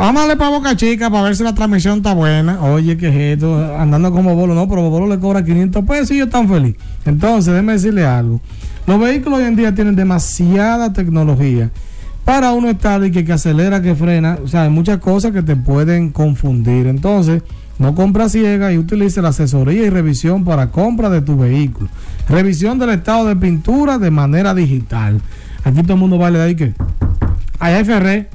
Vamos 0.00 0.16
a 0.16 0.26
darle 0.26 0.36
para 0.36 0.50
Boca 0.50 0.76
Chica 0.76 1.08
para 1.08 1.22
ver 1.22 1.36
si 1.36 1.44
la 1.44 1.54
transmisión 1.54 1.98
está 1.98 2.14
buena. 2.14 2.60
Oye, 2.62 2.96
¿qué 2.96 3.08
es 3.08 3.36
esto? 3.36 3.76
Andando 3.78 4.10
como 4.10 4.34
Bolo, 4.34 4.54
no, 4.54 4.68
pero 4.68 4.90
Bolo 4.90 5.06
le 5.06 5.20
cobra 5.20 5.44
500 5.44 5.84
pesos 5.84 6.10
y 6.10 6.18
yo 6.18 6.28
tan 6.28 6.48
feliz. 6.48 6.76
Entonces, 7.04 7.52
déjeme 7.52 7.74
decirle 7.74 8.04
algo. 8.04 8.40
Los 8.86 9.00
vehículos 9.00 9.38
hoy 9.38 9.44
en 9.44 9.56
día 9.56 9.74
tienen 9.74 9.94
demasiada 9.94 10.92
tecnología 10.92 11.70
para 12.24 12.52
uno 12.52 12.68
estar 12.70 13.04
y 13.04 13.12
que, 13.12 13.24
que 13.24 13.32
acelera, 13.32 13.82
que 13.82 13.94
frena. 13.94 14.38
O 14.42 14.48
sea, 14.48 14.62
hay 14.62 14.70
muchas 14.70 14.98
cosas 14.98 15.32
que 15.32 15.42
te 15.42 15.54
pueden 15.54 16.10
confundir. 16.10 16.86
Entonces, 16.86 17.42
no 17.78 17.94
compra 17.94 18.28
ciega 18.28 18.72
y 18.72 18.78
utilice 18.78 19.22
la 19.22 19.28
asesoría 19.28 19.84
y 19.86 19.90
revisión 19.90 20.44
para 20.44 20.70
compra 20.70 21.08
de 21.08 21.22
tu 21.22 21.36
vehículo. 21.36 21.88
Revisión 22.28 22.78
del 22.78 22.90
estado 22.90 23.26
de 23.26 23.36
pintura 23.36 23.98
de 23.98 24.10
manera 24.10 24.54
digital. 24.54 25.20
Aquí 25.64 25.82
todo 25.82 25.94
el 25.94 26.00
mundo 26.00 26.18
vale 26.18 26.38
de 26.38 26.44
ahí 26.44 26.56
que. 26.56 26.74
Ahí 27.58 27.74
hay 27.74 27.84
Ferré. 27.84 28.28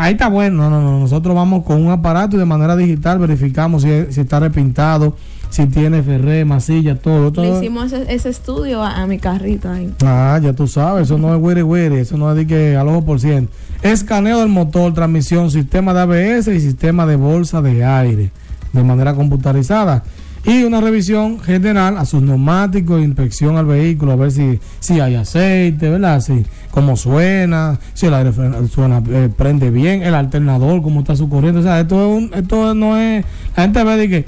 Ahí 0.00 0.12
está 0.12 0.28
bueno. 0.28 0.56
No, 0.56 0.70
no, 0.70 0.80
no. 0.80 0.98
Nosotros 1.00 1.34
vamos 1.34 1.64
con 1.64 1.84
un 1.84 1.92
aparato 1.92 2.36
y 2.36 2.38
de 2.38 2.46
manera 2.46 2.76
digital 2.76 3.18
verificamos 3.18 3.82
si, 3.82 3.88
si 4.10 4.20
está 4.20 4.40
repintado 4.40 5.14
si 5.50 5.66
tiene 5.66 6.02
Ferré, 6.02 6.44
masilla, 6.44 6.96
todo. 6.96 7.32
todo. 7.32 7.44
Le 7.44 7.58
hicimos 7.58 7.92
ese, 7.92 8.28
estudio 8.28 8.82
a, 8.82 9.06
mi 9.06 9.18
carrito 9.18 9.68
ahí. 9.68 9.92
Ah, 10.04 10.38
ya 10.40 10.52
tú 10.52 10.68
sabes, 10.68 11.04
eso 11.04 11.18
no 11.18 11.34
es 11.34 11.40
güere 11.40 11.62
güere, 11.62 12.00
eso 12.00 12.16
no 12.16 12.30
es 12.30 12.36
de 12.36 12.46
que 12.46 12.76
al 12.76 12.88
ojo 12.88 13.04
por 13.04 13.20
ciento. 13.20 13.52
Escaneo 13.82 14.38
del 14.38 14.48
motor, 14.48 14.94
transmisión, 14.94 15.50
sistema 15.50 15.92
de 15.92 16.00
ABS 16.00 16.48
y 16.48 16.60
sistema 16.60 17.04
de 17.04 17.16
bolsa 17.16 17.60
de 17.60 17.84
aire 17.84 18.30
de 18.72 18.82
manera 18.84 19.14
computarizada. 19.14 20.04
Y 20.44 20.64
una 20.64 20.80
revisión 20.80 21.38
general 21.40 21.98
a 21.98 22.06
sus 22.06 22.22
neumáticos, 22.22 23.02
inspección 23.02 23.56
al 23.56 23.66
vehículo, 23.66 24.12
a 24.12 24.16
ver 24.16 24.32
si, 24.32 24.58
si 24.78 24.98
hay 24.98 25.14
aceite, 25.14 25.90
¿verdad? 25.90 26.20
Si, 26.20 26.44
cómo 26.70 26.96
suena, 26.96 27.78
si 27.92 28.06
el 28.06 28.14
aire 28.14 28.32
suena, 28.68 29.02
eh, 29.10 29.28
prende 29.36 29.70
bien, 29.70 30.02
el 30.02 30.14
alternador, 30.14 30.82
cómo 30.82 31.00
está 31.00 31.14
su 31.14 31.28
corriente. 31.28 31.60
O 31.60 31.62
sea, 31.62 31.80
esto, 31.80 32.18
es 32.18 32.30
esto 32.32 32.74
no 32.74 32.96
es. 32.96 33.24
La 33.56 33.64
gente 33.64 33.84
ve 33.84 33.96
de 33.96 34.08
que 34.08 34.24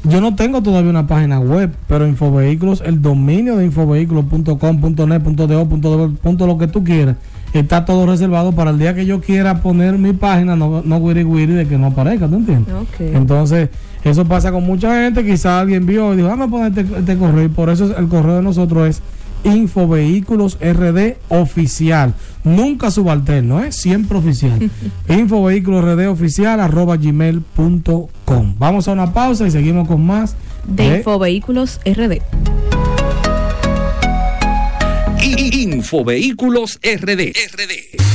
yo 0.03 0.21
no 0.21 0.35
tengo 0.35 0.61
todavía 0.61 0.91
una 0.91 1.07
página 1.07 1.39
web, 1.39 1.71
pero 1.87 2.07
Infovehículos, 2.07 2.83
el 2.85 3.01
dominio 3.01 3.57
de 3.57 3.65
infovehículos.com.net.do, 3.65 6.15
punto 6.21 6.47
lo 6.47 6.57
que 6.59 6.67
tú 6.67 6.83
quieras, 6.83 7.15
está 7.53 7.85
todo 7.85 8.05
reservado 8.05 8.51
para 8.51 8.69
el 8.69 8.77
día 8.77 8.93
que 8.93 9.07
yo 9.07 9.21
quiera 9.21 9.61
poner 9.61 9.97
mi 9.97 10.13
página, 10.13 10.55
no, 10.55 10.83
no 10.83 10.97
wiri 10.97 11.23
wiri 11.23 11.53
de 11.53 11.67
que 11.67 11.77
no 11.77 11.87
aparezca, 11.87 12.27
¿tú 12.27 12.35
entiendes? 12.35 12.75
Entonces, 12.99 13.69
eso 14.05 14.25
pasa 14.25 14.51
con 14.51 14.63
mucha 14.63 15.01
gente, 15.01 15.25
quizá 15.25 15.59
alguien 15.59 15.85
vio 15.85 16.13
y 16.13 16.17
dijo, 16.17 16.29
vamos 16.29 16.47
a 16.47 16.51
poner 16.51 16.67
este, 16.77 16.99
este, 16.99 17.17
correo, 17.17 17.43
y 17.43 17.49
por 17.49 17.71
eso 17.71 17.97
el 17.97 18.07
correo 18.07 18.35
de 18.35 18.41
nosotros 18.43 18.87
es 18.87 19.01
Infovehículos 19.43 20.57
RD 20.59 21.17
oficial. 21.29 22.13
Nunca 22.43 22.89
subalterno, 22.89 23.63
¿eh? 23.63 23.71
siempre 23.71 24.17
oficial. 24.17 24.69
Infovehículos 25.09 25.83
RD 25.83 26.07
oficial 26.07 26.59
arroba 26.59 26.97
gmail.com. 26.97 28.55
Vamos 28.57 28.87
a 28.87 28.91
una 28.91 29.13
pausa 29.13 29.47
y 29.47 29.51
seguimos 29.51 29.87
con 29.87 30.05
más 30.05 30.35
de, 30.67 30.97
Infovehículos 30.97 31.79
RD. 31.85 32.21
Infovehículos 35.21 36.79
RD. 36.83 37.33
RD. 37.33 38.14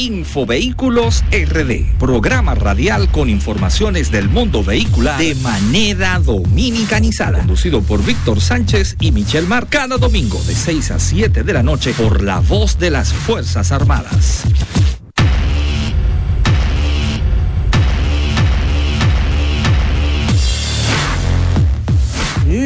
Infovehículos 0.00 1.22
RD, 1.30 1.98
programa 1.98 2.54
radial 2.54 3.10
con 3.12 3.28
informaciones 3.28 4.10
del 4.10 4.30
mundo 4.30 4.64
vehicular 4.64 5.18
de 5.18 5.34
manera 5.34 6.18
dominicanizada, 6.20 7.40
conducido 7.40 7.82
por 7.82 8.02
Víctor 8.02 8.40
Sánchez 8.40 8.96
y 8.98 9.12
Michelle 9.12 9.46
Mar, 9.46 9.66
cada 9.68 9.98
domingo 9.98 10.42
de 10.46 10.54
6 10.54 10.92
a 10.92 10.98
7 10.98 11.42
de 11.42 11.52
la 11.52 11.62
noche 11.62 11.92
por 11.92 12.22
la 12.22 12.40
voz 12.40 12.78
de 12.78 12.88
las 12.88 13.12
Fuerzas 13.12 13.72
Armadas. 13.72 14.44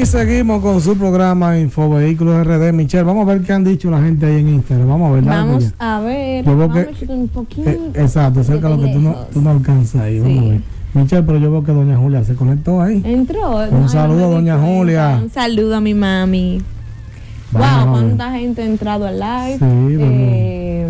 Y 0.01 0.07
seguimos 0.07 0.61
con 0.61 0.81
su 0.81 0.97
programa 0.97 1.57
Infovehículos 1.59 2.45
RD. 2.45 2.73
Michelle, 2.73 3.05
vamos 3.05 3.29
a 3.29 3.33
ver 3.33 3.43
qué 3.43 3.53
han 3.53 3.63
dicho 3.63 3.91
la 3.91 4.03
gente 4.03 4.27
ahí 4.27 4.41
en 4.41 4.49
Instagram. 4.49 4.89
Vamos 4.89 5.11
a 5.11 5.15
ver. 5.15 5.25
Vamos 5.25 5.75
a 5.79 6.01
ver. 6.01 6.45
Yo 6.45 6.57
veo 6.57 6.69
vamos 6.69 6.87
que- 6.99 7.07
un 7.07 7.29
poquito. 7.29 7.71
Eh, 7.71 7.79
exacto, 7.95 8.43
cerca 8.43 8.69
de 8.69 8.77
lo 8.77 8.83
que 8.83 8.93
tú 8.93 9.01
no, 9.01 9.15
tú 9.33 9.41
no 9.41 9.51
alcanzas 9.51 10.03
ahí. 10.03 10.19
Vamos 10.19 10.39
Sí. 10.39 10.47
a 10.47 10.51
ver. 10.51 10.61
Michelle, 10.95 11.23
pero 11.23 11.39
yo 11.39 11.51
veo 11.53 11.65
que 11.65 11.73
doña 11.73 11.97
Julia 11.97 12.25
se 12.25 12.35
conectó 12.35 12.81
ahí. 12.81 13.03
Entró. 13.05 13.57
Un 13.71 13.89
saludo, 13.89 14.31
doña. 14.31 14.59
Julia. 14.59 15.21
Un 15.23 15.31
saludo 15.31 15.77
a 15.77 15.81
mi 15.81 15.95
mami. 15.95 16.61
Vamos 17.53 17.85
wow, 17.85 17.93
cuánta 18.09 18.33
gente 18.33 18.63
ha 18.63 18.67
entrado 18.67 19.07
al 19.07 19.19
live. 19.21 19.59
Sí, 19.59 19.97
vamos. 19.97 20.13
Eh, 20.13 20.87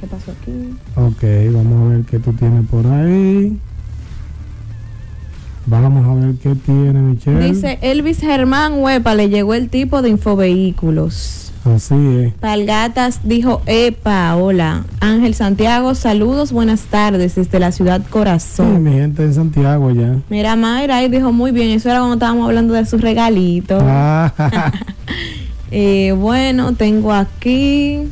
¿Qué 0.00 0.06
pasó 0.06 0.32
aquí? 0.32 0.52
Ok, 0.96 1.54
vamos 1.54 1.82
a 1.86 1.94
ver 1.94 2.02
qué 2.04 2.18
tú 2.18 2.32
tienes 2.34 2.66
por 2.68 2.86
ahí. 2.86 3.53
Qué 6.44 6.54
tiene 6.56 7.00
Michelle. 7.00 7.40
Dice 7.52 7.78
Elvis 7.80 8.18
Germán 8.20 8.74
Huepa, 8.74 9.14
le 9.14 9.30
llegó 9.30 9.54
el 9.54 9.70
tipo 9.70 10.02
de 10.02 10.10
infovehículos. 10.10 11.52
Así 11.64 11.94
es. 12.18 12.34
Palgatas 12.34 13.20
dijo, 13.24 13.62
epa, 13.64 14.36
hola. 14.36 14.84
Ángel 15.00 15.34
Santiago, 15.34 15.94
saludos, 15.94 16.52
buenas 16.52 16.82
tardes 16.82 17.36
desde 17.36 17.58
la 17.58 17.72
ciudad 17.72 18.02
Sí, 18.02 18.10
Corazón. 18.10 18.82
mi 18.82 18.92
gente 18.92 19.22
en 19.24 19.32
Santiago 19.32 19.90
ya. 19.90 20.18
Mira, 20.28 20.54
Mayra 20.56 20.98
ahí 20.98 21.08
dijo 21.08 21.32
muy 21.32 21.50
bien, 21.52 21.70
eso 21.70 21.88
era 21.88 22.00
cuando 22.00 22.16
estábamos 22.16 22.46
hablando 22.46 22.74
de 22.74 22.84
sus 22.84 23.00
regalitos. 23.00 23.82
Ah, 23.86 24.30
Eh, 25.76 26.12
bueno, 26.16 26.74
tengo 26.74 27.10
aquí. 27.12 28.02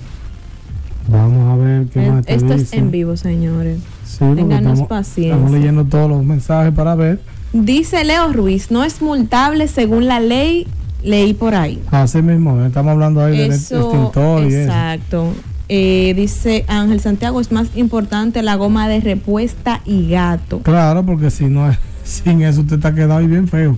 vamos 1.06 1.52
a 1.52 1.56
ver 1.62 1.86
qué 1.88 2.10
más 2.10 2.24
te 2.24 2.34
Esto 2.34 2.54
es 2.54 2.72
en 2.72 2.90
vivo, 2.90 3.16
señores. 3.16 3.78
Sí, 4.04 4.18
Ténganos 4.20 4.72
estamos, 4.72 4.88
paciencia. 4.88 5.34
estamos 5.34 5.50
leyendo 5.52 5.84
todos 5.84 6.08
los 6.10 6.24
mensajes 6.24 6.72
para 6.72 6.94
ver. 6.96 7.20
Dice 7.52 8.02
Leo 8.04 8.32
Ruiz, 8.32 8.70
no 8.70 8.82
es 8.82 9.02
multable 9.02 9.68
según 9.68 10.06
la 10.06 10.20
ley, 10.20 10.66
leí 11.02 11.34
por 11.34 11.54
ahí. 11.54 11.82
Así 11.90 12.22
mismo, 12.22 12.64
estamos 12.64 12.92
hablando 12.92 13.22
ahí 13.22 13.36
del 13.36 13.52
extintor 13.52 14.44
y 14.44 14.46
eso. 14.48 14.58
exacto. 14.62 15.34
Eh, 15.68 16.14
dice 16.16 16.64
Ángel 16.68 17.00
Santiago, 17.00 17.40
es 17.40 17.52
más 17.52 17.68
importante 17.76 18.42
la 18.42 18.56
goma 18.56 18.88
de 18.88 19.00
repuesta 19.00 19.80
y 19.84 20.08
gato. 20.08 20.60
Claro, 20.60 21.04
porque 21.04 21.30
si 21.30 21.44
no, 21.46 21.70
sin 22.04 22.42
eso 22.42 22.62
usted 22.62 22.76
está 22.76 22.94
quedado 22.94 23.16
ahí 23.16 23.26
bien 23.26 23.48
feo. 23.48 23.76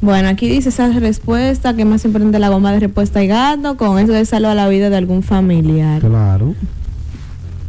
Bueno, 0.00 0.28
aquí 0.28 0.48
dice 0.48 0.70
esa 0.70 0.88
respuesta, 0.88 1.74
que 1.74 1.82
es 1.82 1.88
más 1.88 2.04
importante 2.04 2.38
la 2.40 2.48
goma 2.48 2.72
de 2.72 2.80
repuesta 2.80 3.22
y 3.22 3.28
gato, 3.28 3.76
con 3.76 3.98
eso 4.00 4.12
se 4.12 4.24
salva 4.24 4.54
la 4.54 4.68
vida 4.68 4.90
de 4.90 4.96
algún 4.96 5.22
familiar. 5.22 6.00
Claro. 6.00 6.54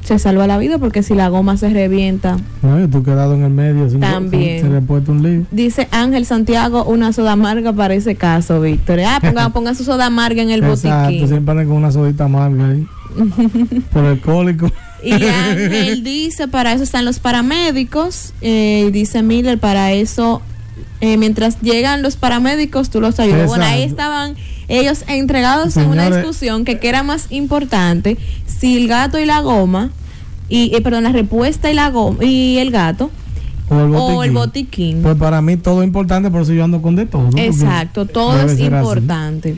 Se 0.04 0.20
salva 0.20 0.48
la 0.48 0.58
vida 0.58 0.80
porque 0.80 1.02
si 1.02 1.16
la 1.16 1.30
goma 1.30 1.56
se 1.56 1.70
revienta. 1.70 2.38
No, 2.62 2.90
tú 2.90 3.04
quedado 3.04 3.36
en 3.36 3.44
el 3.44 3.52
medio. 3.52 3.90
sin- 3.90 4.02
También. 4.02 4.62
Se 4.62 4.70
le 4.70 4.82
puesto 4.82 5.12
un 5.14 5.24
lío. 5.24 5.46
Dice 5.52 5.88
Ángel 5.92 6.26
Santiago, 6.26 6.84
una 6.84 7.14
soda 7.14 7.32
amarga 7.34 7.72
para 7.72 7.94
ese 7.94 8.16
caso, 8.16 8.60
Víctor. 8.60 9.00
Ah, 9.00 9.20
ponga, 9.22 9.50
ponga 9.54 9.74
su 9.76 9.84
soda 9.86 10.08
amarga 10.08 10.42
en 10.42 10.50
el 10.50 10.64
Exacto, 10.64 11.04
botiquín. 11.06 11.28
siempre 11.30 11.52
andan 11.52 11.68
con 11.68 11.78
una 11.78 11.92
sodita 11.92 12.26
amarga 12.26 12.68
ahí. 12.70 12.86
por 13.94 14.04
el 14.06 14.20
cólico. 14.20 14.70
Y 15.04 15.12
Ángel 15.14 16.04
dice, 16.04 16.48
para 16.48 16.74
eso 16.74 16.84
están 16.84 17.06
los 17.06 17.20
paramédicos. 17.20 18.34
Eh, 18.42 18.90
dice 18.92 19.22
Miller, 19.24 19.58
para 19.60 19.94
eso, 19.94 20.42
eh, 21.02 21.18
mientras 21.18 21.62
llegan 21.62 22.02
los 22.02 22.16
paramédicos, 22.18 22.90
tú 22.90 23.00
los 23.02 23.20
ayudas. 23.20 23.48
Bueno, 23.48 23.64
ahí 23.66 23.84
estaban 23.84 24.36
ellos 24.68 25.04
entregados 25.08 25.78
en 25.78 25.90
una 25.90 26.10
discusión 26.10 26.66
que 26.66 26.80
qué 26.80 26.90
era 26.90 27.04
más 27.04 27.28
importante, 27.30 28.18
si 28.46 28.78
el 28.78 28.88
gato 28.88 29.20
y 29.20 29.26
la 29.26 29.40
goma, 29.42 29.92
y 30.50 30.76
eh, 30.76 30.82
perdón, 30.82 31.04
la 31.04 31.12
respuesta 31.12 31.72
y 31.72 31.74
la 31.74 31.90
goma 31.90 32.24
y 32.24 32.58
el 32.60 32.72
gato, 32.72 33.10
O 33.70 33.76
el 33.80 33.88
botiquín. 33.90 34.16
o 34.18 34.24
el 34.24 34.32
botiquín. 34.32 35.02
Pues 35.02 35.16
para 35.18 35.42
mí 35.42 35.58
todo 35.58 35.82
es 35.82 35.88
importante, 35.88 36.30
por 36.30 36.42
eso 36.44 36.54
yo 36.54 36.64
ando 36.64 36.82
con 36.82 36.96
de 36.96 37.06
todo. 37.06 37.30
Exacto, 37.36 38.06
todo 38.06 38.38
es 38.40 38.54
así. 38.54 38.66
importante. 38.66 39.56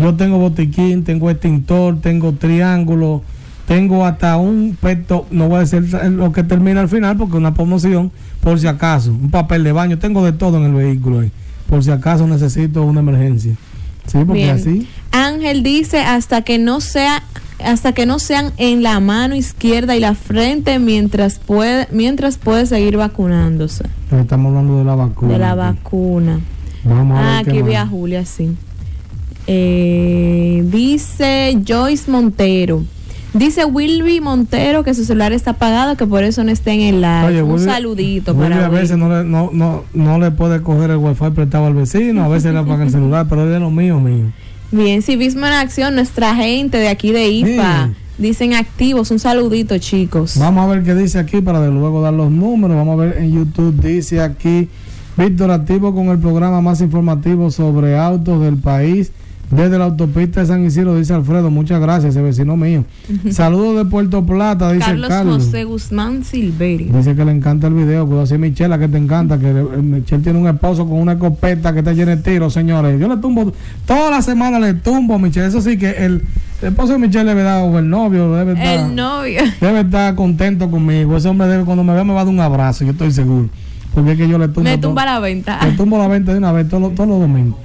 Yo 0.00 0.14
tengo 0.14 0.38
botiquín, 0.38 1.02
tengo 1.02 1.28
extintor, 1.30 2.00
tengo 2.00 2.32
triángulo, 2.32 3.22
tengo 3.66 4.06
hasta 4.06 4.36
un 4.36 4.76
peto, 4.80 5.26
no 5.30 5.48
voy 5.48 5.56
a 5.56 5.60
decir 5.60 5.82
lo 6.10 6.32
que 6.32 6.44
termina 6.44 6.80
al 6.80 6.88
final 6.88 7.16
porque 7.16 7.36
una 7.36 7.52
promoción, 7.54 8.12
por 8.40 8.60
si 8.60 8.66
acaso, 8.68 9.10
un 9.10 9.30
papel 9.30 9.64
de 9.64 9.72
baño, 9.72 9.98
tengo 9.98 10.24
de 10.24 10.32
todo 10.32 10.58
en 10.58 10.64
el 10.64 10.72
vehículo 10.72 11.20
ahí, 11.20 11.32
por 11.68 11.82
si 11.82 11.90
acaso 11.90 12.26
necesito 12.28 12.82
una 12.84 13.00
emergencia. 13.00 13.56
Sí, 14.08 14.18
porque 14.26 14.42
Bien. 14.42 14.50
así. 14.56 14.88
Ángel 15.12 15.62
dice 15.62 16.00
hasta 16.00 16.42
que 16.42 16.58
no 16.58 16.80
sea 16.80 17.22
hasta 17.64 17.92
que 17.92 18.06
no 18.06 18.18
sean 18.20 18.52
en 18.56 18.82
la 18.84 19.00
mano 19.00 19.34
izquierda 19.34 19.96
y 19.96 20.00
la 20.00 20.14
frente 20.14 20.78
mientras 20.78 21.38
puede 21.40 21.88
mientras 21.90 22.38
puede 22.38 22.66
seguir 22.66 22.96
vacunándose 22.96 23.84
pero 24.08 24.22
estamos 24.22 24.50
hablando 24.50 24.78
de 24.78 24.84
la 24.84 24.94
vacuna. 24.94 25.32
de 25.32 25.38
la 25.40 25.50
aquí. 25.50 25.58
vacuna. 25.58 26.40
Vamos 26.84 27.18
a 27.18 27.20
Ah, 27.38 27.42
ver 27.42 27.48
aquí 27.54 27.62
vi 27.62 27.74
a 27.74 27.86
Julia 27.86 28.24
sí. 28.24 28.50
Eh, 29.48 30.62
dice 30.66 31.58
Joyce 31.66 32.10
Montero. 32.10 32.84
Dice 33.38 33.64
Wilby 33.64 34.20
Montero 34.20 34.82
que 34.84 34.94
su 34.94 35.04
celular 35.04 35.32
está 35.32 35.52
apagado, 35.52 35.96
que 35.96 36.06
por 36.06 36.24
eso 36.24 36.42
no 36.44 36.50
está 36.50 36.72
en 36.72 36.80
el 36.80 37.00
live. 37.00 37.24
Oye, 37.26 37.42
Un 37.42 37.52
Wilby- 37.52 37.64
saludito 37.64 38.32
Wilby 38.34 38.52
para 38.54 38.66
a 38.66 38.68
veces 38.68 38.96
no 38.98 39.08
le, 39.08 39.24
no, 39.28 39.50
no, 39.52 39.84
no 39.94 40.18
le 40.18 40.30
puede 40.30 40.60
coger 40.62 40.90
el 40.90 40.96
wifi 40.98 41.30
prestado 41.34 41.66
al 41.66 41.74
vecino, 41.74 42.24
a 42.24 42.28
veces 42.28 42.52
le 42.52 42.58
apaga 42.58 42.84
el 42.84 42.90
celular, 42.90 43.26
pero 43.28 43.44
es 43.44 43.50
de 43.50 43.60
lo 43.60 43.70
mío, 43.70 44.00
mío. 44.00 44.26
Bien, 44.72 45.00
civismo 45.02 45.46
en 45.46 45.52
acción, 45.54 45.94
nuestra 45.94 46.34
gente 46.34 46.76
de 46.78 46.88
aquí 46.88 47.12
de 47.12 47.28
IFA. 47.28 47.86
Sí. 47.88 47.94
Dicen 48.18 48.54
activos, 48.54 49.10
un 49.12 49.18
saludito, 49.20 49.78
chicos. 49.78 50.36
Vamos 50.38 50.64
a 50.64 50.68
ver 50.74 50.82
qué 50.82 50.94
dice 50.94 51.18
aquí 51.20 51.40
para 51.40 51.60
de 51.60 51.70
luego 51.70 52.02
dar 52.02 52.12
los 52.12 52.30
números. 52.32 52.76
Vamos 52.76 52.94
a 52.98 53.04
ver 53.04 53.18
en 53.18 53.32
YouTube. 53.32 53.80
Dice 53.80 54.20
aquí 54.20 54.68
Víctor 55.16 55.52
activo 55.52 55.94
con 55.94 56.08
el 56.08 56.18
programa 56.18 56.60
más 56.60 56.80
informativo 56.80 57.50
sobre 57.52 57.96
autos 57.96 58.42
del 58.42 58.56
país. 58.56 59.12
Desde 59.50 59.78
la 59.78 59.84
autopista 59.84 60.40
de 60.40 60.46
San 60.46 60.64
Isidro, 60.66 60.94
dice 60.96 61.14
Alfredo. 61.14 61.50
Muchas 61.50 61.80
gracias, 61.80 62.10
ese 62.14 62.20
vecino 62.22 62.54
mío. 62.56 62.84
Saludos 63.30 63.76
de 63.78 63.90
Puerto 63.90 64.24
Plata, 64.26 64.72
dice 64.72 64.84
Carlos, 64.86 65.08
Carlos. 65.08 65.44
José 65.44 65.64
Guzmán 65.64 66.22
Silverio. 66.22 66.92
Dice 66.92 67.16
que 67.16 67.24
le 67.24 67.32
encanta 67.32 67.66
el 67.68 67.72
video. 67.72 68.06
Cuidado, 68.06 68.26
si 68.26 68.36
Michelle, 68.36 68.78
que 68.78 68.88
te 68.88 68.98
encanta. 68.98 69.38
Que 69.38 69.54
le- 69.54 69.62
Michelle 69.82 70.22
tiene 70.22 70.38
un 70.38 70.48
esposo 70.48 70.86
con 70.86 70.98
una 71.00 71.12
escopeta 71.12 71.72
que 71.72 71.78
está 71.78 71.94
llena 71.94 72.16
de 72.16 72.22
tiros, 72.22 72.52
señores. 72.52 73.00
Yo 73.00 73.08
le 73.08 73.16
tumbo, 73.16 73.50
toda 73.86 74.10
la 74.10 74.20
semana 74.20 74.58
le 74.58 74.74
tumbo 74.74 75.14
a 75.14 75.18
Michelle. 75.18 75.46
Eso 75.46 75.62
sí 75.62 75.78
que 75.78 75.92
el, 75.92 76.22
el 76.60 76.68
esposo 76.68 76.92
de 76.92 76.98
Michelle 76.98 77.24
debe 77.24 77.42
dar, 77.42 77.62
o 77.62 77.78
el 77.78 77.88
novio, 77.88 78.30
debe 78.34 78.52
estar. 78.52 78.66
El 78.90 78.94
novio. 78.94 79.40
Debe 79.62 79.80
estar 79.80 80.14
contento 80.14 80.70
conmigo. 80.70 81.16
Ese 81.16 81.26
hombre 81.28 81.46
debe, 81.48 81.64
cuando 81.64 81.84
me 81.84 81.94
vea 81.94 82.04
me 82.04 82.12
va 82.12 82.20
a 82.20 82.24
dar 82.26 82.34
un 82.34 82.40
abrazo, 82.40 82.84
yo 82.84 82.90
estoy 82.90 83.12
seguro. 83.12 83.48
Porque 83.94 84.12
es 84.12 84.18
que 84.18 84.28
yo 84.28 84.36
le 84.36 84.48
tumbo. 84.48 84.62
Me 84.68 84.76
todo- 84.76 84.90
tumba 84.90 85.06
la 85.06 85.18
venta. 85.20 85.58
Le 85.64 85.72
tumbo 85.72 85.96
la 85.96 86.06
venta 86.08 86.32
de 86.32 86.38
una 86.38 86.52
vez 86.52 86.68
todos 86.68 86.82
los, 86.82 86.94
todos 86.94 87.08
los 87.08 87.20
domingos. 87.20 87.58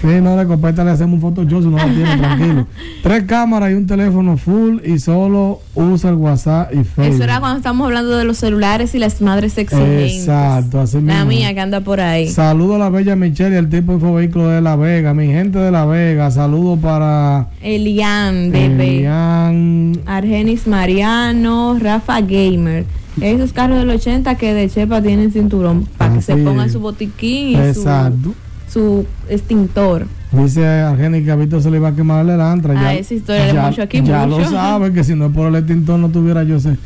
Sí, 0.00 0.06
no, 0.22 0.36
de 0.36 0.46
copeta 0.46 0.82
le 0.82 0.92
hacemos 0.92 1.14
un 1.14 1.20
Photoshop 1.20 1.62
si 1.62 1.68
no 1.68 1.76
la 1.76 1.84
tiene, 1.84 2.16
tranquilo. 2.18 2.66
Tres 3.02 3.24
cámaras 3.24 3.70
y 3.70 3.74
un 3.74 3.86
teléfono 3.86 4.36
full 4.38 4.78
y 4.84 4.98
solo 4.98 5.60
usa 5.74 6.10
el 6.10 6.16
WhatsApp 6.16 6.72
y 6.72 6.84
Facebook. 6.84 7.14
Eso 7.16 7.24
era 7.24 7.38
cuando 7.40 7.58
estamos 7.58 7.84
hablando 7.86 8.16
de 8.16 8.24
los 8.24 8.38
celulares 8.38 8.94
y 8.94 8.98
las 8.98 9.20
madres 9.20 9.58
exigentes. 9.58 10.14
Exacto, 10.20 10.80
así 10.80 11.00
La 11.02 11.24
mismo. 11.24 11.26
mía 11.28 11.52
que 11.52 11.60
anda 11.60 11.80
por 11.80 12.00
ahí. 12.00 12.28
Saludo 12.28 12.76
a 12.76 12.78
la 12.78 12.88
bella 12.88 13.14
Michelle 13.14 13.54
y 13.54 13.58
al 13.58 13.68
tipo 13.68 13.92
Infovehículo 13.92 14.48
de 14.48 14.60
La 14.62 14.76
Vega, 14.76 15.12
mi 15.12 15.26
gente 15.26 15.58
de 15.58 15.70
La 15.70 15.84
Vega. 15.84 16.30
Saludo 16.30 16.76
para 16.76 17.48
Elian, 17.60 18.50
bebé. 18.50 18.98
Elian. 19.00 20.00
Argenis 20.06 20.66
Mariano, 20.66 21.76
Rafa 21.78 22.20
Gamer. 22.20 22.84
Esos 23.20 23.52
carros 23.52 23.78
del 23.78 23.90
80 23.90 24.34
que 24.36 24.54
de 24.54 24.70
Chepa 24.70 25.02
tienen 25.02 25.30
cinturón 25.32 25.86
para 25.98 26.14
que 26.14 26.22
se 26.22 26.36
pongan 26.36 26.70
su 26.70 26.80
botiquín 26.80 27.50
y 27.50 27.56
Exacto. 27.56 28.30
su, 28.30 28.34
su 28.72 29.06
extintor. 29.28 30.06
Dice 30.32 30.66
Argenis 30.66 31.24
que 31.24 31.30
a 31.30 31.36
Víctor 31.36 31.62
se 31.62 31.70
le 31.70 31.76
iba 31.78 31.88
a 31.88 31.94
quemar 31.94 32.24
el 32.24 32.30
elantra. 32.30 32.74
Ah, 32.78 32.82
ya, 32.82 32.94
esa 32.94 33.14
historia 33.14 33.46
ya, 33.52 33.60
hemos 33.60 33.72
hecho 33.72 33.82
aquí 33.82 34.02
ya 34.02 34.26
mucho. 34.26 34.38
lo 34.40 34.50
sabe, 34.50 34.92
que 34.92 35.02
si 35.02 35.14
no 35.16 35.26
es 35.26 35.32
por 35.32 35.48
el 35.48 35.56
extintor 35.56 35.98
no 35.98 36.08
tuviera 36.08 36.44
yo 36.44 36.56
ese, 36.56 36.76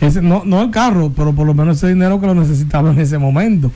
ese 0.00 0.22
no, 0.22 0.42
no 0.44 0.62
el 0.62 0.70
carro, 0.70 1.12
pero 1.14 1.32
por 1.34 1.46
lo 1.46 1.52
menos 1.54 1.76
ese 1.76 1.88
dinero 1.88 2.18
que 2.20 2.26
lo 2.26 2.34
necesitaba 2.34 2.90
en 2.92 2.98
ese 2.98 3.18
momento. 3.18 3.70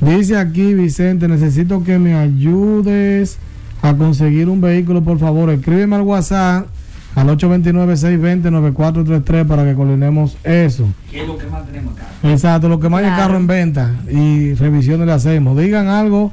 Dice 0.00 0.36
aquí 0.36 0.74
Vicente, 0.74 1.26
necesito 1.28 1.82
que 1.84 1.98
me 1.98 2.14
ayudes 2.14 3.38
a 3.82 3.94
conseguir 3.94 4.48
un 4.50 4.60
vehículo, 4.60 5.02
por 5.02 5.18
favor. 5.18 5.48
Escríbeme 5.50 5.96
al 5.96 6.02
WhatsApp 6.02 6.66
al 7.14 7.28
829-620-9433 7.38 9.46
para 9.46 9.64
que 9.64 9.74
coordinemos 9.74 10.36
eso. 10.44 10.86
¿Qué 11.10 11.22
es 11.22 11.28
lo 11.28 11.36
que 11.36 11.46
más 11.46 11.66
tenemos 11.66 11.94
acá? 11.96 12.06
Exacto, 12.22 12.68
lo 12.68 12.78
que 12.78 12.88
más 12.88 13.00
hay 13.00 13.06
Claro. 13.06 13.22
carro 13.22 13.36
en 13.38 13.46
venta 13.46 13.94
y 14.10 14.54
revisiones 14.54 15.06
le 15.06 15.12
hacemos. 15.12 15.58
Digan 15.58 15.88
algo 15.88 16.32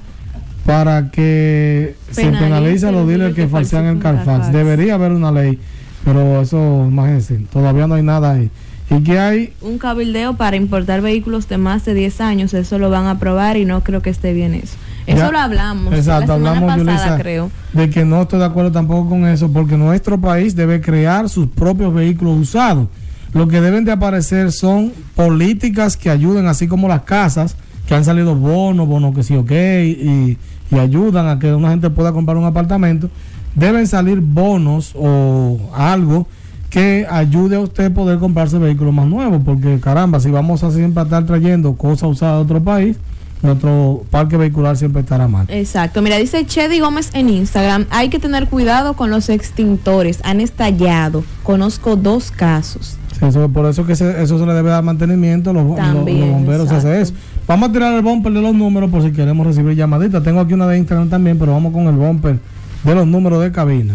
para 0.68 1.11
que 1.11 1.95
se 2.11 2.30
Penalice 2.30 2.86
a 2.86 2.91
los 2.91 3.07
dealers 3.07 3.34
que 3.34 3.43
que 3.43 3.47
falsean 3.47 3.86
el 3.86 3.99
Carfax. 3.99 4.51
Debería 4.51 4.95
haber 4.95 5.13
una 5.13 5.32
ley, 5.32 5.57
Pero 6.03 6.41
eso, 6.41 6.86
imagínense, 6.86 7.38
todavía 7.51 7.88
no 7.88 7.95
hay 7.95 8.03
nada 8.03 8.34
ahí. 8.34 8.51
¿Y 8.89 9.01
qué 9.01 9.18
hay? 9.18 9.53
Un 9.61 9.78
cabildeo 9.78 10.36
para 10.36 10.57
importar 10.57 11.01
vehículos 11.01 11.47
de 11.47 11.57
más 11.57 11.86
de 11.86 11.93
10 11.93 12.20
años, 12.20 12.53
eso 12.53 12.80
lo 12.80 12.89
van 12.89 13.05
a 13.05 13.11
aprobar 13.11 13.55
y 13.55 13.63
no 13.63 13.82
creo 13.82 14.01
que 14.01 14.09
esté 14.09 14.34
bien 14.34 14.53
eso. 14.53 14.76
Eso 15.05 15.32
lo 15.32 15.39
hablamos 15.39 15.93
exacto, 15.93 16.38
la 16.38 16.51
hablamos, 16.51 16.84
pasada, 16.84 17.18
creo. 17.18 17.49
De 17.72 17.89
que 17.89 18.03
no 18.03 18.24
estoy 18.24 18.39
de 18.39 18.45
acuerdo 18.45 18.74
tampoco 18.74 19.07
con 19.07 19.26
eso, 19.26 19.49
porque 19.49 19.78
nuestro 19.78 20.20
país 20.20 20.53
debe 20.53 20.82
crear 20.82 21.30
sus 21.30 21.47
propios 21.47 21.93
vehículos 21.93 22.38
usados. 22.38 22.89
Lo 23.32 23.47
que 23.47 23.61
deben 23.61 23.86
de 23.86 23.93
aparecer 23.93 24.51
son 24.51 24.91
políticas 25.15 25.95
que 25.95 26.09
ayuden, 26.09 26.45
así 26.47 26.68
como 26.68 26.89
las 26.89 27.03
casas, 27.03 27.55
que 27.88 27.95
han 27.95 28.03
salido 28.03 28.36
bonos, 28.36 28.86
bonos 28.86 29.15
que 29.15 29.24
sí, 29.24 29.36
ok, 29.36 29.51
y, 29.51 30.38
y 30.72 30.78
ayudan 30.78 31.28
a 31.28 31.39
que 31.39 31.53
una 31.53 31.70
gente 31.70 31.89
pueda 31.89 32.11
comprar 32.11 32.38
un 32.38 32.45
apartamento. 32.45 33.09
Deben 33.55 33.88
salir 33.88 34.20
bonos 34.20 34.93
o 34.95 35.57
algo 35.74 36.28
que 36.70 37.07
ayude 37.09 37.55
a 37.55 37.59
usted 37.59 37.86
a 37.86 37.89
poder 37.93 38.20
comprarse 38.20 38.57
vehículos 38.57 38.93
más 38.93 39.07
nuevos, 39.07 39.41
porque 39.43 39.80
caramba, 39.80 40.20
si 40.20 40.30
vamos 40.30 40.63
a 40.63 40.72
siempre 40.72 41.03
estar 41.03 41.26
trayendo 41.26 41.74
cosas 41.74 42.09
usadas 42.09 42.38
de 42.38 42.43
otro 42.43 42.63
país, 42.63 42.97
nuestro 43.41 44.03
parque 44.09 44.36
vehicular 44.36 44.76
siempre 44.76 45.01
estará 45.01 45.28
mal. 45.28 45.45
Exacto. 45.49 46.01
Mira, 46.01 46.18
dice 46.18 46.45
Chedi 46.45 46.80
Gómez 46.80 47.11
en 47.13 47.30
Instagram, 47.30 47.86
hay 47.89 48.09
que 48.09 48.20
tener 48.20 48.47
cuidado 48.47 48.95
con 48.95 49.09
los 49.09 49.30
extintores, 49.30 50.20
han 50.24 50.41
estallado. 50.41 51.24
Conozco 51.43 51.95
dos 51.95 52.32
casos. 52.32 52.97
Eso, 53.22 53.49
por 53.49 53.65
eso 53.65 53.86
que 53.86 53.93
eso 53.93 54.05
se 54.05 54.45
le 54.45 54.53
debe 54.53 54.70
dar 54.70 54.84
mantenimiento, 54.84 55.53
los, 55.53 55.63
bomberos 55.65 56.72
hacen 56.72 56.93
eso. 56.93 57.13
Vamos 57.47 57.70
a 57.70 57.72
tirar 57.72 57.93
el 57.93 58.01
bumper 58.01 58.34
de 58.34 58.41
los 58.41 58.53
números 58.53 58.89
por 58.89 59.01
si 59.01 59.11
queremos 59.11 59.45
recibir 59.47 59.76
llamaditas. 59.76 60.24
Tengo 60.24 60.39
aquí 60.39 60.53
una 60.53 60.68
de 60.68 60.78
Instagram 60.78 61.09
también, 61.09 61.39
pero 61.39 61.53
vamos 61.53 61.74
con 61.74 61.88
el 61.88 61.95
bumper 61.95 62.39
de 62.84 62.95
los 62.95 63.07
números 63.07 63.41
de 63.41 63.51
cabina. 63.51 63.93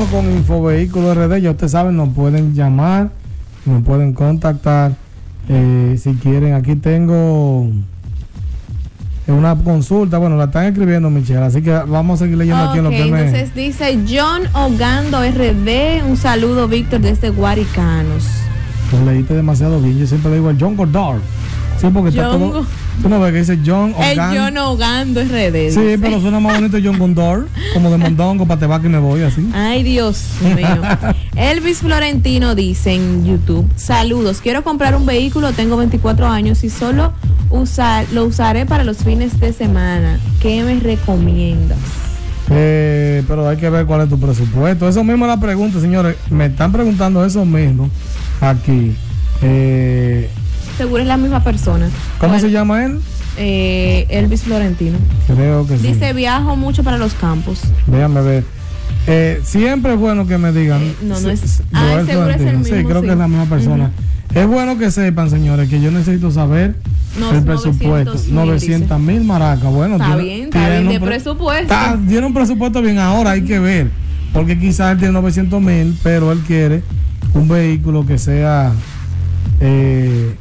Seguimos 0.00 0.22
con 0.22 0.32
Infovehículo 0.32 1.14
RD. 1.14 1.42
Ya 1.42 1.50
ustedes 1.50 1.72
saben, 1.72 1.94
nos 1.94 2.08
pueden 2.14 2.54
llamar, 2.54 3.10
nos 3.66 3.82
pueden 3.82 4.14
contactar. 4.14 4.92
Eh, 5.46 5.98
si 6.02 6.14
quieren, 6.14 6.54
aquí 6.54 6.74
tengo 6.76 7.68
una 9.26 9.56
consulta. 9.56 10.16
Bueno, 10.16 10.36
la 10.36 10.44
están 10.44 10.64
escribiendo, 10.66 11.10
Michelle. 11.10 11.42
Así 11.42 11.60
que 11.60 11.70
vamos 11.72 12.18
a 12.18 12.24
seguir 12.24 12.38
leyendo 12.38 12.62
aquí 12.62 12.78
en 12.78 12.84
lo 12.84 12.90
que 12.90 13.02
Entonces 13.02 13.54
dice 13.54 13.98
John 14.08 14.42
Ogando 14.54 15.20
RD. 15.20 16.02
Un 16.08 16.16
saludo, 16.16 16.66
Víctor, 16.66 17.00
desde 17.00 17.28
Guaricanos. 17.28 18.24
Lo 18.92 19.04
leíste 19.04 19.34
demasiado 19.34 19.80
bien. 19.80 19.98
Yo 19.98 20.06
siempre 20.06 20.30
le 20.30 20.36
digo 20.38 20.48
a 20.48 20.54
John 20.58 20.76
Gordard. 20.76 21.20
Sí, 21.80 21.86
porque 21.92 22.10
está 22.10 22.30
todo. 22.30 22.66
Tú 23.02 23.08
no 23.08 23.20
ves 23.20 23.32
que 23.32 23.38
dice 23.38 23.58
John 23.64 23.94
Ogando. 23.94 24.22
El 24.22 24.38
John 24.38 24.58
Ogando 24.58 25.20
es 25.20 25.30
redes. 25.30 25.74
Sí, 25.74 25.96
pero 25.98 26.20
suena 26.20 26.38
más 26.38 26.56
bonito 26.56 26.78
John 26.82 26.98
Gondor, 26.98 27.48
como 27.72 27.90
de 27.90 27.96
Mondongo, 27.96 28.46
para 28.46 28.60
te 28.60 28.66
va 28.66 28.82
que 28.82 28.88
me 28.90 28.98
voy 28.98 29.22
así. 29.22 29.48
Ay, 29.54 29.82
Dios 29.82 30.22
mío. 30.54 30.82
Elvis 31.36 31.78
Florentino 31.78 32.54
dice 32.54 32.92
en 32.92 33.24
YouTube: 33.24 33.66
Saludos, 33.76 34.40
quiero 34.42 34.62
comprar 34.62 34.94
un 34.94 35.06
vehículo, 35.06 35.52
tengo 35.52 35.78
24 35.78 36.26
años 36.26 36.62
y 36.64 36.68
solo 36.68 37.12
usar, 37.48 38.04
lo 38.12 38.26
usaré 38.26 38.66
para 38.66 38.84
los 38.84 38.98
fines 38.98 39.40
de 39.40 39.54
semana. 39.54 40.20
¿Qué 40.42 40.62
me 40.62 40.78
recomiendas? 40.80 41.78
Eh, 42.50 43.22
pero 43.26 43.48
hay 43.48 43.56
que 43.56 43.70
ver 43.70 43.86
cuál 43.86 44.02
es 44.02 44.08
tu 44.10 44.18
presupuesto. 44.18 44.86
Eso 44.86 45.02
mismo 45.02 45.24
es 45.24 45.30
la 45.30 45.40
pregunta, 45.40 45.80
señores. 45.80 46.16
Me 46.28 46.46
están 46.46 46.72
preguntando 46.72 47.24
eso 47.24 47.46
mismo 47.46 47.88
aquí. 48.40 48.94
Eh, 49.40 50.28
seguro 50.80 51.02
es 51.02 51.08
la 51.08 51.18
misma 51.18 51.44
persona. 51.44 51.90
¿Cómo 52.18 52.38
se 52.38 52.50
llama 52.50 52.86
él? 52.86 53.00
Eh, 53.36 54.06
Elvis 54.08 54.44
Florentino. 54.44 54.96
Creo 55.26 55.66
que 55.66 55.76
sí. 55.76 55.88
Dice, 55.88 56.14
viajo 56.14 56.56
mucho 56.56 56.82
para 56.82 56.96
los 56.96 57.12
campos. 57.12 57.60
Déjame 57.86 58.22
ver. 58.22 58.44
Eh, 59.06 59.42
siempre 59.44 59.92
es 59.92 59.98
bueno 59.98 60.26
que 60.26 60.38
me 60.38 60.52
digan. 60.52 60.80
Eh, 60.80 60.94
no, 61.02 61.20
no 61.20 61.28
es. 61.28 61.62
Ah, 61.74 62.02
seguro 62.06 62.30
es 62.30 62.40
el 62.40 62.56
mismo, 62.56 62.64
sí, 62.64 62.84
creo 62.84 63.02
que 63.02 63.10
es 63.10 63.18
la 63.18 63.28
misma 63.28 63.44
persona. 63.44 63.90
Es 64.34 64.46
bueno 64.46 64.78
que 64.78 64.90
sepan, 64.90 65.28
señores, 65.28 65.68
que 65.68 65.82
yo 65.82 65.90
necesito 65.90 66.30
saber 66.30 66.76
el 67.30 67.42
presupuesto. 67.42 68.14
900 68.30 68.98
mil 69.00 69.22
maracas. 69.24 69.70
Bueno, 69.70 69.96
está 69.96 70.16
bien, 70.16 70.44
está 70.44 70.70
bien 70.70 70.88
de 70.88 70.98
presupuesto. 70.98 71.74
tiene 72.08 72.26
un 72.26 72.32
presupuesto 72.32 72.80
bien. 72.80 72.98
Ahora 72.98 73.32
hay 73.32 73.42
que 73.42 73.58
ver. 73.58 73.90
Porque 74.32 74.58
quizás 74.58 74.92
él 74.92 74.98
tiene 74.98 75.12
900 75.12 75.60
mil, 75.60 75.98
pero 76.02 76.32
él 76.32 76.38
quiere 76.46 76.82
un 77.34 77.48
vehículo 77.48 78.06
que 78.06 78.16
sea 78.16 78.72
eh, 79.60 80.36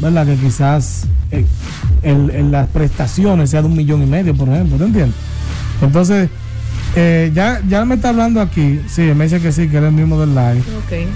¿verdad? 0.00 0.26
Que 0.26 0.36
quizás 0.36 1.06
eh, 1.30 1.46
las 2.50 2.68
prestaciones 2.68 3.50
sea 3.50 3.62
de 3.62 3.68
un 3.68 3.76
millón 3.76 4.02
y 4.02 4.06
medio, 4.06 4.34
por 4.34 4.48
ejemplo, 4.48 4.76
¿te 4.76 4.84
entiendes? 4.84 5.16
Entonces, 5.80 6.28
eh, 6.94 7.30
ya, 7.34 7.62
ya 7.68 7.84
me 7.84 7.94
está 7.94 8.10
hablando 8.10 8.40
aquí, 8.40 8.80
sí, 8.88 9.02
me 9.14 9.24
dice 9.24 9.40
que 9.40 9.52
sí, 9.52 9.68
que 9.68 9.78
eres 9.78 9.88
el 9.90 9.94
mismo 9.94 10.20
del 10.20 10.34
live. 10.34 10.62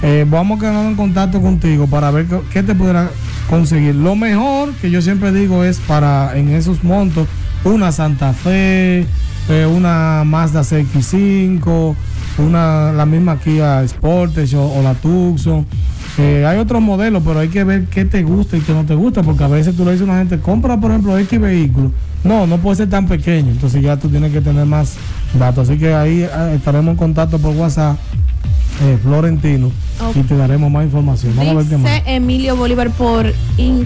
Eh, 0.03 0.24
vamos 0.28 0.59
a 0.59 0.61
quedar 0.61 0.86
en 0.86 0.94
contacto 0.94 1.40
contigo 1.42 1.86
para 1.86 2.11
ver 2.11 2.26
qué, 2.53 2.62
te 2.62 2.74
pudiera 2.74 3.11
conseguir. 3.51 3.94
Lo 3.94 4.16
mejor 4.16 4.72
que 4.74 4.90
yo 4.90 5.03
siempre 5.03 5.32
digo 5.32 5.64
es 5.64 5.78
para 5.80 6.36
en 6.36 6.51
esos 6.51 6.82
montos, 6.82 7.28
una 7.64 7.92
Santa 7.92 8.32
Fe, 8.32 9.07
una 9.70 10.24
Mazda 10.24 10.62
CX5, 10.62 11.94
una, 12.38 12.92
la 12.92 13.07
misma 13.07 13.38
Kia 13.38 13.86
Sportage 13.86 14.57
o, 14.57 14.64
o 14.64 14.82
la 14.82 14.94
Tucson 14.94 15.66
eh, 16.18 16.46
hay 16.46 16.58
otros 16.58 16.80
modelos, 16.82 17.22
pero 17.24 17.40
hay 17.40 17.48
que 17.48 17.64
ver 17.64 17.84
qué 17.86 18.04
te 18.04 18.22
gusta 18.22 18.56
y 18.56 18.60
qué 18.60 18.72
no 18.72 18.84
te 18.84 18.94
gusta, 18.94 19.22
porque 19.22 19.44
a 19.44 19.48
veces 19.48 19.76
tú 19.76 19.84
le 19.84 19.92
dices 19.92 20.06
a 20.06 20.10
una 20.10 20.18
gente, 20.18 20.38
compra 20.38 20.78
por 20.80 20.90
ejemplo 20.90 21.18
X 21.18 21.40
vehículo. 21.40 21.92
No, 22.24 22.46
no 22.46 22.58
puede 22.58 22.76
ser 22.76 22.90
tan 22.90 23.06
pequeño, 23.06 23.50
entonces 23.50 23.82
ya 23.82 23.96
tú 23.96 24.08
tienes 24.08 24.32
que 24.32 24.40
tener 24.40 24.66
más 24.66 24.94
datos. 25.38 25.68
Así 25.68 25.78
que 25.78 25.94
ahí 25.94 26.22
eh, 26.22 26.54
estaremos 26.54 26.92
en 26.92 26.96
contacto 26.96 27.38
por 27.38 27.54
WhatsApp. 27.54 27.96
Eh, 28.82 28.98
Florentino 29.02 29.72
y 30.14 30.20
te 30.20 30.36
daremos 30.36 30.70
más 30.70 30.84
información. 30.84 31.34
Vamos 31.34 31.70
Dice 31.70 32.02
Emilio 32.06 32.56
Bolívar 32.56 32.90
por, 32.90 33.32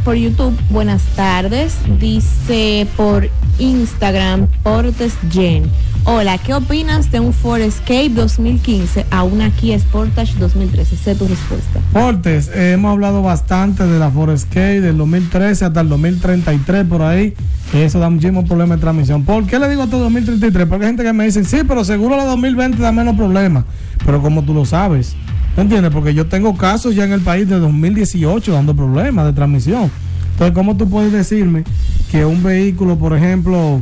por 0.05 0.14
YouTube, 0.16 0.57
buenas 0.68 1.03
tardes. 1.14 1.76
Dice 2.01 2.87
por 2.97 3.28
Instagram, 3.59 4.49
Portes 4.62 5.14
Gen. 5.31 5.64
Hola, 6.05 6.39
¿qué 6.39 6.55
opinas 6.55 7.12
de 7.12 7.20
un 7.20 7.33
Ford 7.33 7.61
Escape 7.61 8.09
2015 8.09 9.07
a 9.11 9.22
una 9.22 9.51
Kia 9.51 9.78
Sportage 9.78 10.35
2013? 10.39 10.97
Sé 10.97 11.14
tu 11.14 11.28
respuesta. 11.28 11.81
Portes, 11.93 12.49
eh, 12.49 12.72
hemos 12.72 12.91
hablado 12.93 13.22
bastante 13.22 13.87
de 13.87 13.99
la 13.99 14.11
Ford 14.11 14.31
Escape 14.31 14.81
del 14.81 14.97
2013 14.97 15.66
hasta 15.66 15.81
el 15.81 15.89
2033 15.89 16.87
por 16.87 17.03
ahí. 17.03 17.35
Eso 17.74 18.01
da 18.01 18.09
muchísimos 18.21 18.45
problemas 18.45 18.77
de 18.77 18.83
transmisión. 18.83 19.25
¿Por 19.25 19.47
qué 19.47 19.59
le 19.59 19.66
digo 19.68 19.83
a 19.83 19.87
todo 19.87 20.03
2033? 20.03 20.68
Porque 20.68 20.85
hay 20.85 20.91
gente 20.91 21.03
que 21.03 21.12
me 21.14 21.25
dice, 21.25 21.43
sí, 21.43 21.59
pero 21.66 21.85
seguro 21.85 22.18
la 22.18 22.25
2020 22.27 22.77
da 22.83 22.93
menos 22.93 23.16
problemas. 23.16 23.64
Pero 24.05 24.21
como 24.21 24.43
tú 24.43 24.53
lo 24.53 24.66
sabes, 24.66 25.16
¿entiendes? 25.57 25.91
Porque 25.91 26.12
yo 26.12 26.27
tengo 26.27 26.55
casos 26.55 26.95
ya 26.95 27.05
en 27.05 27.12
el 27.12 27.23
país 27.23 27.49
de 27.49 27.59
2018 27.59 28.53
dando 28.53 28.77
problemas 28.77 29.25
de 29.25 29.33
transmisión. 29.33 29.91
Entonces, 30.33 30.55
¿cómo 30.55 30.77
tú 30.77 30.89
puedes 30.91 31.12
decirme 31.12 31.64
que 32.11 32.27
un 32.27 32.43
vehículo, 32.43 32.97
por 32.97 33.16
ejemplo, 33.16 33.81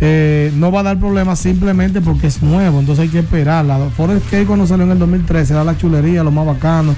eh, 0.00 0.52
no 0.56 0.72
va 0.72 0.80
a 0.80 0.82
dar 0.84 0.98
problemas 0.98 1.38
simplemente 1.38 2.00
porque 2.00 2.26
es 2.26 2.42
nuevo? 2.42 2.80
Entonces 2.80 3.04
hay 3.04 3.08
que 3.10 3.20
esperar. 3.20 3.64
La 3.64 3.78
Ford 3.96 4.10
Escape 4.10 4.46
cuando 4.46 4.66
salió 4.66 4.86
en 4.86 4.90
el 4.90 4.98
2013 4.98 5.52
era 5.52 5.62
la 5.62 5.78
chulería, 5.78 6.24
lo 6.24 6.32
más 6.32 6.46
bacano. 6.46 6.96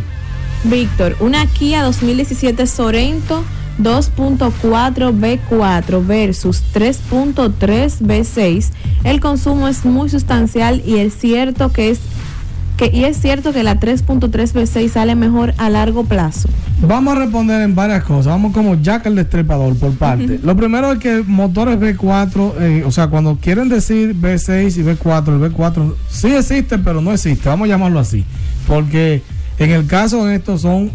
Víctor, 0.64 1.14
una 1.20 1.46
Kia 1.46 1.84
2017 1.84 2.66
Sorento 2.66 3.44
2.4 3.80 5.18
B4 5.18 6.06
versus 6.06 6.62
3.3 6.74 8.00
B6, 8.00 8.68
el 9.04 9.20
consumo 9.20 9.68
es 9.68 9.84
muy 9.84 10.10
sustancial 10.10 10.82
y 10.84 10.98
es 10.98 11.16
cierto 11.16 11.72
que 11.72 11.90
es 11.90 12.00
que, 12.80 12.96
y 12.96 13.04
es 13.04 13.20
cierto 13.20 13.52
que 13.52 13.62
la 13.62 13.78
3.3 13.78 14.30
B6 14.30 14.88
sale 14.88 15.14
mejor 15.14 15.52
a 15.58 15.68
largo 15.68 16.04
plazo. 16.04 16.48
Vamos 16.80 17.14
a 17.14 17.18
responder 17.18 17.60
en 17.60 17.74
varias 17.74 18.04
cosas. 18.04 18.26
Vamos 18.26 18.54
como 18.54 18.74
Jack 18.80 19.04
el 19.04 19.16
Destripador 19.16 19.76
por 19.76 19.92
parte. 19.96 20.40
Lo 20.42 20.56
primero 20.56 20.90
es 20.92 20.98
que 20.98 21.22
motores 21.26 21.78
B4, 21.78 22.52
eh, 22.58 22.84
o 22.86 22.90
sea, 22.90 23.08
cuando 23.08 23.36
quieren 23.36 23.68
decir 23.68 24.16
B6 24.18 24.78
y 24.78 24.82
B4, 24.82 25.28
el 25.28 25.52
B4 25.52 25.94
sí 26.08 26.28
existe, 26.28 26.78
pero 26.78 27.02
no 27.02 27.12
existe. 27.12 27.50
Vamos 27.50 27.66
a 27.66 27.68
llamarlo 27.68 27.98
así. 27.98 28.24
Porque 28.66 29.22
en 29.58 29.70
el 29.72 29.86
caso 29.86 30.24
de 30.24 30.36
estos 30.36 30.62
son 30.62 30.90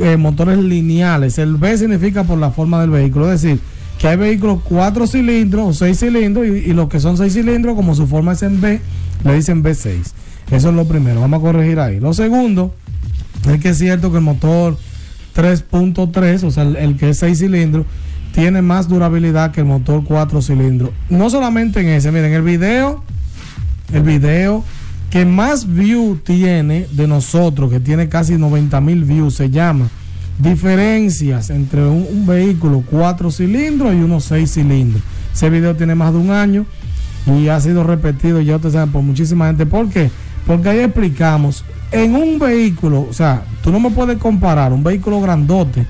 eh, 0.00 0.16
motores 0.16 0.58
lineales. 0.58 1.38
El 1.38 1.58
B 1.58 1.78
significa 1.78 2.24
por 2.24 2.38
la 2.38 2.50
forma 2.50 2.80
del 2.80 2.90
vehículo, 2.90 3.32
es 3.32 3.42
decir, 3.42 3.60
que 4.00 4.08
hay 4.08 4.16
vehículos 4.16 4.62
cuatro 4.64 5.06
cilindros 5.06 5.68
o 5.68 5.72
seis 5.74 6.00
cilindros 6.00 6.44
y, 6.44 6.72
los 6.72 6.88
que 6.88 6.98
son 6.98 7.16
seis 7.16 7.34
cilindros, 7.34 7.76
como 7.76 7.94
su 7.94 8.08
forma 8.08 8.32
es 8.32 8.42
en 8.42 8.60
B, 8.60 8.80
le 9.24 9.34
dicen 9.34 9.62
B6. 9.62 10.12
Eso 10.50 10.70
es 10.70 10.74
lo 10.74 10.86
primero, 10.86 11.20
vamos 11.20 11.38
a 11.38 11.42
corregir 11.42 11.78
ahí. 11.78 12.00
Lo 12.00 12.12
segundo 12.12 12.74
es 13.48 13.60
que 13.60 13.70
es 13.70 13.78
cierto 13.78 14.10
que 14.10 14.18
el 14.18 14.24
motor 14.24 14.76
3.3, 15.34 16.44
o 16.44 16.50
sea, 16.50 16.64
el, 16.64 16.96
que 16.96 17.10
es 17.10 17.18
6 17.18 17.38
cilindros, 17.38 17.86
tiene 18.32 18.62
más 18.62 18.88
durabilidad 18.88 19.52
que 19.52 19.60
el 19.60 19.66
motor 19.66 20.04
4 20.04 20.42
cilindros. 20.42 20.90
No 21.08 21.30
solamente 21.30 21.80
en 21.80 21.88
ese, 21.88 22.10
miren, 22.12 22.32
el 22.32 22.42
video, 22.42 23.02
el 23.92 24.02
video 24.02 24.64
que 25.10 25.24
más 25.24 25.72
view 25.72 26.18
tiene 26.24 26.86
de 26.92 27.08
nosotros, 27.08 27.70
que 27.70 27.80
tiene 27.80 28.08
casi 28.08 28.38
90 28.38 28.80
mil 28.80 29.04
views, 29.04 29.34
se 29.34 29.50
llama 29.50 29.88
Diferencias 30.38 31.50
entre 31.50 31.84
un, 31.84 32.24
vehículo 32.26 32.82
4 32.88 33.30
cilindros 33.30 33.92
y 33.92 33.96
unos 33.96 34.24
6 34.24 34.50
cilindros. 34.50 35.02
Ese 35.34 35.50
video 35.50 35.76
tiene 35.76 35.94
más 35.94 36.12
de 36.12 36.18
un 36.18 36.30
año 36.30 36.64
y 37.26 37.48
ha 37.48 37.60
sido 37.60 37.84
repetido, 37.84 38.40
ya 38.40 38.56
ustedes 38.56 38.74
saben, 38.74 38.90
por 38.90 39.02
muchísima 39.02 39.48
gente. 39.48 39.66
¿Por 39.66 39.90
qué? 39.90 40.04
Porque 40.04 40.10
ahí 40.66 40.78
explicamos, 40.80 41.64
en 41.92 42.14
un 42.14 42.38
vehículo, 42.38 43.06
o 43.08 43.12
sea, 43.12 43.42
tú 43.62 43.70
no 43.70 43.80
me 43.80 43.90
puedes 43.90 44.18
comparar 44.18 44.72
un 44.72 44.82
vehículo 44.82 45.20
grandote 45.20 45.86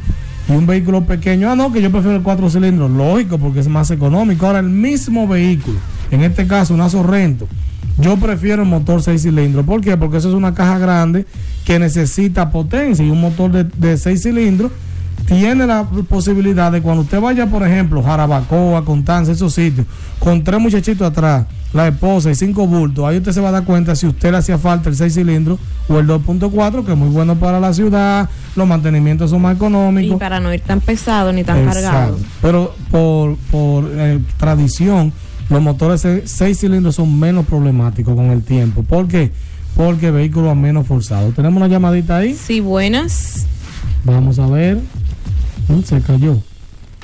y 0.48 0.52
un 0.52 0.66
vehículo 0.66 1.02
pequeño. 1.04 1.50
Ah, 1.50 1.56
no, 1.56 1.72
que 1.72 1.82
yo 1.82 1.90
prefiero 1.90 2.16
el 2.16 2.22
4 2.22 2.50
cilindros, 2.50 2.90
lógico, 2.90 3.38
porque 3.38 3.60
es 3.60 3.68
más 3.68 3.90
económico. 3.90 4.46
Ahora, 4.46 4.60
el 4.60 4.70
mismo 4.70 5.28
vehículo, 5.28 5.78
en 6.10 6.22
este 6.22 6.46
caso, 6.46 6.74
un 6.74 6.90
Sorrento 6.90 7.46
yo 8.00 8.16
prefiero 8.16 8.62
el 8.62 8.68
motor 8.68 9.02
6 9.02 9.22
cilindros. 9.22 9.64
¿Por 9.66 9.80
qué? 9.80 9.96
Porque 9.96 10.16
eso 10.16 10.28
es 10.28 10.34
una 10.34 10.54
caja 10.54 10.78
grande 10.78 11.26
que 11.64 11.78
necesita 11.78 12.50
potencia 12.50 13.04
y 13.04 13.10
un 13.10 13.20
motor 13.20 13.50
de, 13.52 13.96
6 13.96 14.22
cilindros 14.22 14.72
tiene 15.30 15.64
la 15.64 15.84
posibilidad 16.08 16.72
de 16.72 16.82
cuando 16.82 17.02
usted 17.02 17.20
vaya, 17.20 17.46
por 17.46 17.62
ejemplo, 17.62 18.02
Jarabacoa, 18.02 18.84
Contanza, 18.84 19.30
esos 19.30 19.54
sitios, 19.54 19.86
con 20.18 20.42
tres 20.42 20.60
muchachitos 20.60 21.06
atrás, 21.06 21.46
la 21.72 21.86
esposa 21.86 22.32
y 22.32 22.34
cinco 22.34 22.66
bultos, 22.66 23.04
ahí 23.04 23.18
usted 23.18 23.30
se 23.30 23.40
va 23.40 23.50
a 23.50 23.52
dar 23.52 23.64
cuenta 23.64 23.94
si 23.94 24.08
usted 24.08 24.32
le 24.32 24.38
hacía 24.38 24.58
falta 24.58 24.88
el 24.88 24.96
6 24.96 25.14
cilindros 25.14 25.60
o 25.88 26.00
el 26.00 26.08
2.4, 26.08 26.84
que 26.84 26.90
es 26.90 26.98
muy 26.98 27.10
bueno 27.10 27.36
para 27.36 27.60
la 27.60 27.72
ciudad, 27.72 28.28
los 28.56 28.66
mantenimientos 28.66 29.30
son 29.30 29.42
más 29.42 29.54
económicos. 29.54 30.16
Y 30.16 30.18
para 30.18 30.40
no 30.40 30.52
ir 30.52 30.62
tan 30.62 30.80
pesado 30.80 31.32
ni 31.32 31.44
tan 31.44 31.64
cargado. 31.64 32.18
Pero 32.42 32.74
por, 32.90 33.36
por 33.52 33.88
eh, 33.88 34.18
tradición, 34.36 35.12
los 35.48 35.62
motores 35.62 36.04
6 36.24 36.58
cilindros 36.58 36.96
son 36.96 37.20
menos 37.20 37.46
problemáticos 37.46 38.16
con 38.16 38.32
el 38.32 38.42
tiempo. 38.42 38.82
¿Por 38.82 39.06
qué? 39.06 39.30
Porque 39.76 40.10
vehículos 40.10 40.56
menos 40.56 40.88
forzados. 40.88 41.36
¿Tenemos 41.36 41.58
una 41.58 41.68
llamadita 41.68 42.16
ahí? 42.16 42.34
Sí, 42.34 42.58
buenas. 42.58 43.46
Vamos 44.04 44.40
a 44.40 44.48
ver. 44.48 44.80
Mm, 45.70 45.82
se 45.82 46.00
cayó. 46.00 46.38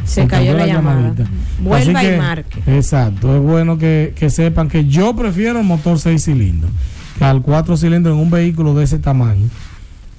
Se, 0.05 0.27
cayó, 0.27 0.55
la, 0.55 0.67
llamadita. 0.67 1.25
Vuelva 1.61 2.05
y 2.05 2.17
marque. 2.19 2.63
Exacto. 2.67 3.35
Es 3.35 3.43
bueno 3.43 3.79
que, 3.79 4.15
sepan 4.29 4.69
que 4.69 4.87
yo 4.87 5.17
prefiero 5.17 5.59
el 5.59 5.65
motor 5.65 5.99
6 5.99 6.23
cilindros 6.23 6.71
que 7.19 7.25
al 7.25 7.43
4 7.43 7.77
cilindros 7.77 8.15
en 8.15 8.21
un 8.21 8.31
vehículo 8.31 8.75
de 8.75 8.85
ese 8.85 8.99
tamaño. 8.99 9.49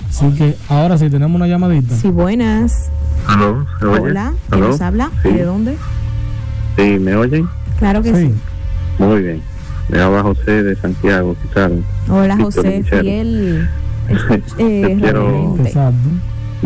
Así 0.10 0.30
que 0.32 0.56
ahora 0.68 0.98
sí 0.98 1.10
tenemos 1.10 1.36
una 1.36 1.48
llamadita. 1.48 1.96
Sí, 1.96 2.10
buenas. 2.10 2.90
Hola, 3.82 4.34
¿quién 4.50 4.62
nos 4.62 4.82
habla? 4.82 5.12
¿De 5.24 5.44
dónde? 5.44 5.78
Sí, 6.76 6.98
¿me 7.00 7.16
oyen? 7.16 7.48
Claro 7.78 8.02
que 8.02 8.16
sí. 8.16 8.34
Muy 9.00 9.22
bien. 9.22 9.42
Me 9.90 10.00
habla 10.00 10.24
José 10.24 10.64
de 10.64 10.76
Santiago, 10.76 11.36
saben. 11.54 11.84
Hola 12.10 12.38
José, 12.38 12.84
fiel. 12.84 13.70
eh, 14.58 14.98
quiero, 15.00 15.56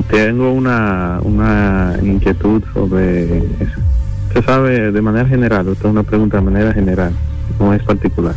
tengo 0.09 0.51
una, 0.51 1.19
una 1.23 1.95
inquietud 2.01 2.63
sobre 2.73 3.37
eso. 3.37 3.79
Se 4.33 4.41
sabe 4.43 4.91
de 4.91 5.01
manera 5.01 5.27
general, 5.27 5.67
esto 5.67 5.87
es 5.87 5.91
una 5.91 6.03
pregunta 6.03 6.37
de 6.37 6.43
manera 6.43 6.73
general, 6.73 7.11
no 7.59 7.73
es 7.73 7.83
particular. 7.83 8.35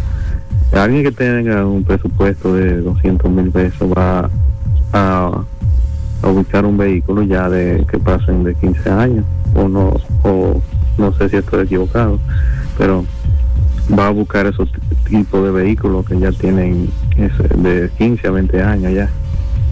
Alguien 0.73 1.05
que 1.05 1.13
tenga 1.13 1.65
un 1.65 1.85
presupuesto 1.85 2.55
de 2.55 2.81
200 2.81 3.31
mil 3.31 3.51
pesos 3.51 3.89
va 3.97 4.29
a, 4.93 5.45
a, 6.23 6.29
ubicar 6.29 6.67
un 6.67 6.77
vehículo 6.77 7.23
ya 7.23 7.49
de 7.49 7.87
que 7.89 7.99
pasen 7.99 8.43
de 8.43 8.55
15 8.57 8.91
años 8.91 9.25
o 9.55 9.69
no 9.69 9.95
o 10.25 10.61
no 10.99 11.13
sé 11.15 11.29
si 11.29 11.37
estoy 11.37 11.65
equivocado 11.65 12.19
pero 12.77 13.05
va 13.97 14.09
a 14.09 14.11
buscar 14.11 14.47
esos 14.47 14.69
tipos 15.05 15.45
de 15.45 15.51
vehículos 15.51 16.07
que 16.07 16.19
ya 16.19 16.33
tienen 16.33 16.89
de 17.57 17.91
15 17.99 18.27
a 18.27 18.31
20 18.31 18.63
años 18.63 18.93
ya. 18.93 19.11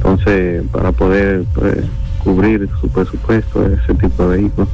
Entonces, 0.02 0.64
para 0.72 0.90
poder 0.90 1.44
pues, 1.54 1.78
cubrir 2.24 2.68
su 2.80 2.88
presupuesto 2.88 3.68
de 3.68 3.76
ese 3.76 3.94
tipo 3.94 4.28
de 4.28 4.38
vehículos, 4.38 4.68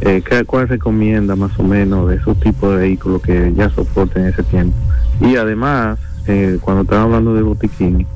eh, 0.00 0.22
¿cuál 0.46 0.68
recomienda 0.68 1.36
más 1.36 1.56
o 1.58 1.62
menos 1.62 2.08
de 2.08 2.16
esos 2.16 2.38
tipos 2.40 2.72
de 2.72 2.78
vehículos 2.78 3.22
que 3.22 3.52
ya 3.54 3.70
soporten 3.70 4.26
ese 4.26 4.42
tiempo? 4.42 4.76
Y 5.20 5.36
además, 5.36 5.98
eh, 6.26 6.58
cuando 6.60 6.82
están 6.82 7.02
hablando 7.02 7.34
de 7.34 7.42
botiquín 7.42 8.06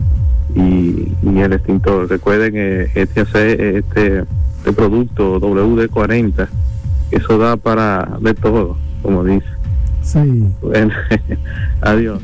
y, 0.54 1.38
el 1.38 1.52
extintor, 1.52 2.08
recuerden 2.08 2.52
que 2.52 2.90
este, 2.94 3.20
este, 3.78 3.78
este 3.78 4.72
producto 4.72 5.40
WD-40, 5.40 6.48
eso 7.12 7.38
da 7.38 7.56
para 7.56 8.18
de 8.20 8.34
todo 8.34 8.76
como 9.02 9.24
dice. 9.24 9.46
Sí. 10.02 10.44
Bueno, 10.60 10.92
adiós. 11.80 12.20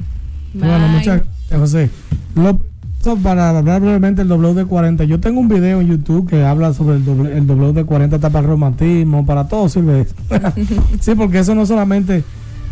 Bueno, 0.54 0.88
muchas 0.88 1.22
gracias, 1.22 1.60
José. 1.60 1.90
Lo, 2.34 2.58
para 3.16 3.56
hablar 3.56 3.80
brevemente 3.80 4.24
del 4.24 4.30
WD-40, 4.32 5.04
yo 5.04 5.20
tengo 5.20 5.40
un 5.40 5.48
video 5.48 5.80
en 5.80 5.88
YouTube 5.88 6.28
que 6.28 6.44
habla 6.44 6.72
sobre 6.72 6.96
el, 6.96 7.02
el 7.26 7.46
WD-40 7.46 8.14
está 8.14 8.30
para 8.30 8.40
el 8.40 8.46
reumatismo, 8.46 9.24
para 9.24 9.48
todo 9.48 9.68
sirve 9.68 10.02
eso. 10.02 10.14
sí, 11.00 11.14
porque 11.14 11.40
eso 11.40 11.54
no 11.54 11.66
solamente... 11.66 12.24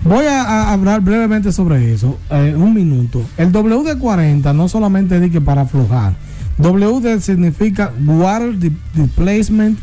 Voy 0.05 0.25
a, 0.27 0.73
hablar 0.73 1.01
brevemente 1.01 1.51
sobre 1.51 1.93
eso, 1.93 2.19
eh, 2.31 2.55
un 2.57 2.75
minuto. 2.75 3.23
El 3.37 3.51
WD-40 3.51 4.55
no 4.55 4.69
solamente 4.69 5.19
dice 5.19 5.41
para 5.41 5.63
aflojar. 5.63 6.15
WD 6.59 7.19
significa 7.21 7.93
Water 8.07 8.57
Displacement 8.95 9.79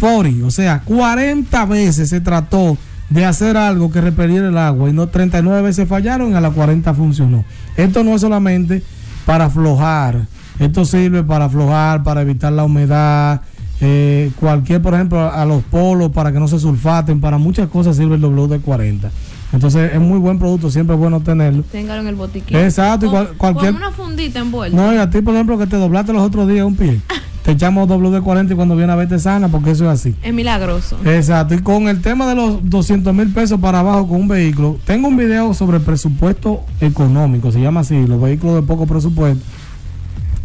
40, 0.00 0.46
o 0.46 0.50
sea, 0.50 0.80
40 0.84 1.64
veces 1.66 2.10
se 2.10 2.20
trató 2.20 2.76
de 3.10 3.24
hacer 3.24 3.56
algo 3.56 3.90
que 3.90 4.00
repeliera 4.00 4.48
el 4.48 4.58
agua 4.58 4.90
y 4.90 4.92
no 4.92 5.08
39 5.08 5.62
veces 5.62 5.88
fallaron 5.88 6.32
y 6.32 6.34
a 6.34 6.40
la 6.40 6.50
40 6.50 6.92
funcionó. 6.94 7.44
Esto 7.76 8.04
no 8.04 8.14
es 8.14 8.20
solamente 8.20 8.82
para 9.28 9.44
aflojar, 9.44 10.26
esto 10.58 10.86
sirve 10.86 11.22
para 11.22 11.44
aflojar, 11.44 12.02
para 12.02 12.22
evitar 12.22 12.50
la 12.50 12.64
humedad, 12.64 13.42
eh, 13.78 14.30
cualquier, 14.40 14.80
por 14.80 14.94
ejemplo, 14.94 15.30
a 15.30 15.44
los 15.44 15.62
polos 15.64 16.10
para 16.12 16.32
que 16.32 16.40
no 16.40 16.48
se 16.48 16.58
sulfaten, 16.58 17.20
para 17.20 17.36
muchas 17.36 17.68
cosas 17.68 17.98
sirve 17.98 18.14
el 18.14 18.22
WD-40. 18.22 19.10
Entonces 19.52 19.92
es 19.92 20.00
muy 20.00 20.18
buen 20.18 20.38
producto, 20.38 20.70
siempre 20.70 20.94
es 20.94 21.00
bueno 21.00 21.20
tenerlo. 21.20 21.62
Téngalo 21.70 22.00
en 22.00 22.06
el 22.06 22.14
botiquín. 22.14 22.56
Exacto, 22.56 23.04
y 23.04 23.36
cualquier. 23.36 23.72
Con 23.72 23.82
una 23.82 23.92
fundita 23.92 24.38
envuelta. 24.38 24.74
No, 24.74 24.94
y 24.94 24.96
a 24.96 25.10
ti, 25.10 25.20
por 25.20 25.34
ejemplo, 25.34 25.58
que 25.58 25.66
te 25.66 25.76
doblaste 25.76 26.14
los 26.14 26.22
otros 26.22 26.48
días 26.48 26.64
un 26.64 26.76
pie. 26.76 26.98
te 27.48 27.52
echamos 27.52 27.88
WD-40 27.88 28.52
y 28.52 28.54
cuando 28.56 28.76
viene 28.76 28.92
a 28.92 28.96
verte 28.96 29.18
sana, 29.18 29.48
porque 29.48 29.70
eso 29.70 29.86
es 29.86 29.90
así. 29.90 30.14
Es 30.22 30.34
milagroso. 30.34 30.98
Exacto, 31.06 31.54
y 31.54 31.60
con 31.60 31.88
el 31.88 32.02
tema 32.02 32.28
de 32.28 32.34
los 32.34 32.68
200 32.68 33.14
mil 33.14 33.32
pesos 33.32 33.58
para 33.58 33.78
abajo 33.78 34.06
con 34.06 34.20
un 34.20 34.28
vehículo, 34.28 34.76
tengo 34.84 35.08
un 35.08 35.16
video 35.16 35.54
sobre 35.54 35.80
presupuesto 35.80 36.66
económico, 36.82 37.50
se 37.50 37.58
llama 37.58 37.80
así, 37.80 38.06
los 38.06 38.20
vehículos 38.20 38.56
de 38.56 38.62
poco 38.64 38.86
presupuesto. 38.86 39.42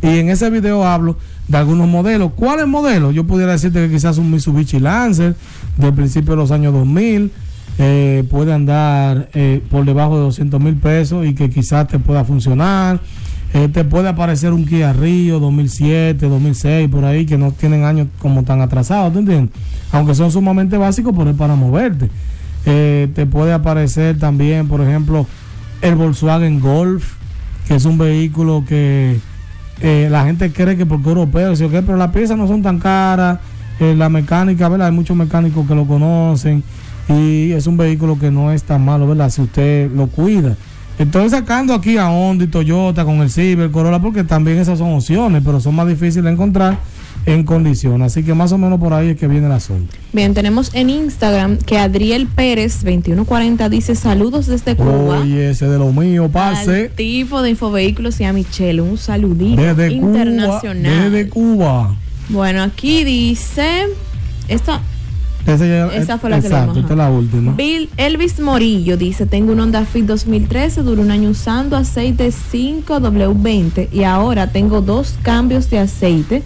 Y 0.02 0.20
en 0.20 0.30
ese 0.30 0.50
video 0.50 0.86
hablo 0.86 1.18
de 1.50 1.58
algunos 1.58 1.90
modelos. 1.90 2.32
¿Cuáles 2.38 2.68
modelos? 2.68 3.14
Yo 3.14 3.26
pudiera 3.26 3.52
decirte 3.52 3.86
que 3.86 3.94
quizás 3.94 4.18
un 4.18 4.32
Mitsubishi 4.32 4.80
Lancer 4.80 5.36
del 5.76 5.94
principio 5.94 6.32
de 6.32 6.38
los 6.38 6.52
años 6.52 6.72
2000 6.72 7.34
eh, 7.80 8.24
puede 8.32 8.54
andar 8.54 9.28
eh, 9.34 9.62
por 9.70 9.84
debajo 9.84 10.16
de 10.16 10.22
200 10.22 10.62
mil 10.62 10.76
pesos 10.76 11.26
y 11.26 11.36
que 11.36 11.50
quizás 11.50 11.86
te 11.90 12.00
pueda 12.00 12.24
funcionar. 12.24 13.02
Eh, 13.54 13.68
te 13.68 13.84
puede 13.84 14.10
aparecer 14.10 14.52
un 14.52 14.66
Kia 14.66 14.94
Rio 14.94 15.40
2007, 15.40 16.28
2006, 16.28 16.90
por 16.90 17.06
ahí, 17.06 17.26
que 17.26 17.38
no 17.38 17.52
tienen 17.52 17.84
años 17.84 18.08
como 18.20 18.44
tan 18.44 18.62
atrasados, 18.62 19.14
¿te 19.14 19.20
entiendes? 19.20 19.56
Aunque 19.92 20.16
son 20.16 20.32
sumamente 20.32 20.76
básicos, 20.78 21.14
pero 21.16 21.30
es 21.30 21.36
para 21.36 21.56
moverte. 21.56 22.10
te 22.64 23.26
puede 23.28 23.54
aparecer 23.54 24.18
también, 24.18 24.68
por 24.68 24.82
ejemplo, 24.82 25.28
el 25.82 25.96
Volkswagen 25.96 26.60
Golf, 26.60 27.14
que 27.68 27.76
es 27.76 27.86
un 27.86 28.00
vehículo 28.00 28.64
que 28.68 29.20
la 29.82 30.26
gente 30.26 30.52
cree 30.52 30.76
que 30.76 30.88
porque 30.88 31.10
europeo, 31.10 31.56
¿sí? 31.56 31.68
pero 31.70 31.96
las 31.96 32.12
piezas 32.12 32.38
no 32.38 32.48
son 32.48 32.64
tan 32.64 32.80
caras, 32.80 33.38
la 33.80 34.10
mecánica, 34.10 34.68
¿verdad? 34.68 34.88
Hay 34.88 34.94
muchos 34.94 35.16
mecánicos 35.16 35.68
que 35.68 35.76
lo 35.76 35.86
conocen 35.86 36.64
y 37.08 37.52
es 37.52 37.68
un 37.68 37.78
vehículo 37.78 38.18
que 38.18 38.32
no 38.32 38.52
es 38.52 38.64
tan 38.64 38.84
malo, 38.84 39.08
¿verdad? 39.08 39.30
Si 39.30 39.42
usted 39.42 39.92
lo 39.92 40.08
cuida. 40.08 40.56
Estoy 41.04 41.30
sacando 41.30 41.74
aquí 41.74 41.98
a 41.98 42.10
Honda 42.10 42.46
y 42.46 42.48
Toyota 42.48 43.04
con 43.04 43.22
el 43.22 43.30
Ciber, 43.30 43.70
Corolla, 43.72 44.00
porque 44.00 44.24
también 44.24 44.58
esas 44.58 44.80
son 44.80 44.94
opciones, 44.94 45.42
pero 45.44 45.60
son 45.60 45.76
más 45.76 45.86
difíciles 45.86 46.24
de 46.24 46.32
encontrar 46.32 46.78
en 47.26 47.44
condición. 47.44 48.02
Así 48.02 48.24
que 48.24 48.34
más 48.34 48.54
o 48.54 48.58
menos 48.58 48.80
por 48.80 48.94
ahí 48.94 49.10
es 49.10 49.18
que 49.18 49.28
viene 49.28 49.48
el 49.48 49.52
asunto. 49.52 49.94
Bien, 50.14 50.34
tenemos 50.34 50.74
en 50.74 50.90
Instagram 50.90 51.58
que 51.58 51.78
Adriel 51.78 52.28
Pérez 52.28 52.86
2140 52.86 53.68
dice 53.68 53.96
saludos 53.96 54.48
desde 54.48 54.78
Cuba. 54.78 55.20
Oye, 55.20 55.50
ese 55.50 55.68
de 55.68 55.78
lo 55.78 55.92
mío, 55.92 56.30
pase. 56.30 56.88
tipo 56.96 57.42
de 57.42 57.50
Infovehículos 57.50 58.22
y 58.22 58.24
a 58.24 58.32
Michelle, 58.32 58.80
un 58.80 58.98
saludito 58.98 59.62
desde 59.62 59.92
internacional. 59.92 60.90
Cuba, 60.90 61.10
desde 61.10 61.30
Cuba. 61.30 61.96
Bueno, 62.30 62.64
aquí 62.64 63.04
dice, 63.04 63.88
esa, 65.46 66.18
fue 66.18 66.30
la 66.30 66.40
que 66.40 66.48
esta 66.48 66.68
es 66.74 66.98
la 66.98 67.10
última. 67.10 67.54
Bill 67.54 67.90
Elvis 67.98 68.40
Morillo 68.40 68.98
dice, 68.98 69.26
tengo 69.26 69.52
un 69.52 69.60
Honda 69.60 69.86
Fit 69.86 70.06
2013, 70.06 70.84
duró 70.84 71.02
un 71.02 71.12
año 71.12 71.30
usando 71.30 71.76
aceite 71.76 72.30
5W20 72.30 73.90
y 73.92 74.04
ahora 74.04 74.48
tengo 74.52 74.82
dos 74.82 75.16
cambios 75.22 75.70
de 75.70 75.80
aceite 75.80 76.44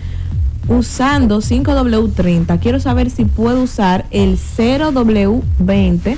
usando 0.67 1.39
5W30. 1.39 2.59
Quiero 2.59 2.79
saber 2.79 3.09
si 3.09 3.25
puedo 3.25 3.63
usar 3.63 4.05
el 4.11 4.37
0W20 4.37 6.17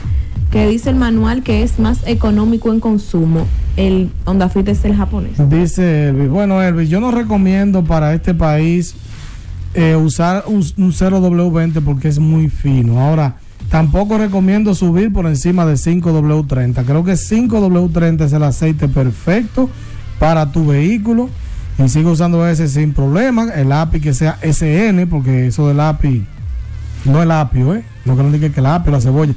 que 0.52 0.68
dice 0.68 0.90
el 0.90 0.96
manual 0.96 1.44
que 1.44 1.64
es 1.64 1.80
más 1.80 2.00
económico 2.08 2.72
en 2.74 2.80
consumo. 2.80 3.46
El 3.78 4.10
Honda 4.26 4.50
Fit 4.50 4.68
es 4.68 4.84
el 4.84 4.96
japonés. 4.96 5.38
Dice 5.50 6.10
Elvis, 6.10 6.30
bueno 6.30 6.62
Elvis, 6.62 6.90
yo 6.90 7.00
no 7.00 7.12
recomiendo 7.12 7.84
para 7.84 8.14
este 8.14 8.34
país 8.34 8.96
eh, 9.74 9.96
usar 9.96 10.44
un, 10.48 10.62
0W20 10.62 11.84
porque 11.84 12.08
es 12.08 12.20
muy 12.20 12.50
fino. 12.50 13.00
Ahora, 13.00 13.36
tampoco 13.70 14.18
recomiendo 14.18 14.74
subir 14.76 15.14
por 15.14 15.26
encima 15.26 15.66
de 15.66 15.76
5W30. 15.76 16.86
Creo 16.86 17.04
que 17.04 17.14
5W30 17.14 18.26
es 18.26 18.34
el 18.34 18.44
aceite 18.44 18.88
perfecto 18.88 19.70
para 20.20 20.52
tu 20.52 20.68
vehículo. 20.68 21.30
Y 21.78 21.88
sigo 21.88 22.12
usando 22.12 22.46
ese 22.48 22.68
sin 22.68 22.94
problema. 22.94 23.50
El 23.54 23.72
API 23.72 24.02
que 24.02 24.14
sea 24.14 24.38
SN, 24.42 25.08
porque 25.08 25.48
eso 25.48 25.68
del 25.68 25.80
API 25.80 26.26
no 27.06 27.22
el 27.22 27.32
apio, 27.32 27.76
¿eh? 27.76 27.84
No 28.06 28.18
que 28.18 28.24
no 28.24 28.32
diga 28.32 28.50
que 28.50 28.60
el 28.60 28.66
apio, 28.66 28.92
la 28.92 29.02
cebolla. 29.02 29.34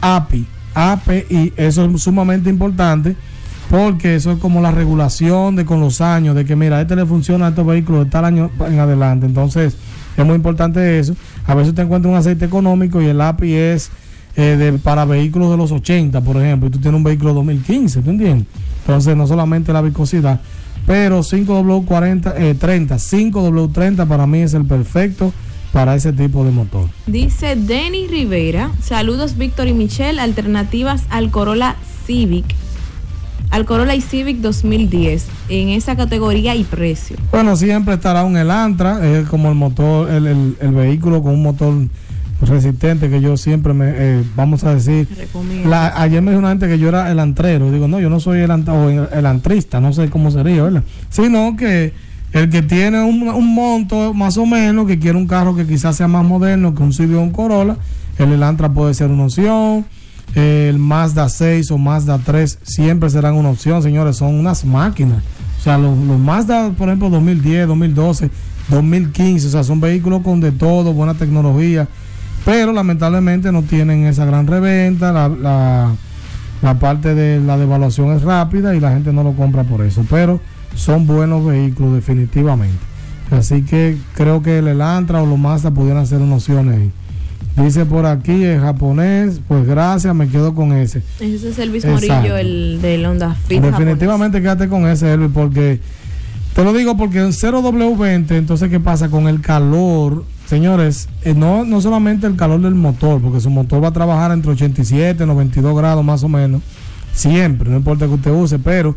API, 0.00 0.46
API, 0.74 1.52
eso 1.56 1.84
es 1.84 2.02
sumamente 2.02 2.50
importante 2.50 3.16
porque 3.70 4.16
eso 4.16 4.32
es 4.32 4.38
como 4.38 4.60
la 4.60 4.70
regulación 4.70 5.56
de 5.56 5.64
con 5.64 5.80
los 5.80 6.00
años, 6.00 6.34
de 6.34 6.44
que 6.44 6.56
mira, 6.56 6.80
este 6.80 6.96
le 6.96 7.06
funciona 7.06 7.46
a 7.46 7.48
estos 7.50 7.66
vehículos 7.66 8.04
de 8.04 8.10
tal 8.10 8.24
año 8.24 8.50
en 8.66 8.78
adelante. 8.78 9.26
Entonces, 9.26 9.76
es 10.16 10.24
muy 10.24 10.36
importante 10.36 10.98
eso. 10.98 11.14
A 11.46 11.54
veces 11.54 11.74
te 11.74 11.82
encuentras 11.82 12.10
un 12.10 12.18
aceite 12.18 12.44
económico 12.44 13.02
y 13.02 13.06
el 13.06 13.20
API 13.20 13.54
es 13.54 13.90
eh, 14.36 14.56
de, 14.56 14.72
para 14.74 15.04
vehículos 15.04 15.50
de 15.50 15.56
los 15.56 15.72
80, 15.72 16.20
por 16.20 16.36
ejemplo, 16.36 16.68
y 16.68 16.72
tú 16.72 16.78
tienes 16.78 16.98
un 16.98 17.04
vehículo 17.04 17.34
2015, 17.34 18.02
¿tú 18.02 18.10
entiendes? 18.10 18.46
Entonces, 18.80 19.16
no 19.16 19.26
solamente 19.26 19.72
la 19.72 19.80
viscosidad, 19.80 20.40
pero 20.86 21.20
5W40, 21.20 22.34
eh, 22.36 22.54
30, 22.54 22.96
5W30 22.96 24.06
para 24.06 24.26
mí 24.26 24.40
es 24.40 24.54
el 24.54 24.66
perfecto 24.66 25.32
para 25.72 25.94
ese 25.94 26.12
tipo 26.12 26.44
de 26.44 26.52
motor. 26.52 26.88
Dice 27.06 27.56
Denny 27.56 28.06
Rivera, 28.06 28.70
saludos 28.80 29.36
Víctor 29.36 29.66
y 29.66 29.72
Michelle, 29.72 30.20
alternativas 30.20 31.04
al 31.10 31.30
Corolla 31.30 31.76
Civic 32.06 32.44
al 33.54 33.66
Corolla 33.66 33.94
y 33.94 34.00
Civic 34.00 34.38
2010 34.38 35.26
en 35.48 35.68
esa 35.68 35.94
categoría 35.94 36.56
y 36.56 36.64
precio? 36.64 37.16
Bueno, 37.30 37.54
siempre 37.54 37.94
estará 37.94 38.24
un 38.24 38.36
Elantra, 38.36 39.06
es 39.06 39.28
como 39.28 39.48
el 39.48 39.54
motor, 39.54 40.10
el, 40.10 40.56
vehículo 40.72 41.22
con 41.22 41.34
un 41.34 41.42
motor 41.44 41.72
resistente 42.40 43.08
que 43.08 43.20
yo 43.20 43.36
siempre 43.36 43.72
me, 43.72 43.92
eh, 43.94 44.24
vamos 44.34 44.64
a 44.64 44.74
decir, 44.74 45.06
la, 45.66 46.02
ayer 46.02 46.20
me 46.20 46.32
dijo 46.32 46.40
una 46.40 46.48
gente 46.48 46.66
que 46.66 46.80
yo 46.80 46.88
era 46.88 47.12
el 47.12 47.20
antrero, 47.20 47.70
digo, 47.70 47.86
no, 47.86 48.00
yo 48.00 48.10
no 48.10 48.18
soy 48.18 48.40
el, 48.40 48.50
el, 48.50 49.26
antrista, 49.26 49.78
no 49.78 49.92
sé 49.92 50.10
cómo 50.10 50.32
sería, 50.32 50.64
¿verdad? 50.64 50.82
Sino 51.08 51.56
que 51.56 51.92
el 52.32 52.50
que 52.50 52.62
tiene 52.62 53.04
un, 53.04 53.28
un, 53.28 53.54
monto 53.54 54.12
más 54.14 54.36
o 54.36 54.46
menos, 54.46 54.88
que 54.88 54.98
quiere 54.98 55.16
un 55.16 55.28
carro 55.28 55.54
que 55.54 55.64
quizás 55.64 55.94
sea 55.94 56.08
más 56.08 56.24
moderno 56.24 56.74
que 56.74 56.82
un 56.82 56.92
Civic 56.92 57.16
o 57.16 57.20
un 57.20 57.30
Corolla, 57.30 57.76
el 58.18 58.32
Elantra 58.32 58.68
puede 58.72 58.94
ser 58.94 59.12
una 59.12 59.26
opción 59.26 59.84
el 60.34 60.78
Mazda 60.78 61.28
6 61.28 61.70
o 61.70 61.78
Mazda 61.78 62.18
3 62.24 62.58
siempre 62.62 63.10
serán 63.10 63.34
una 63.34 63.50
opción, 63.50 63.82
señores, 63.82 64.16
son 64.16 64.34
unas 64.34 64.64
máquinas. 64.64 65.22
O 65.58 65.62
sea, 65.62 65.78
los, 65.78 65.96
Mazda, 65.96 66.70
por 66.70 66.88
ejemplo, 66.88 67.10
2010, 67.10 67.68
2012, 67.68 68.30
2015, 68.68 69.46
o 69.46 69.50
sea, 69.50 69.64
son 69.64 69.80
vehículos 69.80 70.22
con 70.22 70.40
de 70.40 70.52
todo, 70.52 70.92
buena 70.92 71.14
tecnología, 71.14 71.88
pero 72.44 72.72
lamentablemente 72.72 73.52
no 73.52 73.62
tienen 73.62 74.06
esa 74.06 74.24
gran 74.24 74.46
reventa, 74.46 75.12
la, 75.12 75.94
la 76.62 76.78
parte 76.78 77.14
de 77.14 77.40
la 77.40 77.56
devaluación 77.58 78.16
es 78.16 78.22
rápida 78.22 78.74
y 78.74 78.80
la 78.80 78.90
gente 78.92 79.12
no 79.12 79.22
lo 79.22 79.34
compra 79.34 79.64
por 79.64 79.82
eso, 79.82 80.04
pero 80.08 80.40
son 80.74 81.06
buenos 81.06 81.44
vehículos 81.44 81.94
definitivamente. 81.94 82.78
Así 83.30 83.62
que 83.62 83.98
creo 84.14 84.42
que 84.42 84.58
el 84.58 84.68
Elantra 84.68 85.22
o 85.22 85.26
los 85.26 85.38
Mazda 85.38 85.70
pudieran 85.70 86.06
ser 86.06 86.20
una 86.20 86.36
opción 86.36 86.70
ahí. 86.70 86.90
Dice 87.56 87.86
por 87.86 88.04
aquí 88.04 88.44
en 88.44 88.60
japonés, 88.60 89.40
pues 89.46 89.64
gracias, 89.64 90.12
me 90.12 90.28
quedo 90.28 90.54
con 90.54 90.72
ese. 90.72 91.02
Ese 91.20 91.50
es 91.50 91.58
Elvis 91.58 91.84
Morillo, 91.84 92.36
el 92.36 92.80
del 92.82 93.06
Honda 93.06 93.34
Fit. 93.34 93.62
Definitivamente 93.62 94.40
quédate 94.40 94.68
con 94.68 94.88
ese, 94.88 95.12
Elvis, 95.12 95.30
porque 95.32 95.78
te 96.54 96.64
lo 96.64 96.72
digo 96.72 96.96
porque 96.96 97.20
en 97.20 97.30
0W20, 97.30 98.32
entonces, 98.32 98.68
¿qué 98.70 98.80
pasa 98.80 99.08
con 99.08 99.28
el 99.28 99.40
calor? 99.40 100.24
Señores, 100.46 101.08
eh, 101.22 101.32
no, 101.32 101.64
no 101.64 101.80
solamente 101.80 102.26
el 102.26 102.34
calor 102.34 102.60
del 102.60 102.74
motor, 102.74 103.20
porque 103.20 103.40
su 103.40 103.50
motor 103.50 103.82
va 103.82 103.88
a 103.88 103.92
trabajar 103.92 104.32
entre 104.32 104.50
87 104.50 105.22
y 105.22 105.26
92 105.26 105.76
grados 105.76 106.04
más 106.04 106.24
o 106.24 106.28
menos, 106.28 106.60
siempre, 107.12 107.70
no 107.70 107.76
importa 107.76 108.06
que 108.06 108.14
usted 108.14 108.32
use, 108.32 108.58
pero 108.58 108.96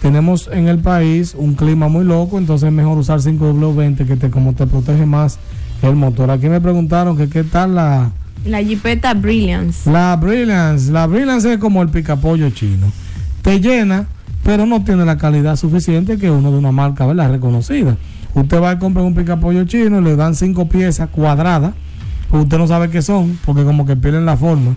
tenemos 0.00 0.48
en 0.52 0.68
el 0.68 0.78
país 0.78 1.34
un 1.36 1.54
clima 1.54 1.88
muy 1.88 2.04
loco, 2.04 2.38
entonces 2.38 2.68
es 2.68 2.72
mejor 2.72 2.96
usar 2.96 3.20
5W20 3.20 4.06
que 4.06 4.16
te, 4.16 4.30
como 4.30 4.54
te 4.54 4.66
protege 4.66 5.04
más 5.04 5.38
el 5.82 5.94
motor. 5.94 6.30
Aquí 6.30 6.48
me 6.48 6.60
preguntaron 6.60 7.16
que 7.16 7.28
qué 7.28 7.44
tal 7.44 7.74
la... 7.74 8.10
La 8.44 8.62
Jeepeta 8.62 9.14
Brilliance. 9.14 9.90
La 9.90 10.16
Brilliance. 10.16 10.90
La 10.92 11.06
Brilliance 11.06 11.52
es 11.52 11.58
como 11.58 11.82
el 11.82 11.88
picapollo 11.88 12.50
chino. 12.50 12.86
Te 13.42 13.60
llena, 13.60 14.06
pero 14.44 14.64
no 14.64 14.84
tiene 14.84 15.04
la 15.04 15.18
calidad 15.18 15.56
suficiente 15.56 16.18
que 16.18 16.30
uno 16.30 16.50
de 16.50 16.58
una 16.58 16.72
marca, 16.72 17.06
¿verdad? 17.06 17.30
Reconocida. 17.30 17.96
Usted 18.34 18.60
va 18.60 18.70
a 18.70 18.78
comprar 18.78 19.04
un 19.04 19.14
picapollo 19.14 19.64
chino, 19.64 20.00
le 20.00 20.14
dan 20.16 20.34
cinco 20.34 20.68
piezas 20.68 21.08
cuadradas. 21.10 21.72
Usted 22.30 22.58
no 22.58 22.66
sabe 22.66 22.90
qué 22.90 23.02
son, 23.02 23.38
porque 23.44 23.64
como 23.64 23.86
que 23.86 23.96
pierden 23.96 24.24
la 24.24 24.36
forma. 24.36 24.76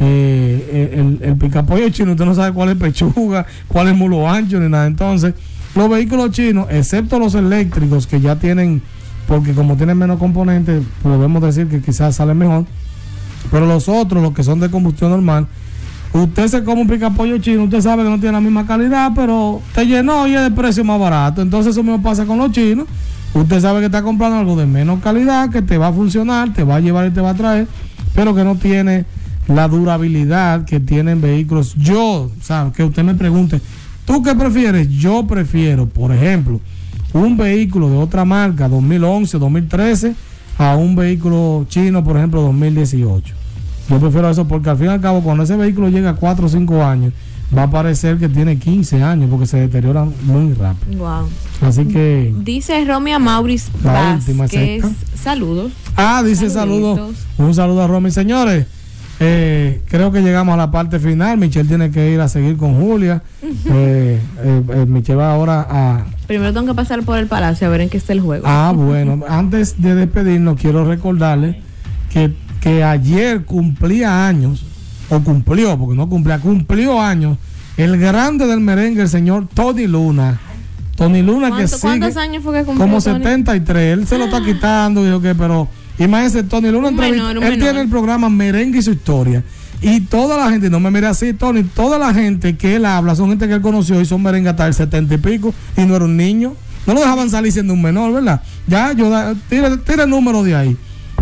Eh, 0.00 0.68
eh, 0.70 0.94
el, 0.94 1.28
el 1.28 1.36
picapollo 1.36 1.88
chino, 1.90 2.12
usted 2.12 2.24
no 2.24 2.34
sabe 2.34 2.52
cuál 2.52 2.68
es 2.70 2.76
pechuga, 2.76 3.46
cuál 3.68 3.88
es 3.88 3.96
mulo 3.96 4.28
ancho, 4.28 4.60
ni 4.60 4.68
nada. 4.68 4.86
Entonces, 4.86 5.34
los 5.74 5.88
vehículos 5.88 6.30
chinos, 6.32 6.66
excepto 6.70 7.18
los 7.18 7.34
eléctricos 7.34 8.06
que 8.06 8.20
ya 8.20 8.36
tienen 8.36 8.82
porque 9.28 9.52
como 9.52 9.76
tienen 9.76 9.98
menos 9.98 10.18
componentes, 10.18 10.82
podemos 11.02 11.42
decir 11.42 11.68
que 11.68 11.82
quizás 11.82 12.16
sale 12.16 12.32
mejor. 12.32 12.64
Pero 13.50 13.66
los 13.66 13.88
otros, 13.88 14.22
los 14.22 14.32
que 14.32 14.42
son 14.42 14.58
de 14.58 14.70
combustión 14.70 15.10
normal, 15.10 15.46
usted 16.14 16.48
se 16.48 16.64
come 16.64 16.80
un 16.80 16.88
picapollo 16.88 17.36
chino, 17.36 17.64
usted 17.64 17.82
sabe 17.82 18.04
que 18.04 18.08
no 18.08 18.18
tiene 18.18 18.32
la 18.32 18.40
misma 18.40 18.66
calidad, 18.66 19.12
pero 19.14 19.60
te 19.74 19.86
llenó 19.86 20.26
y 20.26 20.34
es 20.34 20.40
de 20.40 20.50
precio 20.50 20.82
más 20.82 20.98
barato. 20.98 21.42
Entonces 21.42 21.72
eso 21.72 21.82
mismo 21.82 22.02
pasa 22.02 22.24
con 22.24 22.38
los 22.38 22.50
chinos. 22.52 22.86
Usted 23.34 23.60
sabe 23.60 23.80
que 23.80 23.86
está 23.86 24.02
comprando 24.02 24.38
algo 24.38 24.56
de 24.56 24.64
menos 24.64 25.00
calidad, 25.00 25.50
que 25.50 25.60
te 25.60 25.76
va 25.76 25.88
a 25.88 25.92
funcionar, 25.92 26.54
te 26.54 26.64
va 26.64 26.76
a 26.76 26.80
llevar 26.80 27.06
y 27.06 27.10
te 27.10 27.20
va 27.20 27.30
a 27.30 27.34
traer, 27.34 27.68
pero 28.14 28.34
que 28.34 28.44
no 28.44 28.56
tiene 28.56 29.04
la 29.46 29.68
durabilidad 29.68 30.64
que 30.64 30.80
tienen 30.80 31.20
vehículos. 31.20 31.74
Yo, 31.74 32.02
o 32.02 32.32
sea, 32.40 32.72
que 32.74 32.82
usted 32.82 33.04
me 33.04 33.14
pregunte, 33.14 33.60
¿tú 34.06 34.22
qué 34.22 34.34
prefieres? 34.34 34.88
Yo 34.88 35.26
prefiero, 35.26 35.86
por 35.86 36.12
ejemplo, 36.12 36.60
un 37.12 37.36
vehículo 37.36 37.90
de 37.90 37.96
otra 37.96 38.24
marca, 38.24 38.68
2011, 38.68 39.38
2013, 39.38 40.14
a 40.58 40.76
un 40.76 40.96
vehículo 40.96 41.66
chino, 41.68 42.02
por 42.04 42.16
ejemplo, 42.16 42.42
2018. 42.42 43.34
Yo 43.88 43.98
prefiero 43.98 44.28
eso 44.28 44.46
porque 44.46 44.70
al 44.70 44.76
fin 44.76 44.86
y 44.86 44.90
al 44.90 45.00
cabo, 45.00 45.22
cuando 45.22 45.44
ese 45.44 45.56
vehículo 45.56 45.88
llega 45.88 46.10
a 46.10 46.14
4 46.16 46.46
o 46.46 46.48
5 46.48 46.84
años, 46.84 47.12
va 47.56 47.62
a 47.64 47.70
parecer 47.70 48.18
que 48.18 48.28
tiene 48.28 48.58
15 48.58 49.02
años 49.02 49.30
porque 49.30 49.46
se 49.46 49.58
deterioran 49.58 50.12
muy 50.24 50.52
rápido. 50.52 50.98
Wow. 50.98 51.28
Así 51.62 51.86
que. 51.86 52.34
Dice 52.40 52.84
Romia 52.84 53.18
Maurice 53.18 53.70
Vázquez. 53.82 54.84
Saludos. 55.14 55.72
Ah, 55.96 56.22
dice 56.24 56.50
saludos. 56.50 57.16
Un 57.38 57.54
saludo 57.54 57.82
a 57.82 57.86
Romy. 57.86 58.10
Señores, 58.10 58.66
eh, 59.20 59.82
creo 59.86 60.12
que 60.12 60.20
llegamos 60.20 60.54
a 60.54 60.56
la 60.56 60.70
parte 60.70 61.00
final. 61.00 61.38
Michelle 61.38 61.68
tiene 61.68 61.90
que 61.90 62.10
ir 62.12 62.20
a 62.20 62.28
seguir 62.28 62.56
con 62.56 62.80
Julia. 62.80 63.22
Eh, 63.42 64.20
eh, 64.44 64.86
Michelle 64.86 65.16
va 65.16 65.32
ahora 65.32 65.66
a. 65.68 66.04
Primero 66.26 66.52
tengo 66.52 66.68
que 66.68 66.74
pasar 66.74 67.02
por 67.02 67.18
el 67.18 67.26
palacio 67.26 67.66
a 67.66 67.70
ver 67.70 67.80
en 67.80 67.88
qué 67.88 67.96
está 67.96 68.12
el 68.12 68.20
juego. 68.20 68.44
Ah, 68.46 68.72
bueno. 68.76 69.24
Antes 69.28 69.80
de 69.80 69.94
despedirnos, 69.94 70.60
quiero 70.60 70.84
recordarle 70.84 71.60
que, 72.12 72.32
que 72.60 72.84
ayer 72.84 73.44
cumplía 73.44 74.28
años, 74.28 74.64
o 75.10 75.20
cumplió, 75.20 75.76
porque 75.76 75.96
no 75.96 76.08
cumplía, 76.08 76.38
cumplió 76.38 77.00
años, 77.00 77.38
el 77.76 77.98
grande 77.98 78.46
del 78.46 78.60
merengue, 78.60 79.02
el 79.02 79.08
señor 79.08 79.48
Tony 79.52 79.86
Luna. 79.86 80.38
Tony 80.94 81.22
Luna 81.22 81.56
que 81.56 81.66
sigue. 81.66 81.80
¿Cuántos 81.80 82.16
años 82.16 82.42
fue 82.42 82.58
que 82.58 82.64
cumplió? 82.64 82.86
Como 82.86 83.00
73. 83.00 83.98
Él 83.98 84.06
se 84.06 84.18
lo 84.18 84.26
está 84.26 84.40
quitando, 84.44 85.04
dijo 85.04 85.20
que, 85.20 85.34
pero 85.34 85.68
Imagínense, 85.98 86.42
Tony 86.44 86.70
Luna 86.70 86.88
él 86.88 87.58
tiene 87.58 87.80
el 87.80 87.88
programa 87.88 88.28
Merengue 88.28 88.78
y 88.78 88.82
su 88.82 88.92
historia. 88.92 89.42
Y 89.80 90.00
toda 90.00 90.36
la 90.36 90.50
gente, 90.50 90.70
no 90.70 90.80
me 90.80 90.90
mire 90.90 91.06
así, 91.06 91.32
Tony, 91.34 91.62
toda 91.62 91.98
la 91.98 92.12
gente 92.12 92.56
que 92.56 92.76
él 92.76 92.84
habla 92.84 93.14
son 93.14 93.30
gente 93.30 93.46
que 93.46 93.54
él 93.54 93.60
conoció 93.60 94.00
y 94.00 94.06
son 94.06 94.22
merengue 94.22 94.50
hasta 94.50 94.66
el 94.66 94.74
setenta 94.74 95.14
y 95.14 95.18
pico 95.18 95.54
y 95.76 95.82
no 95.82 95.94
era 95.94 96.04
un 96.04 96.16
niño. 96.16 96.54
No 96.86 96.94
lo 96.94 97.00
dejaban 97.00 97.30
salir 97.30 97.52
siendo 97.52 97.74
un 97.74 97.82
menor, 97.82 98.12
¿verdad? 98.12 98.42
Ya, 98.66 98.92
yo, 98.92 99.12
tira, 99.48 99.76
tira 99.76 100.04
el 100.04 100.10
número 100.10 100.42
de 100.42 100.54
ahí. 100.56 100.76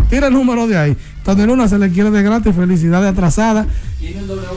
Tira 0.09 0.27
el 0.27 0.33
número 0.33 0.65
de 0.65 0.77
ahí. 0.77 0.97
Tony 1.23 1.45
Luna 1.45 1.67
se 1.67 1.77
le 1.77 1.91
quiere 1.91 2.09
de 2.09 2.23
gratis, 2.23 2.55
felicidades 2.55 3.11
atrasadas. 3.11 3.67
Tiene 3.99 4.21
un 4.21 4.27
W. 4.27 4.47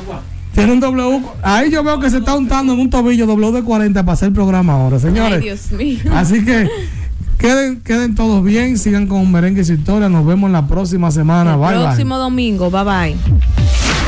Tiene 0.55 0.73
un 0.73 0.81
W. 0.81 1.21
Ahí 1.43 1.71
yo 1.71 1.83
veo 1.83 1.99
que 2.01 2.11
se 2.11 2.18
está 2.18 2.37
untando 2.37 2.73
en 2.73 2.81
un 2.81 2.91
tobillo 2.91 3.27
W 3.27 3.53
de 3.53 3.62
40 3.62 4.03
para 4.03 4.12
hacer 4.12 4.29
el 4.29 4.35
programa 4.35 4.75
ahora, 4.75 4.99
señores. 4.99 5.39
Ay, 5.39 5.43
Dios 5.43 5.73
mío. 5.73 5.99
Así 6.14 6.45
que 6.45 6.68
Queden, 7.41 7.80
queden 7.80 8.14
todos 8.14 8.45
bien, 8.45 8.76
sigan 8.76 9.07
con 9.07 9.32
Merengue 9.32 9.62
y 9.66 9.72
Historia. 9.72 10.11
Nos 10.11 10.26
vemos 10.26 10.51
la 10.51 10.66
próxima 10.66 11.11
semana. 11.11 11.55
El 11.55 11.80
próximo 11.82 12.18
domingo. 12.18 12.70
Bye 12.70 12.84
bye. 12.84 13.99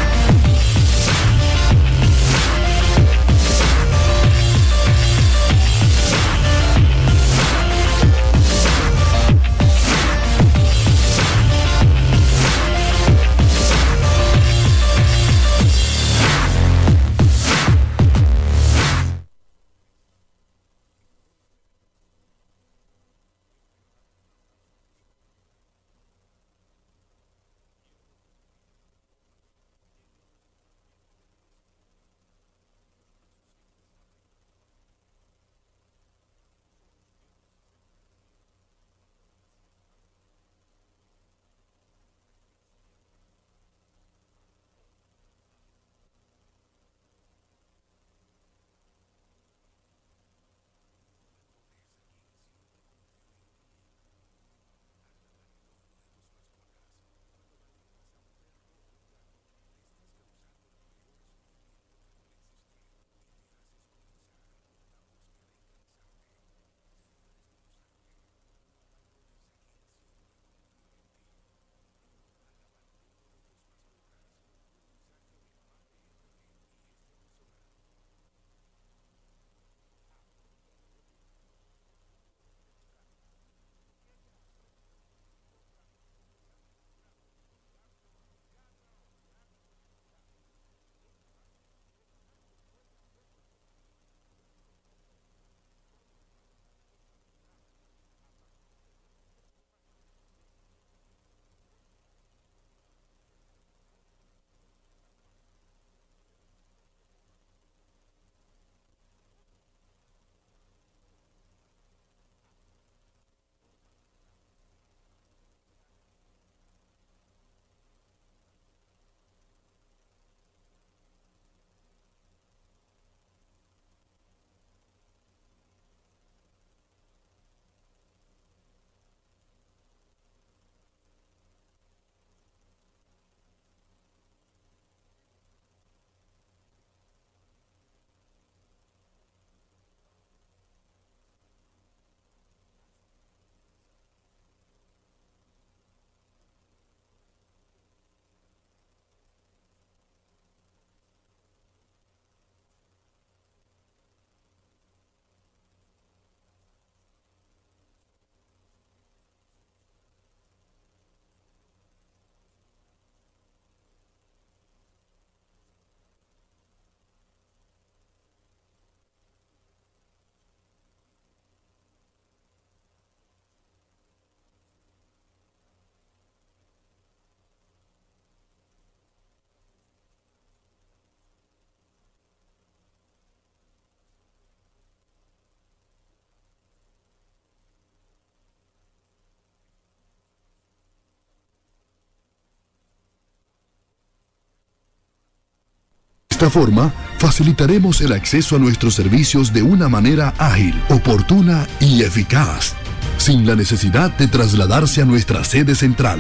Esta 196.43 196.59
forma, 196.59 196.93
facilitaremos 197.19 198.01
el 198.01 198.11
acceso 198.11 198.57
a 198.57 198.59
nuestros 198.59 198.97
servicios 198.97 199.53
de 199.53 199.63
una 199.63 199.89
manera 199.89 200.35
ágil, 200.39 200.75
oportuna 200.89 201.69
y 201.79 202.03
eficaz, 202.03 202.75
sin 203.17 203.47
la 203.47 203.55
necesidad 203.55 204.11
de 204.19 204.27
trasladarse 204.27 205.03
a 205.03 205.05
nuestra 205.05 205.45
sede 205.45 205.77
central 205.77 206.19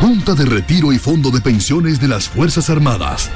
Junta 0.00 0.34
de 0.34 0.46
Retiro 0.46 0.94
y 0.94 0.98
Fondo 0.98 1.30
de 1.30 1.42
Pensiones 1.42 2.00
de 2.00 2.08
las 2.08 2.26
Fuerzas 2.26 2.70
Armadas, 2.70 3.28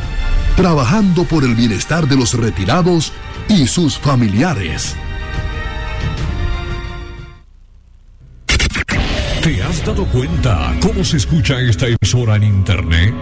trabajando 0.56 1.24
por 1.24 1.44
el 1.44 1.54
bienestar 1.54 2.08
de 2.08 2.16
los 2.16 2.32
retirados 2.32 3.12
y 3.50 3.66
sus 3.66 3.98
familiares. 3.98 4.96
¿Te 9.42 9.62
has 9.62 9.84
dado 9.84 10.06
cuenta 10.06 10.74
cómo 10.80 11.04
se 11.04 11.18
escucha 11.18 11.60
esta 11.60 11.86
emisora 11.86 12.36
en 12.36 12.44
Internet? 12.44 13.14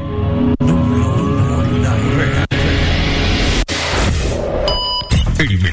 Experimenta. 5.43 5.61